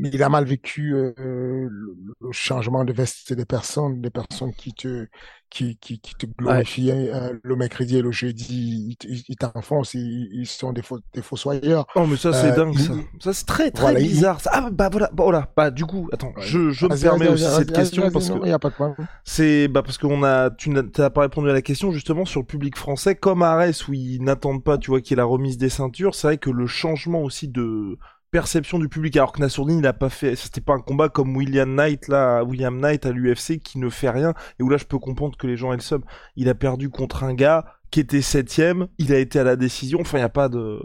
il 0.09 0.23
a 0.23 0.29
mal 0.29 0.45
vécu 0.45 0.93
euh, 0.95 1.13
le, 1.17 1.95
le, 2.19 2.31
changement 2.31 2.83
de 2.83 2.93
veste 2.93 3.33
des 3.33 3.45
personnes, 3.45 4.01
des 4.01 4.09
personnes 4.09 4.53
qui 4.53 4.73
te 4.73 5.07
qui 5.49 5.77
qui, 5.77 5.99
qui 5.99 6.15
te 6.15 6.25
glorifient 6.25 6.91
ouais. 6.91 7.11
euh, 7.13 7.33
le 7.43 7.55
mercredi 7.55 7.97
et 7.97 8.01
le 8.01 8.11
jeudi, 8.11 8.97
ils, 9.03 9.23
ils 9.27 9.35
t'enfoncent, 9.35 9.93
ils, 9.93 10.29
ils, 10.33 10.45
sont 10.45 10.71
des 10.71 10.81
faux 10.81 10.99
des 11.13 11.21
fossoyeurs. 11.21 11.85
Oh 11.95 12.05
mais 12.07 12.15
ça 12.15 12.33
c'est 12.33 12.53
dingue 12.53 12.77
ça. 12.77 12.93
Ça 13.19 13.33
c'est 13.33 13.45
très 13.45 13.71
très 13.71 13.81
voilà, 13.81 13.99
bizarre. 13.99 14.39
Il... 14.45 14.49
Ah 14.51 14.69
bah 14.71 14.89
voilà, 14.89 15.09
bah, 15.13 15.23
voilà, 15.23 15.51
bah 15.55 15.71
du 15.71 15.85
coup, 15.85 16.09
attends, 16.13 16.33
je 16.39 16.71
je 16.71 16.85
me 16.85 17.01
permets 17.01 17.27
aussi 17.27 17.43
cette 17.43 17.73
question 17.73 18.09
parce 18.11 18.29
que 18.29 18.39
il 18.43 18.49
y 18.49 18.53
a 18.53 18.59
pas 18.59 18.69
de 18.69 18.75
problème. 18.75 19.07
C'est 19.23 19.67
bah 19.67 19.83
parce 19.83 19.97
qu'on 19.97 20.23
a 20.23 20.49
tu 20.51 20.69
n'as 20.69 21.09
pas 21.09 21.21
répondu 21.21 21.49
à 21.49 21.53
la 21.53 21.61
question 21.61 21.91
justement 21.91 22.25
sur 22.25 22.39
le 22.39 22.45
public 22.45 22.77
français 22.77 23.15
comme 23.15 23.43
Arès 23.43 23.87
où 23.87 23.93
ils 23.93 24.23
n'attendent 24.23 24.63
pas, 24.63 24.77
tu 24.77 24.91
vois, 24.91 25.01
qu'il 25.01 25.11
y 25.11 25.13
ait 25.15 25.17
la 25.17 25.25
remise 25.25 25.57
des 25.57 25.69
ceintures, 25.69 26.15
c'est 26.15 26.27
vrai 26.27 26.37
que 26.37 26.49
le 26.49 26.65
changement 26.65 27.21
aussi 27.21 27.47
de 27.47 27.97
perception 28.31 28.79
du 28.79 28.87
public 28.87 29.17
alors 29.17 29.33
que 29.33 29.41
Nassourdine 29.41 29.79
il 29.79 29.85
a 29.85 29.93
pas 29.93 30.09
fait 30.09 30.35
c'était 30.35 30.61
pas 30.61 30.73
un 30.73 30.79
combat 30.79 31.09
comme 31.09 31.35
William 31.35 31.75
Knight 31.75 32.07
là 32.07 32.43
William 32.43 32.79
Knight 32.79 33.05
à 33.05 33.11
l'UFC 33.11 33.59
qui 33.59 33.77
ne 33.77 33.89
fait 33.89 34.09
rien 34.09 34.33
et 34.57 34.63
où 34.63 34.69
là 34.69 34.77
je 34.77 34.85
peux 34.85 34.97
comprendre 34.97 35.37
que 35.37 35.47
les 35.47 35.57
gens 35.57 35.73
aient 35.73 35.77
le 35.77 35.81
sub. 35.81 36.03
Il 36.37 36.49
a 36.49 36.55
perdu 36.55 36.89
contre 36.89 37.23
un 37.23 37.33
gars 37.33 37.65
qui 37.91 37.99
était 37.99 38.21
septième 38.21 38.87
il 38.97 39.13
a 39.13 39.19
été 39.19 39.37
à 39.37 39.43
la 39.43 39.57
décision 39.57 39.99
enfin 39.99 40.17
il 40.17 40.21
y 40.21 40.23
a 40.23 40.29
pas 40.29 40.49
de 40.49 40.81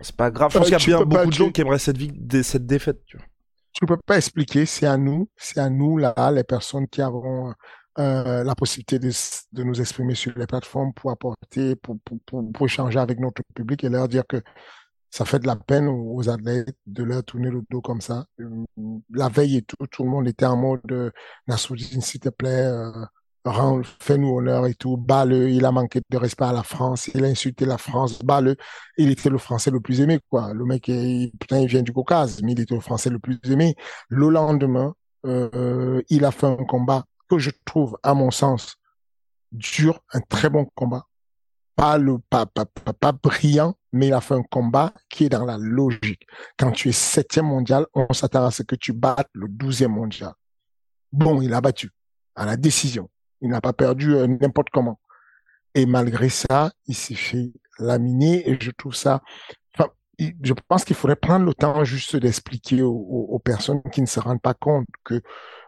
c'est 0.00 0.16
pas 0.16 0.30
grave. 0.30 0.52
Je 0.52 0.58
pense 0.58 0.66
euh, 0.72 0.76
qu'il 0.76 0.90
y 0.90 0.94
a 0.94 0.98
bien 0.98 1.06
beaucoup 1.06 1.30
de 1.30 1.32
gens 1.32 1.50
qui 1.50 1.60
aimeraient 1.60 1.78
cette, 1.78 1.98
cette 2.42 2.66
défaite 2.66 3.00
tu 3.06 3.16
vois. 3.16 3.26
Tu 3.72 3.86
peux 3.86 3.96
pas 3.96 4.16
expliquer 4.16 4.66
c'est 4.66 4.86
à 4.86 4.96
nous 4.96 5.28
c'est 5.36 5.58
à 5.58 5.68
nous 5.68 5.98
là 5.98 6.14
les 6.32 6.44
personnes 6.44 6.86
qui 6.86 7.02
avons 7.02 7.52
euh, 7.98 8.44
la 8.44 8.54
possibilité 8.54 8.98
de, 8.98 9.10
de, 9.52 9.62
nous 9.62 9.80
exprimer 9.80 10.14
sur 10.14 10.32
les 10.36 10.46
plateformes 10.46 10.92
pour 10.94 11.12
apporter 11.12 11.76
pour, 11.76 11.96
pour, 12.04 12.18
pour, 12.26 12.52
pour 12.52 12.66
échanger 12.66 12.98
avec 12.98 13.20
notre 13.20 13.42
public 13.54 13.84
et 13.84 13.88
leur 13.88 14.08
dire 14.08 14.24
que 14.28 14.42
ça 15.14 15.24
fait 15.24 15.38
de 15.38 15.46
la 15.46 15.54
peine 15.54 15.86
aux 15.86 16.28
athlètes 16.28 16.76
de 16.86 17.04
leur 17.04 17.22
tourner 17.22 17.48
le 17.48 17.62
dos 17.70 17.80
comme 17.80 18.00
ça. 18.00 18.26
La 19.10 19.28
veille 19.28 19.58
et 19.58 19.62
tout, 19.62 19.76
tout 19.88 20.02
le 20.02 20.10
monde 20.10 20.26
était 20.26 20.44
en 20.44 20.56
mode 20.56 20.80
euh, 20.90 21.12
Nassoudine, 21.46 22.00
s'il 22.00 22.18
te 22.18 22.30
plaît, 22.30 22.66
euh, 22.66 23.06
fais-nous 24.00 24.38
honneur 24.38 24.66
et 24.66 24.74
tout. 24.74 24.96
Bas-le, 24.96 25.50
il 25.50 25.64
a 25.66 25.70
manqué 25.70 26.00
de 26.10 26.16
respect 26.16 26.46
à 26.46 26.52
la 26.52 26.64
France, 26.64 27.06
il 27.14 27.24
a 27.24 27.28
insulté 27.28 27.64
la 27.64 27.78
France, 27.78 28.24
bas-le. 28.24 28.56
Il 28.98 29.08
était 29.08 29.30
le 29.30 29.38
Français 29.38 29.70
le 29.70 29.78
plus 29.78 30.00
aimé, 30.00 30.18
quoi. 30.30 30.52
Le 30.52 30.64
mec, 30.64 30.88
il, 30.88 31.30
putain, 31.38 31.60
il 31.60 31.68
vient 31.68 31.82
du 31.82 31.92
Caucase, 31.92 32.42
mais 32.42 32.50
il 32.50 32.60
était 32.60 32.74
le 32.74 32.80
Français 32.80 33.10
le 33.10 33.20
plus 33.20 33.38
aimé. 33.44 33.76
Le 34.08 34.28
lendemain, 34.30 34.94
euh, 35.26 36.02
il 36.08 36.24
a 36.24 36.32
fait 36.32 36.48
un 36.48 36.56
combat 36.56 37.04
que 37.30 37.38
je 37.38 37.52
trouve, 37.64 37.96
à 38.02 38.14
mon 38.14 38.32
sens, 38.32 38.78
dur, 39.52 40.00
un 40.12 40.20
très 40.22 40.50
bon 40.50 40.64
combat 40.74 41.06
pas 41.76 41.98
le 41.98 42.18
pas, 42.18 42.46
pas, 42.46 42.64
pas, 42.64 43.12
brillant, 43.12 43.76
mais 43.92 44.08
il 44.08 44.12
a 44.12 44.20
fait 44.20 44.34
un 44.34 44.42
combat 44.42 44.92
qui 45.08 45.24
est 45.24 45.28
dans 45.28 45.44
la 45.44 45.58
logique. 45.58 46.26
Quand 46.58 46.70
tu 46.70 46.88
es 46.88 46.92
septième 46.92 47.46
mondial, 47.46 47.86
on 47.94 48.12
s'attend 48.12 48.44
à 48.46 48.50
ce 48.50 48.62
que 48.62 48.76
tu 48.76 48.92
battes 48.92 49.30
le 49.32 49.48
douzième 49.48 49.92
mondial. 49.92 50.32
Bon, 51.12 51.40
il 51.42 51.52
a 51.54 51.60
battu 51.60 51.90
à 52.34 52.46
la 52.46 52.56
décision. 52.56 53.10
Il 53.40 53.50
n'a 53.50 53.60
pas 53.60 53.72
perdu 53.72 54.14
euh, 54.14 54.26
n'importe 54.26 54.68
comment. 54.72 55.00
Et 55.74 55.86
malgré 55.86 56.28
ça, 56.28 56.72
il 56.86 56.94
s'est 56.94 57.14
fait 57.14 57.52
laminer 57.78 58.48
et 58.48 58.56
je 58.60 58.70
trouve 58.70 58.94
ça. 58.94 59.20
Je 60.18 60.52
pense 60.68 60.84
qu'il 60.84 60.94
faudrait 60.94 61.16
prendre 61.16 61.44
le 61.44 61.54
temps 61.54 61.82
juste 61.82 62.14
d'expliquer 62.14 62.82
aux, 62.82 62.92
aux, 62.92 63.38
personnes 63.40 63.82
qui 63.92 64.00
ne 64.00 64.06
se 64.06 64.20
rendent 64.20 64.40
pas 64.40 64.54
compte 64.54 64.86
que 65.02 65.14
euh, 65.14 65.20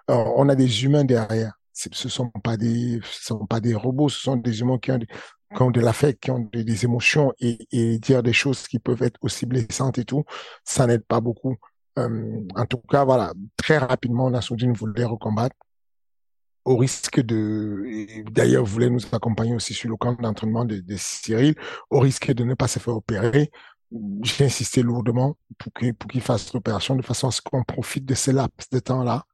on 0.09 0.49
a 0.49 0.55
des 0.55 0.85
humains 0.85 1.05
derrière. 1.05 1.55
Ce 1.73 2.09
sont 2.09 2.31
pas 2.31 2.57
des, 2.57 3.01
ce 3.03 3.25
sont 3.25 3.45
pas 3.45 3.61
des 3.61 3.75
robots, 3.75 4.09
ce 4.09 4.21
sont 4.21 4.37
des 4.37 4.61
humains 4.61 4.79
qui 4.79 4.93
ont 4.93 4.99
des, 4.99 5.09
qui 5.55 5.63
ont 5.63 5.71
de 5.71 5.81
l'affect, 5.81 6.23
qui 6.23 6.31
ont 6.31 6.49
des, 6.53 6.85
émotions 6.85 7.33
et, 7.39 7.99
dire 7.99 8.23
des 8.23 8.33
choses 8.33 8.67
qui 8.67 8.79
peuvent 8.79 9.03
être 9.03 9.19
aussi 9.23 9.47
blessantes 9.47 9.99
et 9.99 10.05
tout, 10.05 10.25
ça 10.65 10.87
n'aide 10.87 11.05
pas 11.05 11.21
beaucoup. 11.21 11.57
Euh, 11.99 12.41
en 12.55 12.67
tout 12.67 12.79
cas, 12.79 13.05
voilà, 13.05 13.33
très 13.57 13.79
rapidement, 13.79 14.31
Nassoudine 14.31 14.73
voulait 14.73 15.05
recombattre 15.05 15.57
au 16.65 16.77
risque 16.77 17.21
de, 17.21 17.85
d'ailleurs, 18.31 18.65
voulait 18.65 18.91
nous 18.91 19.01
accompagner 19.13 19.55
aussi 19.55 19.73
sur 19.73 19.89
le 19.89 19.97
camp 19.97 20.21
d'entraînement 20.21 20.65
de, 20.65 20.81
de, 20.81 20.97
Cyril, 20.99 21.55
au 21.91 22.01
risque 22.01 22.33
de 22.33 22.43
ne 22.43 22.55
pas 22.55 22.67
se 22.67 22.81
faire 22.81 22.97
opérer. 22.97 23.53
J'ai 24.23 24.47
insisté 24.47 24.83
lourdement 24.83 25.37
pour 25.59 25.73
qu'il 25.73 25.95
pour 25.95 26.11
qu'il 26.11 26.21
fasse 26.21 26.53
l'opération 26.53 26.97
de 26.97 27.03
façon 27.03 27.29
à 27.29 27.31
ce 27.31 27.41
qu'on 27.41 27.63
profite 27.63 28.05
de 28.05 28.15
ce 28.15 28.33
laps 28.33 28.69
de 28.71 28.81
temps-là 28.81 29.25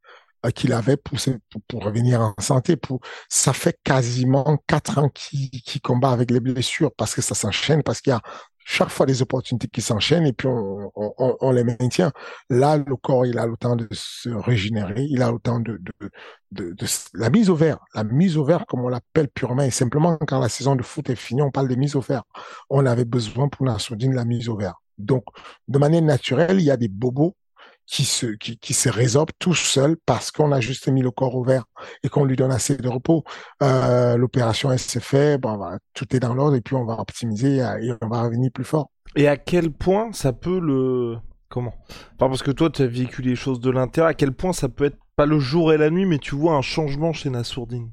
qu'il 0.50 0.72
avait 0.72 0.96
pour, 0.96 1.18
pour, 1.50 1.62
pour, 1.68 1.84
revenir 1.84 2.20
en 2.20 2.34
santé. 2.40 2.76
Pour, 2.76 3.00
ça 3.28 3.52
fait 3.52 3.78
quasiment 3.84 4.58
quatre 4.66 4.98
ans 4.98 5.08
qu'il 5.08 5.50
qu 5.50 5.78
combat 5.80 6.10
avec 6.10 6.30
les 6.30 6.40
blessures 6.40 6.92
parce 6.96 7.14
que 7.14 7.22
ça 7.22 7.34
s'enchaîne, 7.34 7.82
parce 7.82 8.00
qu'il 8.00 8.10
y 8.10 8.14
a 8.14 8.20
chaque 8.64 8.90
fois 8.90 9.06
des 9.06 9.22
opportunités 9.22 9.68
qui 9.68 9.80
s'enchaînent 9.80 10.26
et 10.26 10.32
puis 10.32 10.48
on, 10.48 10.90
on, 10.94 11.36
on, 11.40 11.50
les 11.50 11.64
maintient. 11.64 12.12
Là, 12.48 12.76
le 12.76 12.96
corps, 12.96 13.26
il 13.26 13.38
a 13.38 13.46
le 13.46 13.56
temps 13.56 13.76
de 13.76 13.88
se 13.92 14.30
régénérer, 14.30 15.04
il 15.08 15.22
a 15.22 15.30
le 15.30 15.38
temps 15.38 15.60
de, 15.60 15.78
de, 15.78 16.10
de, 16.52 16.72
de 16.72 16.86
la 17.14 17.30
mise 17.30 17.50
au 17.50 17.56
vert. 17.56 17.78
La 17.94 18.04
mise 18.04 18.36
au 18.36 18.44
vert, 18.44 18.64
comme 18.66 18.84
on 18.84 18.88
l'appelle 18.88 19.28
purement, 19.28 19.62
et 19.62 19.70
simplement 19.70 20.16
quand 20.26 20.40
la 20.40 20.48
saison 20.48 20.76
de 20.76 20.82
foot 20.82 21.10
est 21.10 21.16
finie, 21.16 21.42
on 21.42 21.50
parle 21.50 21.68
de 21.68 21.74
mise 21.74 21.96
au 21.96 22.00
vert. 22.00 22.22
On 22.70 22.86
avait 22.86 23.04
besoin 23.04 23.48
pour 23.48 23.66
Nassoudine 23.66 24.14
la 24.14 24.24
mise 24.24 24.48
au 24.48 24.56
vert. 24.56 24.74
Donc, 24.98 25.24
de 25.68 25.78
manière 25.78 26.02
naturelle, 26.02 26.60
il 26.60 26.64
y 26.64 26.70
a 26.70 26.76
des 26.76 26.88
bobos 26.88 27.34
qui 27.86 28.04
se, 28.04 28.26
qui, 28.26 28.58
qui 28.58 28.74
se 28.74 28.88
résorbe 28.88 29.30
tout 29.38 29.54
seul 29.54 29.96
parce 30.06 30.30
qu'on 30.30 30.52
a 30.52 30.60
juste 30.60 30.88
mis 30.88 31.02
le 31.02 31.10
corps 31.10 31.34
ouvert 31.34 31.64
et 32.02 32.08
qu'on 32.08 32.24
lui 32.24 32.36
donne 32.36 32.52
assez 32.52 32.76
de 32.76 32.88
repos. 32.88 33.24
Euh, 33.62 34.16
L'opération, 34.16 34.72
elle 34.72 34.78
s'est 34.78 35.00
faite, 35.00 35.40
bon, 35.40 35.56
va, 35.56 35.78
tout 35.94 36.14
est 36.16 36.20
dans 36.20 36.34
l'ordre 36.34 36.56
et 36.56 36.60
puis 36.60 36.74
on 36.74 36.84
va 36.84 36.98
optimiser 36.98 37.58
et 37.58 37.92
on 38.00 38.08
va 38.08 38.22
revenir 38.22 38.50
plus 38.52 38.64
fort. 38.64 38.90
Et 39.16 39.28
à 39.28 39.36
quel 39.36 39.72
point 39.72 40.12
ça 40.12 40.32
peut 40.32 40.60
le... 40.60 41.18
Comment? 41.48 41.74
Enfin, 42.14 42.28
Parce 42.28 42.42
que 42.42 42.50
toi, 42.50 42.70
tu 42.70 42.82
as 42.82 42.86
vécu 42.86 43.20
les 43.20 43.36
choses 43.36 43.60
de 43.60 43.70
l'intérieur, 43.70 44.08
à 44.08 44.14
quel 44.14 44.32
point 44.32 44.54
ça 44.54 44.68
peut 44.70 44.84
être 44.84 44.98
pas 45.16 45.26
le 45.26 45.38
jour 45.38 45.72
et 45.72 45.76
la 45.76 45.90
nuit, 45.90 46.06
mais 46.06 46.18
tu 46.18 46.34
vois 46.34 46.54
un 46.54 46.62
changement 46.62 47.12
chez 47.12 47.28
Nassourdine? 47.28 47.92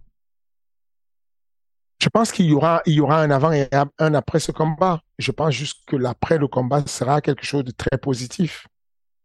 Je 2.02 2.08
pense 2.08 2.32
qu'il 2.32 2.46
y 2.46 2.54
aura, 2.54 2.82
il 2.86 2.94
y 2.94 3.02
aura 3.02 3.22
un 3.22 3.30
avant 3.30 3.52
et 3.52 3.68
un 3.98 4.14
après 4.14 4.40
ce 4.40 4.54
combat. 4.54 5.02
Je 5.18 5.32
pense 5.34 5.54
juste 5.54 5.80
que 5.86 5.98
l'après 5.98 6.38
le 6.38 6.48
combat 6.48 6.82
sera 6.88 7.20
quelque 7.20 7.44
chose 7.44 7.66
de 7.66 7.72
très 7.72 7.98
positif 7.98 8.66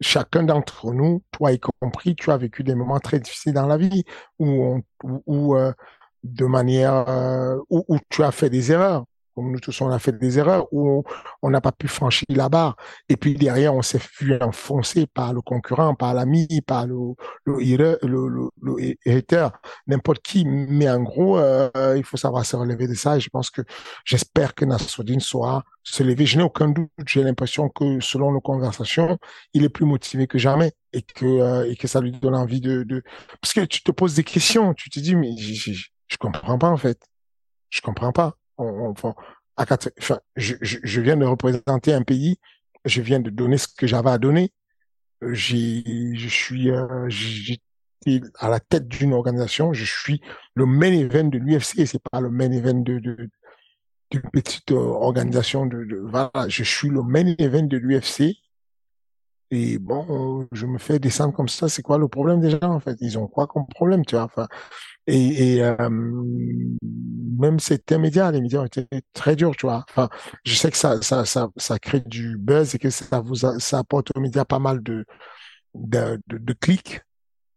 chacun 0.01 0.43
d'entre 0.43 0.93
nous, 0.93 1.23
toi 1.31 1.53
y 1.53 1.61
compris, 1.61 2.15
tu 2.17 2.31
as 2.31 2.37
vécu 2.37 2.63
des 2.63 2.75
moments 2.75 3.01
très 3.01 3.21
difficiles 3.21 3.53
dans 3.53 3.67
la 3.67 3.77
vie 3.77 4.05
où, 4.39 4.81
où, 5.03 5.57
euh, 5.57 5.73
de 6.23 6.47
manière 6.47 7.09
euh, 7.09 7.59
où, 7.71 7.99
tu 8.09 8.23
as 8.23 8.33
fait 8.33 8.51
des 8.51 8.73
erreurs 8.73 9.05
comme 9.35 9.51
nous 9.51 9.61
tous 9.61 9.81
on 9.81 9.91
a 9.91 9.99
fait 9.99 10.17
des 10.17 10.39
erreurs 10.39 10.67
où 10.73 11.03
on 11.43 11.51
n'a 11.51 11.61
pas 11.61 11.73
pu 11.73 11.89
franchir 11.89 12.27
la 12.31 12.49
barre. 12.49 12.77
Et 13.09 13.17
puis 13.17 13.35
derrière 13.35 13.75
on 13.75 13.83
s'est 13.83 14.01
vu 14.21 14.37
enfoncer 14.41 15.07
par 15.07 15.33
le 15.33 15.41
concurrent 15.41 15.95
par 15.95 16.15
l'ami 16.15 16.47
par 16.67 16.87
le 16.87 17.15
le 17.45 17.99
le, 18.03 18.95
n'importe 19.87 20.23
qui. 20.23 20.45
Mais 20.47 20.89
en 20.89 21.03
gros 21.03 21.39
euh, 21.39 21.71
il 21.97 22.05
faut 22.05 22.17
savoir 22.17 22.45
se 22.47 22.57
relever 22.57 22.87
de 22.87 22.95
ça. 22.95 23.17
Et 23.17 23.21
je 23.21 23.31
pense 23.31 23.51
que 23.51 23.63
j'espère 24.05 24.55
que 24.55 24.65
Nassoudine 24.65 25.21
saura 25.21 25.65
se 25.83 26.03
lever. 26.03 26.27
Je 26.27 26.39
n'ai 26.39 26.45
aucun 26.45 26.69
doute. 26.69 26.91
J'ai 27.07 27.23
l'impression 27.23 27.69
que 27.69 28.01
selon 28.01 28.33
nos 28.33 28.41
conversations 28.41 29.19
il 29.53 29.65
est 29.65 29.69
plus 29.69 29.85
motivé 29.85 30.27
que 30.27 30.39
jamais 30.39 30.73
et 30.93 31.03
que 31.03 31.27
euh, 31.27 31.71
et 31.71 31.77
que 31.77 31.89
ça 31.89 32.01
lui 32.01 32.13
donne 32.13 32.35
envie 32.35 32.61
de, 32.61 32.85
parce 33.41 33.53
que 33.53 33.65
tu 33.65 33.83
te 33.83 33.91
poses 33.91 34.15
des 34.15 34.25
questions. 34.25 34.75
Tu 34.75 34.91
te 34.91 35.01
dis 35.01 35.17
mais 35.17 35.37
je, 35.37 35.73
je 35.73 36.17
comprends 36.17 36.59
pas 36.59 36.69
en 36.69 36.77
fait. 36.77 36.99
Je 37.71 37.81
comprends 37.81 38.13
pas 38.13 38.37
à 39.57 39.67
quatre, 39.67 39.93
enfin, 39.99 40.21
je, 40.37 40.55
je, 40.61 41.01
viens 41.01 41.17
de 41.17 41.25
représenter 41.25 41.93
un 41.93 42.03
pays, 42.03 42.39
je 42.85 43.03
viens 43.03 43.21
de 43.21 43.31
donner 43.31 43.59
ce 43.59 43.69
que 43.69 43.87
j'avais 43.87 44.11
à 44.11 44.19
donner. 44.19 44.53
J'ai, 45.23 46.15
je 46.15 46.29
suis, 46.29 46.71
euh, 46.71 47.09
à 48.39 48.49
la 48.49 48.61
tête 48.61 48.89
d'une 48.89 49.13
organisation, 49.13 49.73
je 49.73 49.85
suis 49.85 50.21
le 50.55 50.67
main 50.67 50.93
event 50.93 51.25
de 51.25 51.39
l'UFC, 51.39 51.87
c'est 51.87 52.03
pas 52.11 52.21
le 52.21 52.31
main 52.31 52.51
event 52.53 52.75
de, 52.75 52.99
de 52.99 53.31
d'une 54.11 54.31
petite 54.31 54.71
euh, 54.73 54.77
organisation 54.77 55.67
de, 55.67 55.99
voilà, 56.05 56.31
je 56.49 56.63
suis 56.63 56.89
le 56.89 57.03
main 57.03 57.35
event 57.39 57.63
de 57.63 57.77
l'UFC. 57.77 58.37
Et 59.51 59.79
bon, 59.79 60.49
je 60.53 60.67
me 60.67 60.79
fais 60.79 60.99
descendre 60.99 61.33
comme 61.35 61.49
ça, 61.49 61.69
c'est 61.69 61.83
quoi 61.83 61.99
le 61.99 62.09
problème 62.09 62.41
déjà 62.41 62.69
en 62.69 62.81
fait? 62.81 62.97
Ils 63.01 63.19
ont 63.19 63.27
quoi 63.27 63.47
comme 63.47 63.67
problème, 63.67 64.05
tu 64.05 64.17
vois? 64.17 64.29
Et, 65.07 65.57
et 65.57 65.63
euh, 65.63 65.89
même 67.39 67.59
c'était 67.61 67.99
médias, 67.99 68.31
les 68.31 68.41
médias 68.41 68.61
ont 68.61 68.65
été 68.67 68.87
très 69.13 69.37
durs, 69.37 69.55
tu 69.57 69.67
vois. 69.67 69.85
Enfin, 69.91 70.09
je 70.45 70.55
sais 70.55 70.71
que 70.71 70.77
ça, 70.77 71.01
ça, 71.03 71.25
ça, 71.25 71.49
ça 71.57 71.79
crée 71.79 72.01
du 72.01 72.37
buzz 72.39 72.75
et 72.75 72.79
que 72.79 72.91
ça 72.91 73.21
vous, 73.21 73.35
ça 73.37 73.79
apporte 73.79 74.17
aux 74.17 74.21
médias 74.21 74.45
pas 74.45 74.59
mal 74.59 74.83
de, 74.83 75.05
de, 75.75 76.21
de, 76.29 76.39
de 76.39 76.53
clics. 76.55 77.01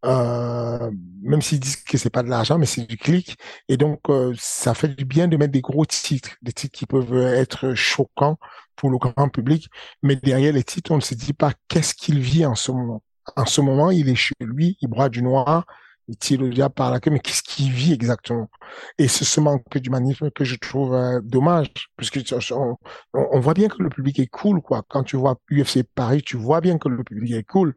Euh, 0.06 0.92
même 1.22 1.42
s'ils 1.42 1.60
disent 1.60 1.78
que 1.78 1.98
c'est 1.98 2.10
pas 2.12 2.24
de 2.24 2.30
l'argent, 2.30 2.58
mais 2.58 2.66
c'est 2.66 2.86
du 2.86 2.98
clic. 2.98 3.38
Et 3.68 3.78
donc, 3.78 4.00
euh, 4.10 4.34
ça 4.40 4.74
fait 4.74 4.90
du 4.90 5.06
bien 5.06 5.28
de 5.28 5.38
mettre 5.38 5.52
des 5.52 5.62
gros 5.62 5.86
titres, 5.86 6.32
des 6.42 6.54
titres 6.54 6.78
qui 6.78 6.86
peuvent 6.86 7.16
être 7.18 7.74
choquants 7.74 8.38
pour 8.76 8.90
le 8.92 8.98
grand 8.98 9.30
public. 9.30 9.70
Mais 10.04 10.16
derrière 10.16 10.54
les 10.54 10.64
titres, 10.64 10.92
on 10.92 10.98
ne 10.98 11.02
se 11.02 11.16
dit 11.16 11.34
pas 11.34 11.52
qu'est-ce 11.68 11.96
qu'il 11.96 12.20
vit 12.20 12.46
en 12.46 12.56
ce 12.56 12.72
moment. 12.72 13.04
En 13.36 13.46
ce 13.46 13.60
moment, 13.62 13.92
il 13.92 14.08
est 14.10 14.16
chez 14.16 14.36
lui, 14.40 14.78
il 14.82 14.88
broie 14.88 15.10
du 15.10 15.22
noir, 15.24 15.66
il 16.08 16.18
tire 16.18 16.42
le 16.42 16.50
diable 16.50 16.74
par 16.74 16.92
la 16.92 17.00
queue, 17.00 17.12
mais 17.12 17.20
qu'est-ce 17.20 17.44
qu'il 17.44 17.72
vit 17.72 17.94
exactement? 17.94 18.50
Et 18.98 19.08
c'est 19.08 19.26
ce 19.26 19.40
manque 19.40 19.78
d'humanisme 19.78 20.32
que 20.32 20.44
je 20.44 20.56
trouve 20.56 20.94
euh, 20.94 21.20
dommage, 21.22 21.70
puisque 21.98 22.20
on, 22.52 22.78
on, 23.14 23.40
voit 23.40 23.54
bien 23.54 23.68
que 23.68 23.82
le 23.82 23.90
public 23.90 24.20
est 24.20 24.28
cool, 24.28 24.62
quoi. 24.62 24.84
Quand 24.88 25.04
tu 25.04 25.18
vois 25.18 25.38
UFC 25.52 25.84
Paris, 25.84 26.22
tu 26.26 26.38
vois 26.38 26.62
bien 26.62 26.78
que 26.78 26.88
le 26.88 27.04
public 27.04 27.34
est 27.34 27.44
cool. 27.44 27.74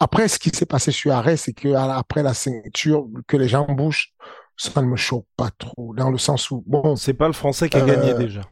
Après, 0.00 0.28
ce 0.28 0.38
qui 0.38 0.50
s'est 0.50 0.66
passé 0.66 0.92
sur 0.92 1.12
Arrêt, 1.12 1.36
c'est 1.36 1.52
que 1.52 1.74
après 1.74 2.22
la 2.22 2.34
ceinture, 2.34 3.06
que 3.26 3.36
les 3.36 3.48
gens 3.48 3.66
bougent, 3.66 4.12
ça 4.56 4.80
ne 4.80 4.86
me 4.86 4.96
choque 4.96 5.26
pas 5.36 5.50
trop, 5.58 5.94
dans 5.94 6.10
le 6.10 6.18
sens 6.18 6.50
où 6.50 6.62
bon. 6.66 6.96
C'est 6.96 7.14
pas 7.14 7.26
le 7.26 7.32
Français 7.32 7.68
qui 7.68 7.76
a 7.76 7.82
gagné 7.84 8.12
euh, 8.12 8.18
déjà. 8.18 8.42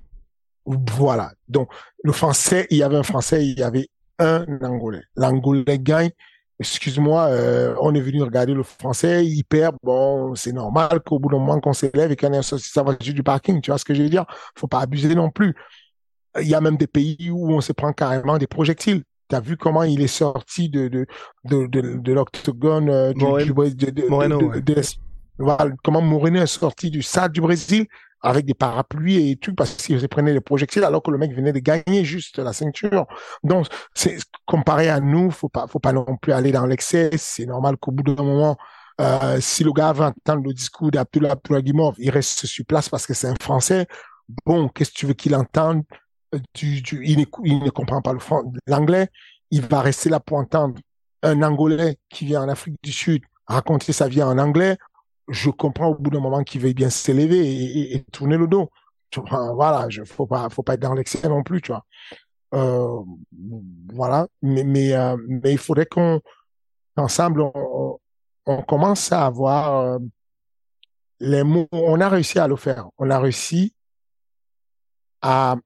Voilà. 0.67 1.33
Donc 1.49 1.71
le 2.05 2.13
Français, 2.13 2.67
il 2.71 2.79
y 2.79 2.83
avait 2.83 2.97
un 2.97 3.03
Français, 3.03 3.47
il 3.47 3.59
y 3.59 3.63
avait 3.63 3.89
un 4.19 4.45
Angolais. 4.63 5.03
L'Angolais 5.17 5.79
gagne 5.79 6.11
excuse-moi, 6.61 7.29
euh, 7.31 7.75
on 7.81 7.95
est 7.95 8.01
venu 8.01 8.23
regarder 8.23 8.53
le 8.53 8.63
français, 8.63 9.27
il 9.27 9.43
perd, 9.45 9.77
bon, 9.83 10.35
c'est 10.35 10.53
normal 10.53 11.01
qu'au 11.05 11.19
bout 11.19 11.31
d'un 11.31 11.39
moment 11.39 11.59
qu'on 11.59 11.73
s'élève 11.73 12.13
et 12.13 12.17
qu'on 12.17 12.33
ait 12.35 12.43
sa 12.43 12.83
voiture 12.83 13.15
du 13.15 13.23
parking, 13.23 13.61
tu 13.63 13.71
vois 13.71 13.79
ce 13.79 13.85
que 13.85 13.95
je 13.95 14.03
veux 14.03 14.11
dire? 14.11 14.27
Faut 14.57 14.69
pas 14.69 14.81
abuser 14.81 15.15
non 15.15 15.31
plus. 15.31 15.55
Il 16.41 16.47
y 16.47 16.55
a 16.55 16.61
même 16.61 16.77
des 16.77 16.87
pays 16.87 17.31
où 17.31 17.51
on 17.51 17.63
se 17.63 17.73
prend 17.73 17.93
carrément 17.93 18.37
des 18.37 18.47
projectiles. 18.47 19.03
Tu 19.31 19.37
as 19.37 19.41
vu 19.41 19.57
comment 19.57 19.85
il 19.85 20.03
est 20.03 20.07
sorti 20.07 20.69
de, 20.69 20.89
de, 20.89 21.07
de, 21.45 21.67
de, 21.67 22.13
l'octogone 22.13 22.91
euh, 22.91 23.13
du, 23.15 23.53
de, 23.55 24.83
voilà, 25.39 25.71
comment 25.83 26.03
Moreno 26.03 26.43
est 26.43 26.47
sorti 26.47 26.91
du 26.91 27.03
stade 27.03 27.33
du 27.33 27.41
Brésil? 27.41 27.87
Avec 28.23 28.47
des 28.47 28.55
parapluies 28.55 29.31
et 29.31 29.37
tout 29.37 29.55
parce 29.55 29.75
qu'ils 29.75 30.09
prenaient 30.09 30.33
des 30.33 30.41
projectiles 30.41 30.85
alors 30.85 31.03
que 31.03 31.11
le 31.11 31.19
mec 31.19 31.35
venait 31.35 31.53
de 31.53 31.59
gagner 31.59 32.05
juste 32.05 32.39
la 32.39 32.53
ceinture. 32.53 33.07
Donc, 33.43 33.67
c'est 33.95 34.19
comparé 34.47 34.89
à 34.89 35.01
nous, 35.01 35.31
faut 35.31 35.49
pas, 35.49 35.67
faut 35.67 35.79
pas 35.79 35.93
non 35.93 36.17
plus 36.21 36.33
aller 36.33 36.53
dans 36.53 36.67
l'excès. 36.67 37.11
C'est 37.17 37.47
normal 37.47 37.77
qu'au 37.79 37.93
bout 37.93 38.03
d'un 38.03 38.23
moment, 38.23 38.57
euh, 39.01 39.41
si 39.41 39.65
le 39.65 39.73
gars 39.73 39.93
va 39.93 40.09
entendre 40.09 40.45
le 40.47 40.53
discours 40.53 40.91
d'Abdullah 40.91 41.33
Abdouragimov, 41.33 41.95
il 41.99 42.11
reste 42.11 42.47
sur 42.47 42.65
place 42.67 42.89
parce 42.89 43.07
que 43.07 43.15
c'est 43.15 43.29
un 43.29 43.37
Français. 43.41 43.87
Bon, 44.45 44.69
qu'est-ce 44.69 44.93
que 44.93 44.99
tu 44.99 45.07
veux 45.07 45.15
qu'il 45.15 45.35
entende? 45.35 45.83
Tu, 46.53 46.83
tu, 46.83 47.05
il, 47.05 47.27
il, 47.45 47.59
ne 47.59 47.71
comprend 47.71 48.03
pas 48.03 48.13
l'anglais. 48.67 49.09
Il 49.51 49.63
va 49.63 49.81
rester 49.81 50.11
là 50.11 50.21
pour 50.21 50.37
entendre 50.37 50.79
un 51.23 51.43
Angolais 51.43 51.99
qui 52.09 52.27
vient 52.27 52.43
en 52.43 52.49
Afrique 52.49 52.77
du 52.83 52.93
Sud 52.93 53.23
raconter 53.47 53.93
sa 53.93 54.07
vie 54.07 54.23
en 54.23 54.39
anglais 54.39 54.79
je 55.31 55.51
comprends 55.51 55.89
au 55.89 55.95
bout 55.95 56.11
d'un 56.11 56.21
moment 56.21 56.43
qu'il 56.43 56.61
veuille 56.61 56.75
bien 56.75 56.91
s'élever 56.91 57.39
et, 57.39 57.95
et, 57.97 58.03
tourner 58.05 58.37
le 58.37 58.47
dos. 58.47 58.71
voilà, 59.55 59.89
je 59.89 60.05
faut 60.05 60.27
pas, 60.27 60.49
faut 60.51 60.63
pas 60.63 60.75
être 60.75 60.81
dans 60.81 60.95
l'excès 60.95 61.29
non 61.29 61.43
plus, 61.43 61.63
tu 61.63 61.73
vois. 61.73 61.85
Euh, 62.53 63.03
voilà, 63.93 64.23
euh, 64.45 65.17
mais 65.29 65.53
il 65.53 65.59
faudrait 65.59 65.87
qu'on 65.87 66.21
ensemble 66.97 67.43
on, 67.43 68.63
commence 68.67 69.13
à 69.13 69.27
avoir 69.27 69.77
euh, 69.77 69.99
les 71.21 71.45
mots. 71.45 71.69
On 71.73 72.01
a 72.01 72.09
réussi 72.09 72.39
à 72.39 72.49
le 72.49 72.57
faire. 72.57 72.89
On 72.99 73.11
a 73.11 73.19
réussi 73.19 73.75
à 75.23 75.57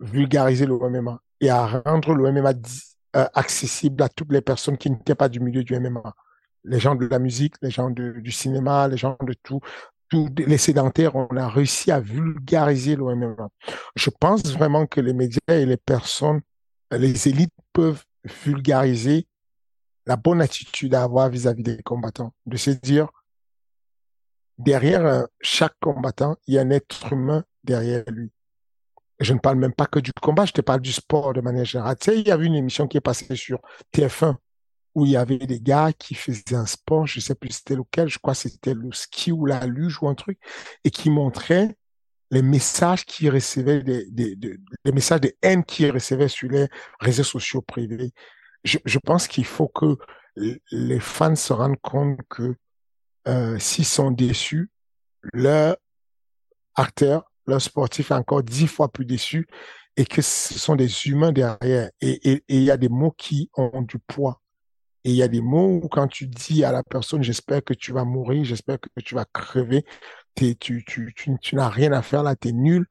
vulgariser 0.00 0.66
le 0.66 0.76
MMA 0.76 1.20
et 1.40 1.50
à 1.50 1.66
rendre 1.66 2.14
le 2.14 2.32
MMA 2.32 2.52
accessible 3.12 4.02
à 4.02 4.08
toutes 4.08 4.32
les 4.32 4.40
personnes 4.40 4.78
qui 4.78 4.90
n'étaient 4.90 5.14
pas 5.14 5.28
du 5.28 5.40
milieu 5.40 5.62
du 5.62 5.78
MMA 5.78 6.14
les 6.64 6.78
gens 6.78 6.94
de 6.94 7.06
la 7.06 7.18
musique, 7.18 7.54
les 7.62 7.70
gens 7.70 7.90
du 7.90 8.32
cinéma, 8.32 8.88
les 8.88 8.96
gens 8.96 9.16
de 9.22 9.34
tout, 9.42 9.60
tous 10.10 10.28
les 10.36 10.58
sédentaires, 10.58 11.14
on 11.14 11.36
a 11.36 11.48
réussi 11.48 11.90
à 11.90 12.00
vulgariser 12.00 12.96
l'OMM. 12.96 13.36
Je 13.94 14.10
pense 14.10 14.44
vraiment 14.52 14.86
que 14.86 15.00
les 15.00 15.14
médias 15.14 15.40
et 15.48 15.64
les 15.64 15.76
personnes, 15.76 16.40
les 16.90 17.28
élites 17.28 17.54
peuvent 17.72 18.04
vulgariser 18.44 19.26
la 20.06 20.16
bonne 20.16 20.42
attitude 20.42 20.94
à 20.94 21.04
avoir 21.04 21.28
vis-à-vis 21.28 21.62
des 21.62 21.82
combattants, 21.82 22.34
de 22.44 22.56
se 22.56 22.70
dire, 22.70 23.08
derrière 24.58 25.06
euh, 25.06 25.24
chaque 25.40 25.74
combattant, 25.80 26.36
il 26.46 26.54
y 26.54 26.58
a 26.58 26.62
un 26.62 26.70
être 26.70 27.12
humain 27.12 27.44
derrière 27.62 28.02
lui. 28.08 28.32
Je 29.20 29.32
ne 29.34 29.38
parle 29.38 29.58
même 29.58 29.74
pas 29.74 29.86
que 29.86 30.00
du 30.00 30.12
combat, 30.20 30.46
je 30.46 30.52
te 30.52 30.60
parle 30.60 30.80
du 30.80 30.92
sport 30.92 31.34
de 31.34 31.40
manière 31.40 31.64
générale. 31.64 31.96
Tu 32.00 32.10
sais, 32.10 32.18
il 32.18 32.26
y 32.26 32.30
avait 32.30 32.46
une 32.46 32.54
émission 32.54 32.88
qui 32.88 32.96
est 32.96 33.02
passée 33.02 33.36
sur 33.36 33.60
TF1 33.94 34.34
où 34.94 35.06
il 35.06 35.12
y 35.12 35.16
avait 35.16 35.38
des 35.38 35.60
gars 35.60 35.92
qui 35.92 36.14
faisaient 36.14 36.54
un 36.54 36.66
sport, 36.66 37.06
je 37.06 37.20
sais 37.20 37.34
plus 37.34 37.50
c'était 37.50 37.76
lequel, 37.76 38.08
je 38.08 38.18
crois 38.18 38.34
c'était 38.34 38.74
le 38.74 38.92
ski 38.92 39.32
ou 39.32 39.46
la 39.46 39.66
luge 39.66 40.02
ou 40.02 40.08
un 40.08 40.14
truc, 40.14 40.38
et 40.84 40.90
qui 40.90 41.10
montraient 41.10 41.76
les 42.30 42.42
messages 42.42 43.04
qu'ils 43.04 43.30
recevaient, 43.30 43.82
les 43.82 44.92
messages 44.92 45.20
de 45.20 45.32
haine 45.42 45.64
qu'ils 45.64 45.90
recevaient 45.90 46.28
sur 46.28 46.48
les 46.48 46.68
réseaux 47.00 47.24
sociaux 47.24 47.62
privés. 47.62 48.12
Je, 48.62 48.78
je 48.84 48.98
pense 48.98 49.26
qu'il 49.26 49.46
faut 49.46 49.68
que 49.68 49.96
les 50.70 51.00
fans 51.00 51.34
se 51.34 51.52
rendent 51.52 51.80
compte 51.80 52.20
que 52.28 52.54
euh, 53.28 53.58
s'ils 53.58 53.84
sont 53.84 54.10
déçus, 54.10 54.70
leur 55.32 55.76
acteur, 56.74 57.30
leur 57.46 57.60
sportif 57.60 58.10
est 58.10 58.14
encore 58.14 58.42
dix 58.42 58.66
fois 58.66 58.90
plus 58.90 59.04
déçu 59.04 59.46
et 59.96 60.04
que 60.04 60.22
ce 60.22 60.58
sont 60.58 60.76
des 60.76 61.06
humains 61.08 61.32
derrière. 61.32 61.90
Et 62.00 62.42
il 62.48 62.62
y 62.62 62.70
a 62.70 62.76
des 62.76 62.88
mots 62.88 63.14
qui 63.16 63.50
ont 63.54 63.82
du 63.82 63.98
poids. 63.98 64.40
Et 65.04 65.10
il 65.10 65.16
y 65.16 65.22
a 65.22 65.28
des 65.28 65.40
mots 65.40 65.80
où 65.82 65.88
quand 65.88 66.08
tu 66.08 66.26
dis 66.26 66.64
à 66.64 66.72
la 66.72 66.82
personne, 66.82 67.22
j'espère 67.22 67.64
que 67.64 67.74
tu 67.74 67.92
vas 67.92 68.04
mourir, 68.04 68.44
j'espère 68.44 68.78
que 68.78 68.88
tu 69.02 69.14
vas 69.14 69.24
crever, 69.24 69.84
tu, 70.34 70.56
tu, 70.56 70.84
tu, 70.84 71.36
tu 71.40 71.54
n'as 71.56 71.68
rien 71.68 71.92
à 71.92 72.02
faire 72.02 72.22
là, 72.22 72.36
tu 72.36 72.48
es 72.48 72.52
nul. 72.52 72.86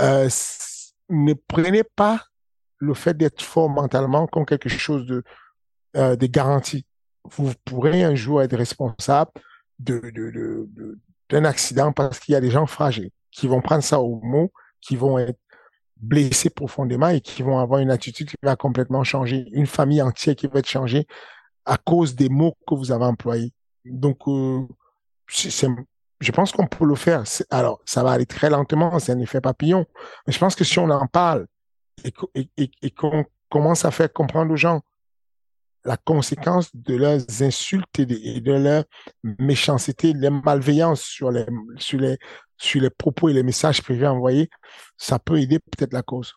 Euh, 0.00 0.28
ne 1.08 1.34
prenez 1.34 1.84
pas 1.84 2.24
le 2.78 2.94
fait 2.94 3.16
d'être 3.16 3.42
fort 3.42 3.70
mentalement 3.70 4.26
comme 4.26 4.44
quelque 4.44 4.68
chose 4.68 5.06
de, 5.06 5.22
euh, 5.96 6.16
de 6.16 6.26
garanti. 6.26 6.84
Vous 7.24 7.52
pourrez 7.64 8.02
un 8.02 8.14
jour 8.14 8.42
être 8.42 8.56
responsable 8.56 9.30
de, 9.78 10.00
de, 10.00 10.30
de, 10.30 10.98
d'un 11.30 11.44
accident 11.44 11.92
parce 11.92 12.18
qu'il 12.18 12.32
y 12.32 12.36
a 12.36 12.40
des 12.40 12.50
gens 12.50 12.66
fragiles 12.66 13.10
qui 13.30 13.46
vont 13.46 13.60
prendre 13.60 13.82
ça 13.82 14.00
au 14.00 14.20
mot, 14.20 14.52
qui 14.80 14.96
vont 14.96 15.18
être 15.18 15.38
blessés 15.96 16.50
profondément 16.50 17.08
et 17.08 17.20
qui 17.20 17.42
vont 17.42 17.58
avoir 17.58 17.80
une 17.80 17.90
attitude 17.90 18.28
qui 18.28 18.36
va 18.42 18.56
complètement 18.56 19.04
changer. 19.04 19.46
Une 19.52 19.66
famille 19.66 20.02
entière 20.02 20.36
qui 20.36 20.46
va 20.46 20.58
être 20.58 20.68
changée 20.68 21.06
à 21.64 21.76
cause 21.78 22.14
des 22.14 22.28
mots 22.28 22.56
que 22.66 22.74
vous 22.74 22.92
avez 22.92 23.04
employés. 23.04 23.52
Donc, 23.84 24.28
euh, 24.28 24.66
je 25.28 26.32
pense 26.32 26.52
qu'on 26.52 26.66
peut 26.66 26.84
le 26.84 26.94
faire. 26.94 27.24
Alors, 27.50 27.80
ça 27.84 28.02
va 28.02 28.12
aller 28.12 28.26
très 28.26 28.50
lentement, 28.50 28.98
c'est 28.98 29.12
un 29.12 29.20
effet 29.20 29.40
papillon. 29.40 29.86
Mais 30.26 30.32
je 30.32 30.38
pense 30.38 30.54
que 30.54 30.64
si 30.64 30.78
on 30.78 30.90
en 30.90 31.06
parle 31.06 31.46
et, 32.02 32.90
qu'on 32.90 33.24
commence 33.48 33.84
à 33.84 33.90
faire 33.90 34.12
comprendre 34.12 34.52
aux 34.52 34.56
gens 34.56 34.82
la 35.84 35.96
conséquence 35.98 36.74
de 36.74 36.96
leurs 36.96 37.20
insultes 37.42 37.98
et 37.98 38.06
de, 38.06 38.52
leur 38.52 38.84
méchanceté, 39.22 40.14
les 40.14 40.30
malveillances 40.30 41.02
sur 41.02 41.30
les, 41.30 41.44
sur, 41.76 41.98
les, 41.98 42.18
sur 42.56 42.80
les 42.80 42.90
propos 42.90 43.28
et 43.28 43.32
les 43.32 43.42
messages 43.42 43.82
privés 43.82 44.06
envoyés, 44.06 44.50
ça 44.96 45.18
peut 45.18 45.40
aider 45.40 45.58
peut-être 45.58 45.92
la 45.92 46.02
cause. 46.02 46.34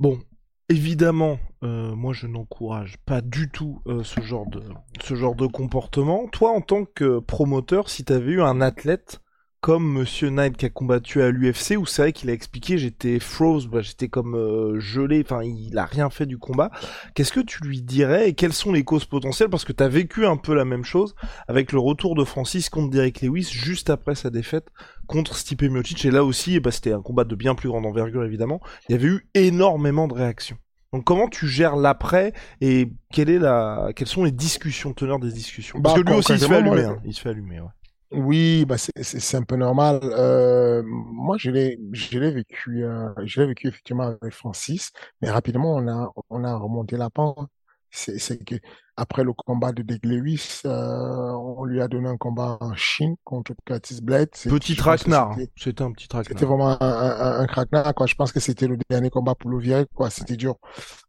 Bon, 0.00 0.20
évidemment, 0.68 1.38
euh, 1.62 1.94
moi 1.94 2.12
je 2.12 2.26
n'encourage 2.26 2.96
pas 3.06 3.20
du 3.20 3.50
tout 3.50 3.82
euh, 3.86 4.02
ce, 4.02 4.20
genre 4.20 4.46
de, 4.46 4.62
ce 5.02 5.14
genre 5.14 5.34
de 5.34 5.46
comportement. 5.46 6.28
Toi, 6.28 6.50
en 6.50 6.60
tant 6.60 6.84
que 6.84 7.18
promoteur, 7.18 7.88
si 7.90 8.04
tu 8.04 8.12
avais 8.12 8.32
eu 8.32 8.42
un 8.42 8.60
athlète 8.60 9.20
comme 9.64 9.90
Monsieur 9.90 10.28
Knight 10.28 10.58
qui 10.58 10.66
a 10.66 10.68
combattu 10.68 11.22
à 11.22 11.30
l'UFC, 11.30 11.78
où 11.78 11.86
c'est 11.86 12.02
vrai 12.02 12.12
qu'il 12.12 12.28
a 12.28 12.34
expliqué 12.34 12.76
j'étais 12.76 13.18
froze, 13.18 13.66
bah, 13.66 13.80
j'étais 13.80 14.08
comme 14.08 14.34
euh, 14.36 14.78
gelé, 14.78 15.22
enfin 15.24 15.42
il 15.42 15.78
a 15.78 15.86
rien 15.86 16.10
fait 16.10 16.26
du 16.26 16.36
combat. 16.36 16.70
Qu'est-ce 17.14 17.32
que 17.32 17.40
tu 17.40 17.64
lui 17.64 17.80
dirais 17.80 18.28
et 18.28 18.34
quelles 18.34 18.52
sont 18.52 18.72
les 18.72 18.84
causes 18.84 19.06
potentielles? 19.06 19.48
Parce 19.48 19.64
que 19.64 19.72
tu 19.72 19.82
as 19.82 19.88
vécu 19.88 20.26
un 20.26 20.36
peu 20.36 20.52
la 20.52 20.66
même 20.66 20.84
chose 20.84 21.14
avec 21.48 21.72
le 21.72 21.78
retour 21.78 22.14
de 22.14 22.24
Francis 22.24 22.68
contre 22.68 22.90
Derek 22.90 23.22
Lewis 23.22 23.48
juste 23.50 23.88
après 23.88 24.14
sa 24.14 24.28
défaite 24.28 24.66
contre 25.06 25.34
Stipe 25.34 25.62
Miocic. 25.62 26.04
Et 26.04 26.10
là 26.10 26.24
aussi, 26.24 26.60
bah, 26.60 26.70
c'était 26.70 26.92
un 26.92 27.00
combat 27.00 27.24
de 27.24 27.34
bien 27.34 27.54
plus 27.54 27.70
grande 27.70 27.86
envergure 27.86 28.22
évidemment. 28.22 28.60
Il 28.90 28.92
y 28.92 28.94
avait 28.96 29.08
eu 29.08 29.26
énormément 29.32 30.08
de 30.08 30.12
réactions. 30.12 30.58
Donc 30.92 31.04
comment 31.04 31.28
tu 31.30 31.48
gères 31.48 31.76
l'après 31.76 32.34
et 32.60 32.92
quelle 33.10 33.30
est 33.30 33.38
la... 33.38 33.92
quelles 33.96 34.08
sont 34.08 34.24
les 34.24 34.30
discussions, 34.30 34.92
teneurs 34.92 35.20
des 35.20 35.32
discussions? 35.32 35.80
Parce 35.80 35.94
bah, 35.94 36.02
que 36.02 36.06
lui 36.06 36.16
aussi 36.18 36.34
il 36.34 36.38
se 36.38 36.48
fait 36.48 36.56
allumer. 36.56 36.82
Hein. 36.82 36.98
Il 37.06 37.14
se 37.14 37.22
fait 37.22 37.30
allumer, 37.30 37.60
ouais. 37.60 37.68
Oui, 38.12 38.64
bah 38.64 38.76
c'est 38.78 39.36
un 39.36 39.42
peu 39.42 39.56
normal. 39.56 39.98
Euh, 40.04 40.82
moi, 40.86 41.36
je 41.38 41.50
l'ai 41.50 41.78
je 41.92 42.18
l'ai 42.18 42.30
vécu, 42.30 42.84
euh, 42.84 43.08
je 43.24 43.40
l'ai 43.40 43.48
vécu 43.48 43.68
effectivement 43.68 44.04
avec 44.22 44.32
Francis, 44.32 44.92
mais 45.20 45.30
rapidement 45.30 45.74
on 45.74 45.88
a 45.88 46.12
on 46.30 46.44
a 46.44 46.54
remonté 46.56 46.96
la 46.96 47.10
pente. 47.10 47.48
C'est 47.90 48.18
c'est 48.18 48.38
que 48.44 48.54
après 48.96 49.24
le 49.24 49.32
combat 49.32 49.72
de 49.72 49.82
Deg 49.82 50.04
Lewis, 50.04 50.60
euh, 50.64 51.30
on 51.32 51.64
lui 51.64 51.80
a 51.80 51.88
donné 51.88 52.08
un 52.08 52.16
combat 52.16 52.56
en 52.60 52.74
Chine 52.76 53.16
contre 53.24 53.52
Curtis 53.64 54.00
Blade. 54.02 54.30
Petit 54.46 54.76
traquenard, 54.76 55.36
c'était 55.56 55.82
un 55.82 55.92
petit 55.92 56.06
traquenard. 56.06 56.28
C'était 56.38 56.44
vraiment 56.46 56.68
un, 56.70 56.76
un, 56.80 57.40
un 57.40 57.46
traquenard, 57.46 57.94
quoi. 57.94 58.06
Je 58.06 58.14
pense 58.14 58.30
que 58.32 58.40
c'était 58.40 58.68
le 58.68 58.78
dernier 58.90 59.10
combat 59.10 59.34
pour 59.34 59.50
le 59.50 59.58
virer, 59.58 59.86
quoi. 59.94 60.10
C'était 60.10 60.36
dur. 60.36 60.56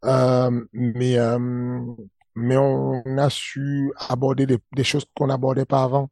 Euh, 0.05 0.49
mais 0.73 1.17
euh, 1.17 1.37
mais 2.35 2.57
on 2.57 3.03
a 3.17 3.29
su 3.29 3.91
aborder 4.09 4.45
des, 4.45 4.57
des 4.75 4.83
choses 4.83 5.05
qu'on 5.15 5.27
n'abordait 5.27 5.65
pas 5.65 5.83
avant. 5.83 6.09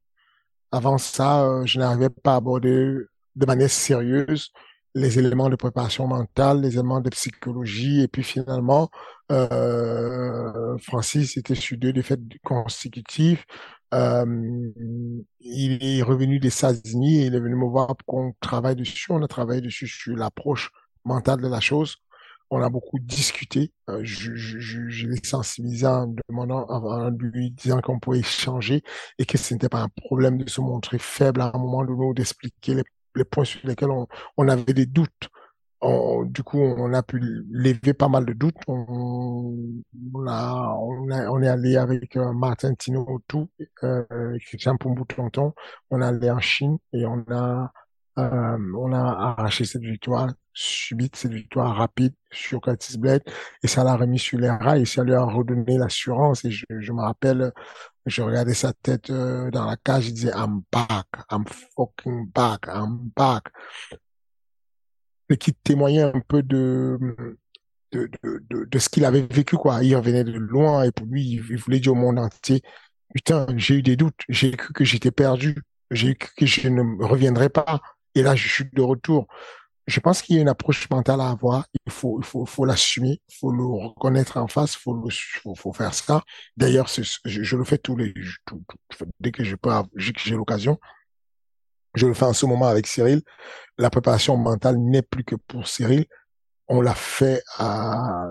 Avant 0.73 0.97
ça, 0.97 1.43
euh, 1.45 1.65
je 1.67 1.77
n'arrivais 1.77 2.09
pas 2.09 2.33
à 2.33 2.37
aborder 2.37 2.97
de 3.35 3.45
manière 3.45 3.69
sérieuse 3.69 4.51
les 4.95 5.19
éléments 5.19 5.49
de 5.49 5.55
préparation 5.55 6.07
mentale, 6.07 6.61
les 6.61 6.73
éléments 6.73 6.99
de 6.99 7.09
psychologie, 7.11 8.01
et 8.01 8.07
puis 8.07 8.23
finalement, 8.23 8.89
euh, 9.31 10.75
Francis 10.79 11.37
était 11.37 11.53
sur 11.53 11.77
deux 11.77 11.93
défaites 11.93 12.21
consécutives. 12.43 13.43
Euh, 13.93 14.25
il 15.39 15.83
est 15.83 16.01
revenu 16.01 16.39
des 16.39 16.47
États-Unis 16.47 17.19
et 17.21 17.25
il 17.27 17.35
est 17.35 17.39
venu 17.39 17.55
me 17.55 17.67
voir 17.67 17.95
pour 17.95 18.05
qu'on 18.07 18.33
travaille 18.39 18.75
dessus. 18.75 19.11
On 19.11 19.21
a 19.21 19.27
travaillé 19.27 19.61
dessus 19.61 19.87
sur 19.87 20.15
l'approche 20.15 20.71
mentale 21.05 21.39
de 21.39 21.47
la 21.47 21.59
chose 21.59 21.97
on 22.53 22.61
a 22.61 22.69
beaucoup 22.69 22.99
discuté. 22.99 23.71
Euh, 23.89 24.01
je, 24.03 25.07
l'ai 25.07 25.19
sensibilisé 25.23 25.87
en, 25.87 26.13
demandant, 26.29 27.09
lui 27.09 27.51
disant 27.51 27.81
qu'on 27.81 27.99
pouvait 27.99 28.19
échanger 28.19 28.83
et 29.17 29.25
que 29.25 29.37
ce 29.37 29.53
n'était 29.53 29.69
pas 29.69 29.81
un 29.81 29.89
problème 29.89 30.37
de 30.37 30.49
se 30.49 30.61
montrer 30.61 30.99
faible 30.99 31.41
à 31.41 31.51
un 31.53 31.57
moment 31.57 31.83
donné 31.83 32.05
ou 32.05 32.13
d'expliquer 32.13 32.75
les, 33.15 33.23
points 33.25 33.45
sur 33.45 33.65
lesquels 33.67 33.91
on, 34.37 34.47
avait 34.47 34.73
des 34.73 34.85
doutes. 34.85 35.29
du 36.25 36.43
coup, 36.43 36.59
on 36.59 36.93
a 36.93 37.03
pu 37.03 37.19
lever 37.51 37.93
pas 37.93 38.07
mal 38.07 38.25
de 38.25 38.33
doutes. 38.33 38.57
On, 38.67 39.81
a, 40.27 40.77
est 41.41 41.47
allé 41.47 41.75
avec 41.77 42.15
euh, 42.17 42.33
Martin 42.33 42.73
Tino 42.75 43.21
tout, 43.27 43.49
euh, 43.83 44.37
Christian 44.45 44.77
Tonton. 44.77 45.53
On 45.89 46.01
est 46.01 46.05
allé 46.05 46.29
en 46.29 46.39
Chine 46.39 46.77
et 46.93 47.05
on 47.05 47.23
a 47.31 47.71
euh, 48.19 48.73
on 48.77 48.93
a 48.93 48.99
arraché 48.99 49.65
cette 49.65 49.81
victoire 49.81 50.29
subite, 50.53 51.15
cette 51.15 51.33
victoire 51.33 51.75
rapide 51.75 52.13
sur 52.31 52.61
Curtis 52.61 52.97
Blade 52.97 53.23
et 53.63 53.67
ça 53.67 53.83
l'a 53.83 53.95
remis 53.95 54.19
sur 54.19 54.39
les 54.39 54.49
rails 54.49 54.83
et 54.83 54.85
ça 54.85 55.03
lui 55.03 55.13
a 55.13 55.23
redonné 55.23 55.77
l'assurance 55.77 56.45
et 56.45 56.51
je, 56.51 56.65
je, 56.69 56.91
me 56.91 57.01
rappelle, 57.01 57.51
je 58.05 58.21
regardais 58.21 58.53
sa 58.53 58.73
tête 58.73 59.09
euh, 59.09 59.49
dans 59.51 59.65
la 59.65 59.77
cage, 59.77 60.07
il 60.07 60.13
disait 60.13 60.31
I'm 60.35 60.61
back, 60.71 61.07
I'm 61.31 61.45
fucking 61.75 62.29
back, 62.31 62.67
I'm 62.67 63.09
back. 63.15 63.45
Et 65.29 65.37
qui 65.37 65.53
témoignait 65.53 66.03
un 66.03 66.19
peu 66.19 66.43
de 66.43 66.99
ce 67.93 68.89
qu'il 68.89 69.05
avait 69.05 69.21
vécu 69.21 69.55
quoi. 69.57 69.83
Il 69.83 69.95
revenait 69.95 70.23
de 70.23 70.33
loin 70.33 70.83
et 70.83 70.91
pour 70.91 71.07
lui, 71.07 71.23
il, 71.23 71.57
voulait 71.57 71.79
dire 71.79 71.93
au 71.93 71.95
monde 71.95 72.19
entier, 72.19 72.61
putain, 73.13 73.47
j'ai 73.55 73.75
eu 73.75 73.81
des 73.81 73.95
doutes, 73.95 74.19
j'ai 74.29 74.51
cru 74.51 74.73
que 74.73 74.83
j'étais 74.83 75.11
perdu, 75.11 75.55
j'ai 75.91 76.15
cru 76.15 76.31
que 76.37 76.45
je 76.45 76.67
ne 76.67 77.03
reviendrais 77.03 77.49
pas 77.49 77.81
et 78.15 78.21
là, 78.21 78.35
je 78.35 78.47
suis 78.47 78.65
de 78.71 78.81
retour. 78.81 79.27
Je 79.85 79.99
pense 79.99 80.21
qu'il 80.21 80.35
y 80.35 80.39
a 80.39 80.41
une 80.41 80.49
approche 80.49 80.89
mentale 80.89 81.19
à 81.21 81.29
avoir. 81.29 81.65
Il 81.85 81.91
faut, 81.91 82.19
il 82.19 82.25
faut, 82.25 82.45
faut 82.45 82.65
l'assumer, 82.65 83.21
il 83.27 83.35
faut 83.35 83.51
le 83.51 83.65
reconnaître 83.65 84.37
en 84.37 84.47
face, 84.47 84.75
faut 84.75 84.93
le, 84.93 85.09
faut, 85.11 85.55
faut 85.55 85.73
faire 85.73 85.93
ça. 85.93 86.21
D'ailleurs, 86.55 86.87
je, 86.87 87.55
le 87.55 87.63
fais 87.63 87.77
tous 87.77 87.97
les, 87.97 88.13
tout, 88.45 88.63
dès 89.19 89.31
que 89.31 89.43
je 89.43 89.55
peux, 89.55 89.71
j'ai 89.95 90.35
l'occasion. 90.35 90.79
Je 91.95 92.07
le 92.07 92.13
fais 92.13 92.25
en 92.25 92.33
ce 92.33 92.45
moment 92.45 92.67
avec 92.67 92.87
Cyril. 92.87 93.21
La 93.77 93.89
préparation 93.89 94.37
mentale 94.37 94.77
n'est 94.77 95.01
plus 95.01 95.23
que 95.23 95.35
pour 95.35 95.67
Cyril. 95.67 96.05
On 96.67 96.81
l'a 96.81 96.95
fait 96.95 97.43
à, 97.57 98.29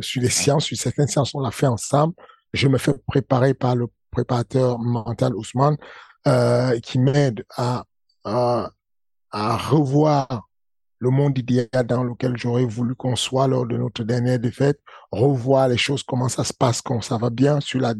sur 0.00 0.22
les 0.22 0.28
sciences, 0.28 0.66
sur 0.66 0.76
certaines 0.76 1.08
sciences, 1.08 1.34
on 1.34 1.40
l'a 1.40 1.50
fait 1.50 1.66
ensemble. 1.66 2.14
Je 2.52 2.68
me 2.68 2.78
fais 2.78 2.92
préparer 3.06 3.54
par 3.54 3.74
le 3.74 3.86
préparateur 4.10 4.78
mental 4.78 5.34
Ousmane, 5.34 5.76
euh, 6.26 6.78
qui 6.80 6.98
m'aide 6.98 7.44
à, 7.56 7.84
à 8.24 8.70
à 9.30 9.56
revoir 9.56 10.48
le 11.00 11.10
monde 11.10 11.36
idéal 11.38 11.86
dans 11.86 12.04
lequel 12.04 12.36
j'aurais 12.36 12.64
voulu 12.64 12.94
qu'on 12.94 13.16
soit 13.16 13.48
lors 13.48 13.66
de 13.66 13.76
notre 13.76 14.04
dernière 14.04 14.38
défaite, 14.38 14.78
revoir 15.10 15.68
les 15.68 15.78
choses, 15.78 16.02
comment 16.02 16.28
ça 16.28 16.44
se 16.44 16.52
passe, 16.52 16.82
quand 16.82 17.00
ça 17.00 17.16
va 17.16 17.30
bien 17.30 17.58
sur 17.60 17.80
la, 17.80 17.94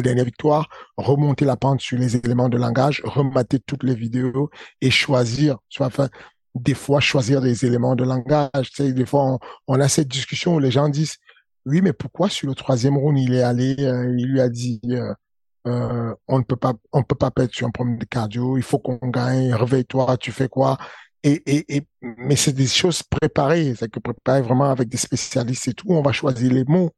dernière 0.00 0.24
victoire, 0.24 0.68
remonter 0.96 1.44
la 1.44 1.56
pente 1.56 1.80
sur 1.80 1.98
les 1.98 2.16
éléments 2.16 2.48
de 2.48 2.56
langage, 2.56 3.02
remater 3.04 3.58
toutes 3.58 3.82
les 3.82 3.94
vidéos 3.94 4.48
et 4.80 4.90
choisir, 4.90 5.58
enfin, 5.80 6.08
des 6.54 6.74
fois 6.74 7.00
choisir 7.00 7.40
des 7.40 7.66
éléments 7.66 7.96
de 7.96 8.04
langage. 8.04 8.70
Tu 8.70 8.84
sais, 8.84 8.92
des 8.92 9.06
fois, 9.06 9.24
on, 9.24 9.38
on, 9.66 9.80
a 9.80 9.88
cette 9.88 10.08
discussion 10.08 10.54
où 10.54 10.58
les 10.60 10.70
gens 10.70 10.88
disent, 10.88 11.16
oui, 11.66 11.82
mais 11.82 11.92
pourquoi 11.92 12.28
sur 12.30 12.48
le 12.48 12.54
troisième 12.54 12.96
round, 12.96 13.18
il 13.18 13.34
est 13.34 13.42
allé, 13.42 13.74
euh, 13.80 14.14
il 14.16 14.26
lui 14.26 14.40
a 14.40 14.48
dit, 14.48 14.80
euh, 14.86 15.12
euh, 15.66 16.14
on 16.28 16.38
ne 16.38 16.44
peut 16.44 16.56
pas, 16.56 16.74
on 16.92 17.02
peut 17.02 17.16
pas 17.16 17.30
perdre 17.30 17.52
sur 17.52 17.66
un 17.66 17.70
problème 17.70 17.98
de 17.98 18.04
cardio. 18.04 18.56
Il 18.56 18.62
faut 18.62 18.78
qu'on 18.78 18.98
gagne. 19.08 19.52
Réveille-toi. 19.52 20.16
Tu 20.18 20.32
fais 20.32 20.48
quoi? 20.48 20.78
Et, 21.28 21.42
et, 21.46 21.76
et 21.76 21.82
mais 22.00 22.36
c'est 22.36 22.52
des 22.52 22.66
choses 22.66 23.02
préparées. 23.02 23.74
C'est 23.74 23.90
que 23.90 24.00
préparer 24.00 24.42
vraiment 24.42 24.70
avec 24.70 24.88
des 24.88 24.96
spécialistes 24.96 25.68
et 25.68 25.74
tout. 25.74 25.86
On 25.90 26.02
va 26.02 26.12
choisir 26.12 26.52
les 26.52 26.64
mots. 26.64 26.90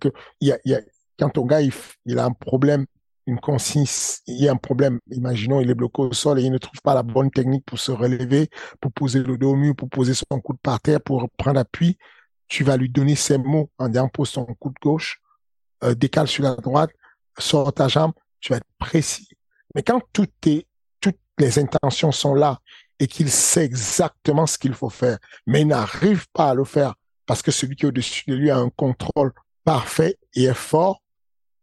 Que 0.00 0.08
il 0.40 0.48
y 0.48 0.52
a, 0.52 0.58
il 0.64 0.72
y 0.72 0.74
a, 0.74 0.80
quand 1.18 1.30
ton 1.30 1.46
gars 1.46 1.60
il, 1.60 2.18
a 2.18 2.24
un 2.24 2.32
problème, 2.32 2.86
une 3.26 3.38
consigne, 3.38 3.86
il 4.26 4.42
y 4.42 4.48
a 4.48 4.52
un 4.52 4.56
problème. 4.56 4.98
Imaginons 5.10 5.60
il 5.60 5.70
est 5.70 5.74
bloqué 5.74 6.02
au 6.02 6.12
sol 6.12 6.38
et 6.40 6.42
il 6.42 6.52
ne 6.52 6.58
trouve 6.58 6.80
pas 6.82 6.94
la 6.94 7.02
bonne 7.02 7.30
technique 7.30 7.64
pour 7.64 7.78
se 7.78 7.92
relever, 7.92 8.48
pour 8.80 8.92
poser 8.92 9.20
le 9.20 9.38
dos 9.38 9.52
au 9.52 9.56
mur, 9.56 9.74
pour 9.76 9.88
poser 9.88 10.14
son 10.14 10.40
coude 10.40 10.58
par 10.62 10.80
terre, 10.80 11.00
pour 11.00 11.28
prendre 11.36 11.60
appui. 11.60 11.98
Tu 12.48 12.64
vas 12.64 12.76
lui 12.76 12.88
donner 12.88 13.16
ces 13.16 13.38
mots 13.38 13.70
en 13.78 13.88
disant 13.88 14.08
pose 14.08 14.32
ton 14.32 14.44
coude 14.44 14.76
gauche, 14.80 15.20
euh, 15.84 15.94
décale 15.94 16.28
sur 16.28 16.44
la 16.44 16.54
droite 16.54 16.90
sors 17.38 17.72
ta 17.72 17.88
jambe, 17.88 18.12
tu 18.40 18.52
vas 18.52 18.58
être 18.58 18.66
précis. 18.78 19.28
Mais 19.74 19.82
quand 19.82 20.00
tout 20.12 20.28
est, 20.46 20.66
toutes 21.00 21.18
les 21.38 21.58
intentions 21.58 22.12
sont 22.12 22.34
là 22.34 22.60
et 22.98 23.06
qu'il 23.06 23.30
sait 23.30 23.64
exactement 23.64 24.46
ce 24.46 24.58
qu'il 24.58 24.74
faut 24.74 24.90
faire, 24.90 25.18
mais 25.46 25.62
il 25.62 25.68
n'arrive 25.68 26.26
pas 26.32 26.50
à 26.50 26.54
le 26.54 26.64
faire 26.64 26.94
parce 27.26 27.42
que 27.42 27.50
celui 27.50 27.76
qui 27.76 27.84
est 27.84 27.88
au-dessus 27.88 28.24
de 28.28 28.34
lui 28.34 28.50
a 28.50 28.56
un 28.56 28.70
contrôle 28.70 29.32
parfait 29.64 30.18
et 30.34 30.44
est 30.44 30.54
fort, 30.54 31.02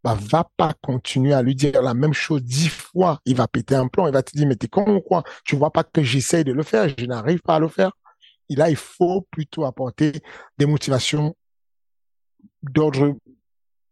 bah, 0.03 0.17
va 0.19 0.49
pas 0.57 0.73
continuer 0.81 1.33
à 1.33 1.41
lui 1.41 1.55
dire 1.55 1.81
la 1.81 1.93
même 1.93 2.13
chose 2.13 2.43
dix 2.43 2.67
fois. 2.67 3.21
Il 3.25 3.37
va 3.37 3.47
péter 3.47 3.75
un 3.75 3.87
plomb, 3.87 4.05
il 4.07 4.13
va 4.13 4.21
te 4.21 4.35
dire, 4.35 4.45
mais 4.45 4.57
t'es 4.57 4.67
con 4.67 4.97
ou 4.97 4.99
quoi? 4.99 5.23
Tu 5.45 5.55
vois 5.55 5.71
pas 5.71 5.85
que 5.85 6.03
j'essaye 6.03 6.43
de 6.43 6.51
le 6.51 6.63
faire, 6.63 6.93
je 6.97 7.05
n'arrive 7.05 7.39
pas 7.39 7.55
à 7.55 7.59
le 7.59 7.69
faire. 7.69 7.93
Et 8.49 8.55
là, 8.55 8.69
il 8.69 8.75
faut 8.75 9.21
plutôt 9.31 9.63
apporter 9.63 10.21
des 10.57 10.65
motivations 10.65 11.35
d'ordre 12.61 13.15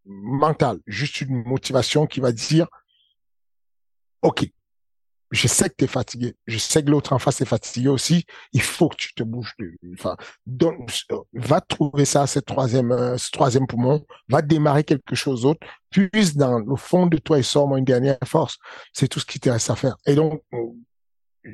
mental, 0.03 0.79
juste 0.87 1.21
une 1.21 1.43
motivation 1.43 2.05
qui 2.05 2.19
va 2.19 2.33
dire, 2.33 2.67
OK, 4.21 4.45
je 5.31 5.47
sais 5.47 5.69
que 5.69 5.75
tu 5.77 5.85
es 5.85 5.87
fatigué, 5.87 6.35
je 6.45 6.57
sais 6.57 6.83
que 6.83 6.89
l'autre 6.89 7.13
en 7.13 7.19
face 7.19 7.41
est 7.41 7.45
fatigué 7.45 7.87
aussi, 7.87 8.25
il 8.53 8.61
faut 8.61 8.89
que 8.89 8.97
tu 8.97 9.13
te 9.13 9.23
bouges. 9.23 9.55
Enfin, 9.93 10.17
donc, 10.45 10.91
va 11.33 11.61
trouver 11.61 12.05
ça, 12.05 12.27
ce 12.27 12.39
troisième, 12.39 12.91
euh, 12.91 13.17
ce 13.17 13.31
troisième 13.31 13.65
poumon, 13.65 14.05
va 14.29 14.41
démarrer 14.41 14.83
quelque 14.83 15.15
chose 15.15 15.43
d'autre, 15.43 15.65
puise 15.89 16.35
dans 16.35 16.59
le 16.59 16.75
fond 16.75 17.07
de 17.07 17.17
toi 17.17 17.39
et 17.39 17.43
sors 17.43 17.75
une 17.77 17.85
dernière 17.85 18.17
force. 18.25 18.57
C'est 18.93 19.07
tout 19.07 19.19
ce 19.19 19.25
qui 19.25 19.39
te 19.39 19.49
reste 19.49 19.69
à 19.69 19.75
faire. 19.75 19.95
Et 20.05 20.15
donc, 20.15 20.43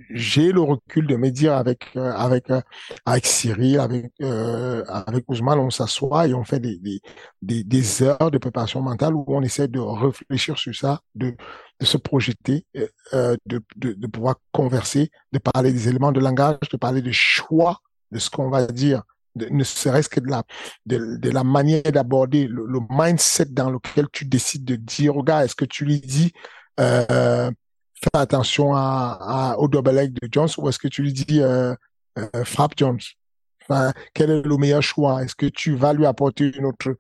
j'ai 0.10 0.52
le 0.52 0.62
recul 0.62 1.08
de 1.08 1.16
me 1.16 1.30
dire 1.30 1.54
avec 1.54 1.96
euh, 1.96 2.12
avec 2.14 2.50
euh, 2.50 2.62
avec 3.06 3.26
Cyril, 3.26 3.80
avec 3.80 4.12
euh, 4.22 4.84
avec 4.88 5.30
Ousmane, 5.30 5.60
on 5.60 5.70
s'assoit 5.70 6.28
et 6.28 6.34
on 6.34 6.44
fait 6.44 6.60
des, 6.60 6.80
des, 7.42 7.64
des, 7.64 8.04
heures 8.04 8.32
de 8.32 8.38
préparation 8.38 8.82
mentale 8.82 9.16
où 9.16 9.24
on 9.28 9.42
essaie 9.42 9.68
de 9.68 9.80
réfléchir 9.80 10.58
sur 10.58 10.76
ça, 10.76 11.02
de, 11.16 11.36
de 11.80 11.86
se 11.86 11.98
projeter, 11.98 12.66
euh, 13.14 13.36
de, 13.46 13.62
de, 13.78 13.94
de 13.94 14.08
pouvoir 14.08 14.36
converser, 14.52 15.10
de 15.32 15.40
parler 15.40 15.72
des 15.72 15.88
éléments 15.88 16.12
de 16.12 16.20
langage, 16.20 16.58
de 16.72 16.78
parler 16.78 17.02
de 17.02 17.12
choix 17.12 17.80
de 18.12 18.20
ce 18.20 18.30
qu'on 18.30 18.50
va 18.50 18.68
dire, 18.68 19.04
de, 19.36 19.48
ne 19.50 19.64
serait-ce 19.64 20.10
que 20.10 20.20
de 20.20 20.28
la 20.30 20.44
de, 20.86 21.18
de 21.18 21.30
la 21.30 21.44
manière 21.44 21.84
d'aborder 21.84 22.48
le, 22.48 22.66
le, 22.66 22.80
mindset 22.90 23.46
dans 23.46 23.70
lequel 23.70 24.08
tu 24.12 24.26
décides 24.26 24.66
de 24.66 24.76
dire 24.76 25.16
au 25.16 25.24
gars, 25.24 25.46
est-ce 25.46 25.56
que 25.56 25.66
tu 25.66 25.86
lui 25.86 26.02
dis 26.02 26.34
euh, 26.80 27.50
fais 28.02 28.20
attention 28.20 28.76
à, 28.76 29.18
à, 29.20 29.58
au 29.58 29.68
double 29.68 29.92
leg 29.92 30.14
de 30.14 30.28
Jones 30.32 30.50
ou 30.58 30.70
est-ce 30.70 30.80
que 30.80 30.88
tu 30.88 31.02
lui 31.02 31.14
dis 31.14 31.42
euh, 31.42 31.74
euh, 32.18 32.46
frappe 32.46 32.74
Jones? 32.78 33.00
Quel 34.14 34.30
est 34.30 34.42
le 34.42 34.58
meilleur 34.58 34.82
choix? 34.82 35.24
Est-ce 35.24 35.36
que 35.36 35.48
tu 35.48 35.76
vas 35.76 35.94
lui 35.94 36.06
apporter 36.06 36.56
une 36.58 36.66
autre, 36.66 36.96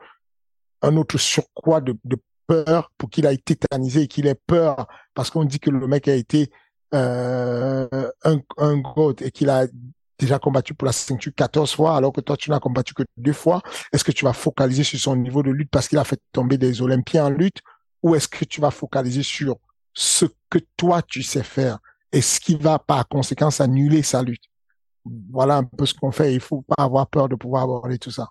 un 0.81 0.97
autre 0.97 1.17
surcroît 1.17 1.81
de, 1.81 1.97
de 2.03 2.17
peur 2.47 2.91
pour 2.97 3.09
qu'il 3.09 3.25
aille 3.25 3.39
tétanisé 3.39 4.03
et 4.03 4.07
qu'il 4.07 4.27
ait 4.27 4.35
peur 4.35 4.87
parce 5.13 5.29
qu'on 5.29 5.45
dit 5.45 5.59
que 5.59 5.69
le 5.69 5.87
mec 5.87 6.07
a 6.07 6.15
été 6.15 6.51
euh, 6.93 7.87
un, 8.23 8.39
un 8.57 8.81
et 9.21 9.31
qu'il 9.31 9.49
a 9.49 9.65
déjà 10.19 10.39
combattu 10.39 10.73
pour 10.73 10.85
la 10.85 10.91
ceinture 10.91 11.33
14 11.35 11.73
fois 11.73 11.95
alors 11.95 12.11
que 12.11 12.21
toi 12.21 12.35
tu 12.35 12.49
n'as 12.49 12.59
combattu 12.59 12.93
que 12.93 13.03
deux 13.17 13.33
fois? 13.33 13.61
Est-ce 13.93 14.03
que 14.03 14.11
tu 14.11 14.25
vas 14.25 14.33
focaliser 14.33 14.83
sur 14.83 14.99
son 14.99 15.15
niveau 15.15 15.43
de 15.43 15.51
lutte 15.51 15.69
parce 15.69 15.87
qu'il 15.87 15.97
a 15.97 16.03
fait 16.03 16.19
tomber 16.31 16.57
des 16.57 16.81
Olympiens 16.81 17.25
en 17.25 17.29
lutte 17.29 17.61
ou 18.03 18.15
est-ce 18.15 18.27
que 18.27 18.45
tu 18.45 18.61
vas 18.61 18.71
focaliser 18.71 19.23
sur 19.23 19.57
ce 19.97 20.25
que 20.51 20.59
toi 20.77 21.01
tu 21.01 21.23
sais 21.23 21.41
faire 21.41 21.79
et 22.11 22.21
ce 22.21 22.39
qui 22.39 22.55
va 22.55 22.77
par 22.77 23.07
conséquence 23.07 23.59
annuler 23.61 24.03
sa 24.03 24.21
lutte. 24.21 24.43
Voilà 25.31 25.57
un 25.57 25.63
peu 25.63 25.87
ce 25.87 25.95
qu'on 25.95 26.11
fait. 26.11 26.35
Il 26.35 26.39
faut 26.39 26.61
pas 26.61 26.83
avoir 26.83 27.07
peur 27.07 27.27
de 27.27 27.35
pouvoir 27.35 27.63
aborder 27.63 27.97
tout 27.97 28.11
ça. 28.11 28.29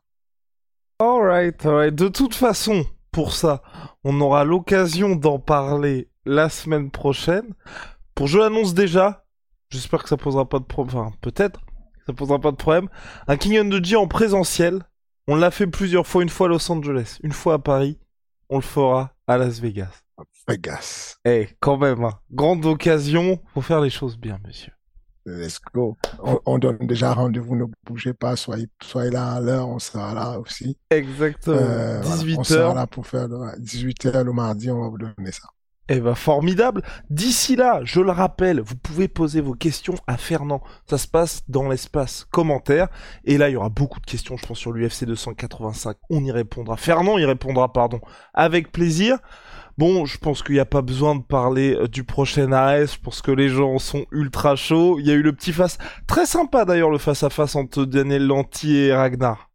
Alright, 1.00 1.66
alright. 1.66 1.94
De 1.94 2.06
toute 2.06 2.36
façon, 2.36 2.86
pour 3.10 3.32
ça, 3.32 3.62
on 4.04 4.20
aura 4.20 4.44
l'occasion 4.44 5.16
d'en 5.16 5.40
parler 5.40 6.08
la 6.24 6.48
semaine 6.50 6.92
prochaine. 6.92 7.52
Pour 8.14 8.28
je 8.28 8.38
l'annonce 8.38 8.72
déjà, 8.72 9.24
j'espère 9.70 10.04
que 10.04 10.08
ça 10.08 10.16
posera 10.16 10.48
pas 10.48 10.60
de 10.60 10.64
problème. 10.64 10.98
Enfin, 10.98 11.16
peut-être, 11.20 11.60
ça 12.06 12.12
posera 12.12 12.38
pas 12.38 12.52
de 12.52 12.56
problème. 12.56 12.88
Un 13.26 13.36
King 13.36 13.58
of 13.58 13.82
G 13.82 13.96
en 13.96 14.06
présentiel. 14.06 14.84
On 15.26 15.34
l'a 15.34 15.50
fait 15.50 15.66
plusieurs 15.66 16.06
fois, 16.06 16.22
une 16.22 16.28
fois 16.28 16.46
à 16.46 16.50
Los 16.50 16.70
Angeles, 16.70 17.18
une 17.24 17.32
fois 17.32 17.54
à 17.54 17.58
Paris. 17.58 17.98
On 18.50 18.56
le 18.56 18.62
fera 18.62 19.10
à 19.26 19.36
Las 19.36 19.58
Vegas. 19.58 20.05
Vegas. 20.48 21.16
Eh, 21.24 21.48
quand 21.60 21.76
même, 21.76 22.04
hein. 22.04 22.18
grande 22.30 22.64
occasion, 22.66 23.40
faut 23.54 23.60
faire 23.60 23.80
les 23.80 23.90
choses 23.90 24.16
bien, 24.16 24.38
monsieur. 24.44 24.72
Let's 25.26 25.60
go. 25.74 25.96
On, 26.44 26.58
donne 26.58 26.78
déjà 26.78 27.12
rendez-vous, 27.12 27.56
ne 27.56 27.64
bougez 27.84 28.14
pas, 28.14 28.36
soyez, 28.36 28.68
soyez 28.80 29.10
là 29.10 29.32
à 29.32 29.40
l'heure, 29.40 29.68
on 29.68 29.80
sera 29.80 30.14
là 30.14 30.38
aussi. 30.38 30.78
Exactement. 30.88 31.56
18h. 31.56 31.60
Euh, 31.60 32.36
on 32.38 32.44
sera 32.44 32.74
là 32.74 32.86
pour 32.86 33.08
faire 33.08 33.26
18h 33.26 34.22
le 34.22 34.32
mardi, 34.32 34.70
on 34.70 34.82
va 34.82 34.88
vous 34.88 34.98
donner 34.98 35.32
ça. 35.32 35.48
Eh 35.88 36.00
ben 36.00 36.16
formidable. 36.16 36.82
D'ici 37.10 37.54
là, 37.54 37.80
je 37.84 38.00
le 38.00 38.10
rappelle, 38.10 38.60
vous 38.60 38.74
pouvez 38.74 39.06
poser 39.06 39.40
vos 39.40 39.54
questions 39.54 39.94
à 40.08 40.16
Fernand. 40.16 40.60
Ça 40.90 40.98
se 40.98 41.06
passe 41.06 41.42
dans 41.48 41.68
l'espace 41.68 42.26
commentaire. 42.32 42.88
Et 43.24 43.38
là, 43.38 43.48
il 43.48 43.52
y 43.52 43.56
aura 43.56 43.68
beaucoup 43.68 44.00
de 44.00 44.06
questions, 44.06 44.36
je 44.36 44.44
pense, 44.44 44.58
sur 44.58 44.72
l'UFC 44.72 45.04
285. 45.04 45.96
On 46.10 46.24
y 46.24 46.32
répondra. 46.32 46.76
Fernand 46.76 47.18
y 47.18 47.24
répondra, 47.24 47.72
pardon, 47.72 48.00
avec 48.34 48.72
plaisir. 48.72 49.18
Bon, 49.78 50.06
je 50.06 50.16
pense 50.16 50.42
qu'il 50.42 50.54
n'y 50.54 50.60
a 50.60 50.64
pas 50.64 50.80
besoin 50.80 51.16
de 51.16 51.22
parler 51.22 51.74
euh, 51.74 51.86
du 51.86 52.02
prochain 52.02 52.50
AS, 52.52 52.94
je 52.94 52.98
pense 52.98 53.20
que 53.20 53.30
les 53.30 53.50
gens 53.50 53.78
sont 53.78 54.06
ultra 54.10 54.56
chauds. 54.56 54.98
Il 54.98 55.06
y 55.06 55.10
a 55.10 55.14
eu 55.14 55.22
le 55.22 55.34
petit 55.34 55.52
face, 55.52 55.76
très 56.06 56.24
sympa 56.24 56.64
d'ailleurs 56.64 56.90
le 56.90 56.98
face 56.98 57.22
à 57.22 57.28
face 57.28 57.56
entre 57.56 57.84
Daniel 57.84 58.26
Lanty 58.26 58.76
et 58.76 58.94
Ragnar. 58.94 59.50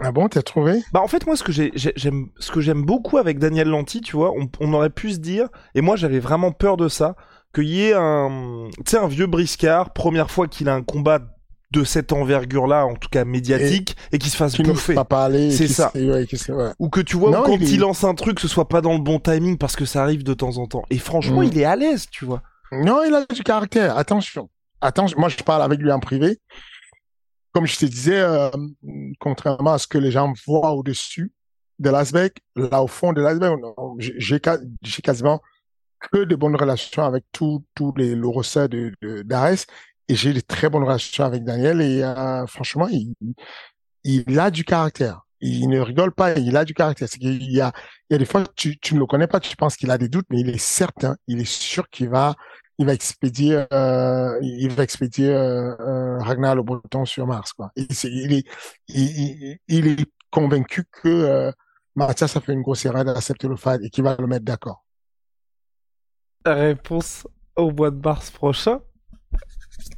Ah 0.00 0.12
bon, 0.12 0.28
t'as 0.28 0.42
trouvé? 0.42 0.82
Bah 0.92 1.00
en 1.00 1.08
fait 1.08 1.24
moi 1.26 1.36
ce 1.36 1.44
que 1.44 1.52
j'aime, 1.52 2.28
ce 2.38 2.50
que 2.50 2.60
j'aime 2.60 2.82
beaucoup 2.82 3.16
avec 3.16 3.38
Daniel 3.38 3.68
Lanty, 3.68 4.00
tu 4.00 4.16
vois, 4.16 4.32
on, 4.36 4.50
on 4.60 4.74
aurait 4.74 4.90
pu 4.90 5.12
se 5.12 5.18
dire, 5.18 5.48
et 5.74 5.80
moi 5.80 5.96
j'avais 5.96 6.18
vraiment 6.18 6.52
peur 6.52 6.76
de 6.76 6.88
ça, 6.88 7.16
qu'il 7.54 7.68
y 7.68 7.84
ait 7.86 7.94
un, 7.94 8.68
tu 8.84 8.90
sais, 8.90 8.98
un 8.98 9.06
vieux 9.06 9.28
briscard, 9.28 9.92
première 9.92 10.30
fois 10.30 10.48
qu'il 10.48 10.68
a 10.68 10.74
un 10.74 10.82
combat 10.82 11.20
de 11.70 11.84
cette 11.84 12.12
envergure-là, 12.12 12.86
en 12.86 12.94
tout 12.94 13.08
cas 13.08 13.24
médiatique, 13.24 13.96
et, 14.12 14.18
qui 14.18 14.30
se 14.30 14.36
fasse 14.36 14.56
bouffer. 14.56 14.94
C'est 15.50 15.68
ça. 15.68 15.92
Ou 16.78 16.88
que 16.88 17.00
tu 17.00 17.16
vois, 17.16 17.42
quand 17.44 17.56
il, 17.58 17.80
lance 17.80 18.04
un 18.04 18.14
truc, 18.14 18.40
ce 18.40 18.48
soit 18.48 18.68
pas 18.68 18.80
dans 18.80 18.92
le 18.92 19.00
bon 19.00 19.18
timing 19.18 19.58
parce 19.58 19.76
que 19.76 19.84
ça 19.84 20.02
arrive 20.02 20.22
de 20.22 20.34
temps 20.34 20.58
en 20.58 20.66
temps. 20.66 20.84
Et 20.90 20.98
franchement, 20.98 21.40
mm. 21.40 21.44
il 21.44 21.58
est 21.58 21.64
à 21.64 21.76
l'aise, 21.76 22.06
tu 22.10 22.24
vois. 22.24 22.42
Non, 22.72 23.02
il 23.04 23.14
a 23.14 23.24
du 23.26 23.42
caractère. 23.42 23.96
Attention. 23.96 24.50
Attention, 24.80 25.18
moi 25.18 25.28
je 25.28 25.36
parle 25.42 25.62
avec 25.62 25.80
lui 25.80 25.90
en 25.90 26.00
privé. 26.00 26.38
Comme 27.52 27.66
je 27.66 27.78
te 27.78 27.86
disais, 27.86 28.18
euh, 28.18 28.50
contrairement 29.20 29.74
à 29.74 29.78
ce 29.78 29.86
que 29.86 29.98
les 29.98 30.10
gens 30.10 30.32
voient 30.46 30.72
au-dessus 30.72 31.32
de 31.78 31.90
Las 31.90 32.12
là 32.56 32.82
au 32.82 32.86
fond 32.86 33.12
de 33.12 33.20
Las 33.20 33.38
j'ai 33.98 34.40
quasiment 35.02 35.40
que 36.00 36.24
de 36.24 36.36
bonnes 36.36 36.56
relations 36.56 37.04
avec 37.04 37.24
tous 37.32 37.64
les 37.96 38.14
le 38.14 38.68
de 38.68 39.22
d'Ares 39.22 39.66
et 40.08 40.14
j'ai 40.14 40.32
de 40.32 40.40
très 40.40 40.68
bonnes 40.68 40.84
relations 40.84 41.24
avec 41.24 41.44
Daniel 41.44 41.80
et 41.80 42.02
euh, 42.02 42.46
franchement, 42.46 42.88
il, 42.88 43.14
il 44.04 44.38
a 44.38 44.50
du 44.50 44.64
caractère. 44.64 45.22
Il 45.40 45.68
ne 45.68 45.80
rigole 45.80 46.12
pas, 46.12 46.32
il 46.38 46.56
a 46.56 46.64
du 46.64 46.74
caractère. 46.74 47.08
C'est 47.08 47.18
qu'il 47.18 47.52
y 47.52 47.60
a, 47.60 47.72
il 48.08 48.14
y 48.14 48.16
a 48.16 48.18
des 48.18 48.24
fois, 48.24 48.44
tu, 48.56 48.78
tu 48.78 48.94
ne 48.94 49.00
le 49.00 49.06
connais 49.06 49.26
pas, 49.26 49.40
tu 49.40 49.56
penses 49.56 49.76
qu'il 49.76 49.90
a 49.90 49.98
des 49.98 50.08
doutes, 50.08 50.26
mais 50.30 50.40
il 50.40 50.48
est 50.48 50.58
certain, 50.58 51.16
il 51.26 51.40
est 51.40 51.48
sûr 51.48 51.88
qu'il 51.90 52.08
va, 52.08 52.34
il 52.78 52.86
va 52.86 52.94
expédier, 52.94 53.64
euh, 53.72 54.38
il 54.42 54.70
va 54.70 54.82
expédier 54.82 55.30
euh, 55.30 55.74
euh 55.80 56.18
Ragnar 56.18 56.54
le 56.54 56.62
Breton 56.62 57.04
sur 57.04 57.26
Mars. 57.26 57.52
Quoi. 57.52 57.70
il, 57.76 58.32
est, 58.32 58.44
il, 58.88 59.58
il, 59.68 59.86
est 59.86 60.06
convaincu 60.30 60.84
que 60.90 61.08
euh, 61.08 61.52
Mathias 61.94 62.36
a 62.36 62.40
fait 62.40 62.52
une 62.52 62.62
grosse 62.62 62.84
erreur 62.84 63.04
d'accepter 63.04 63.48
le 63.48 63.56
FAD 63.56 63.84
et 63.84 63.90
qu'il 63.90 64.04
va 64.04 64.16
le 64.18 64.26
mettre 64.26 64.44
d'accord. 64.44 64.84
Réponse 66.44 67.26
au 67.56 67.70
mois 67.70 67.90
de 67.90 68.00
mars 68.00 68.30
prochain. 68.30 68.80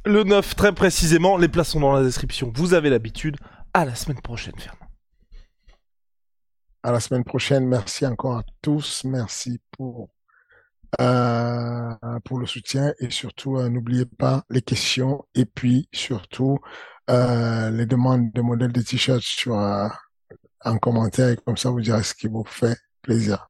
Le 0.05 0.23
9, 0.23 0.55
très 0.55 0.73
précisément, 0.73 1.37
les 1.37 1.47
places 1.47 1.69
sont 1.69 1.79
dans 1.79 1.93
la 1.93 2.03
description. 2.03 2.51
Vous 2.55 2.73
avez 2.73 2.89
l'habitude. 2.89 3.37
À 3.73 3.85
la 3.85 3.95
semaine 3.95 4.21
prochaine, 4.21 4.57
Fernand. 4.57 4.87
À 6.83 6.91
la 6.91 6.99
semaine 6.99 7.23
prochaine. 7.23 7.67
Merci 7.67 8.05
encore 8.05 8.37
à 8.37 8.43
tous. 8.61 9.03
Merci 9.03 9.59
pour, 9.71 10.09
euh, 11.01 11.93
le 12.31 12.45
soutien 12.45 12.93
et 12.99 13.09
surtout, 13.09 13.57
euh, 13.57 13.69
n'oubliez 13.69 14.05
pas 14.05 14.43
les 14.49 14.61
questions 14.61 15.25
et 15.35 15.45
puis 15.45 15.89
surtout 15.91 16.59
euh, 17.09 17.69
les 17.71 17.85
demandes 17.85 18.31
de 18.31 18.41
modèles 18.41 18.71
de 18.71 18.81
t-shirts 18.81 19.21
sur 19.21 19.55
en 20.63 20.77
commentaire 20.77 21.29
et 21.29 21.37
comme 21.37 21.57
ça 21.57 21.69
vous 21.69 21.81
direz 21.81 22.03
ce 22.03 22.13
qui 22.13 22.27
vous 22.27 22.45
fait 22.45 22.77
plaisir. 23.01 23.49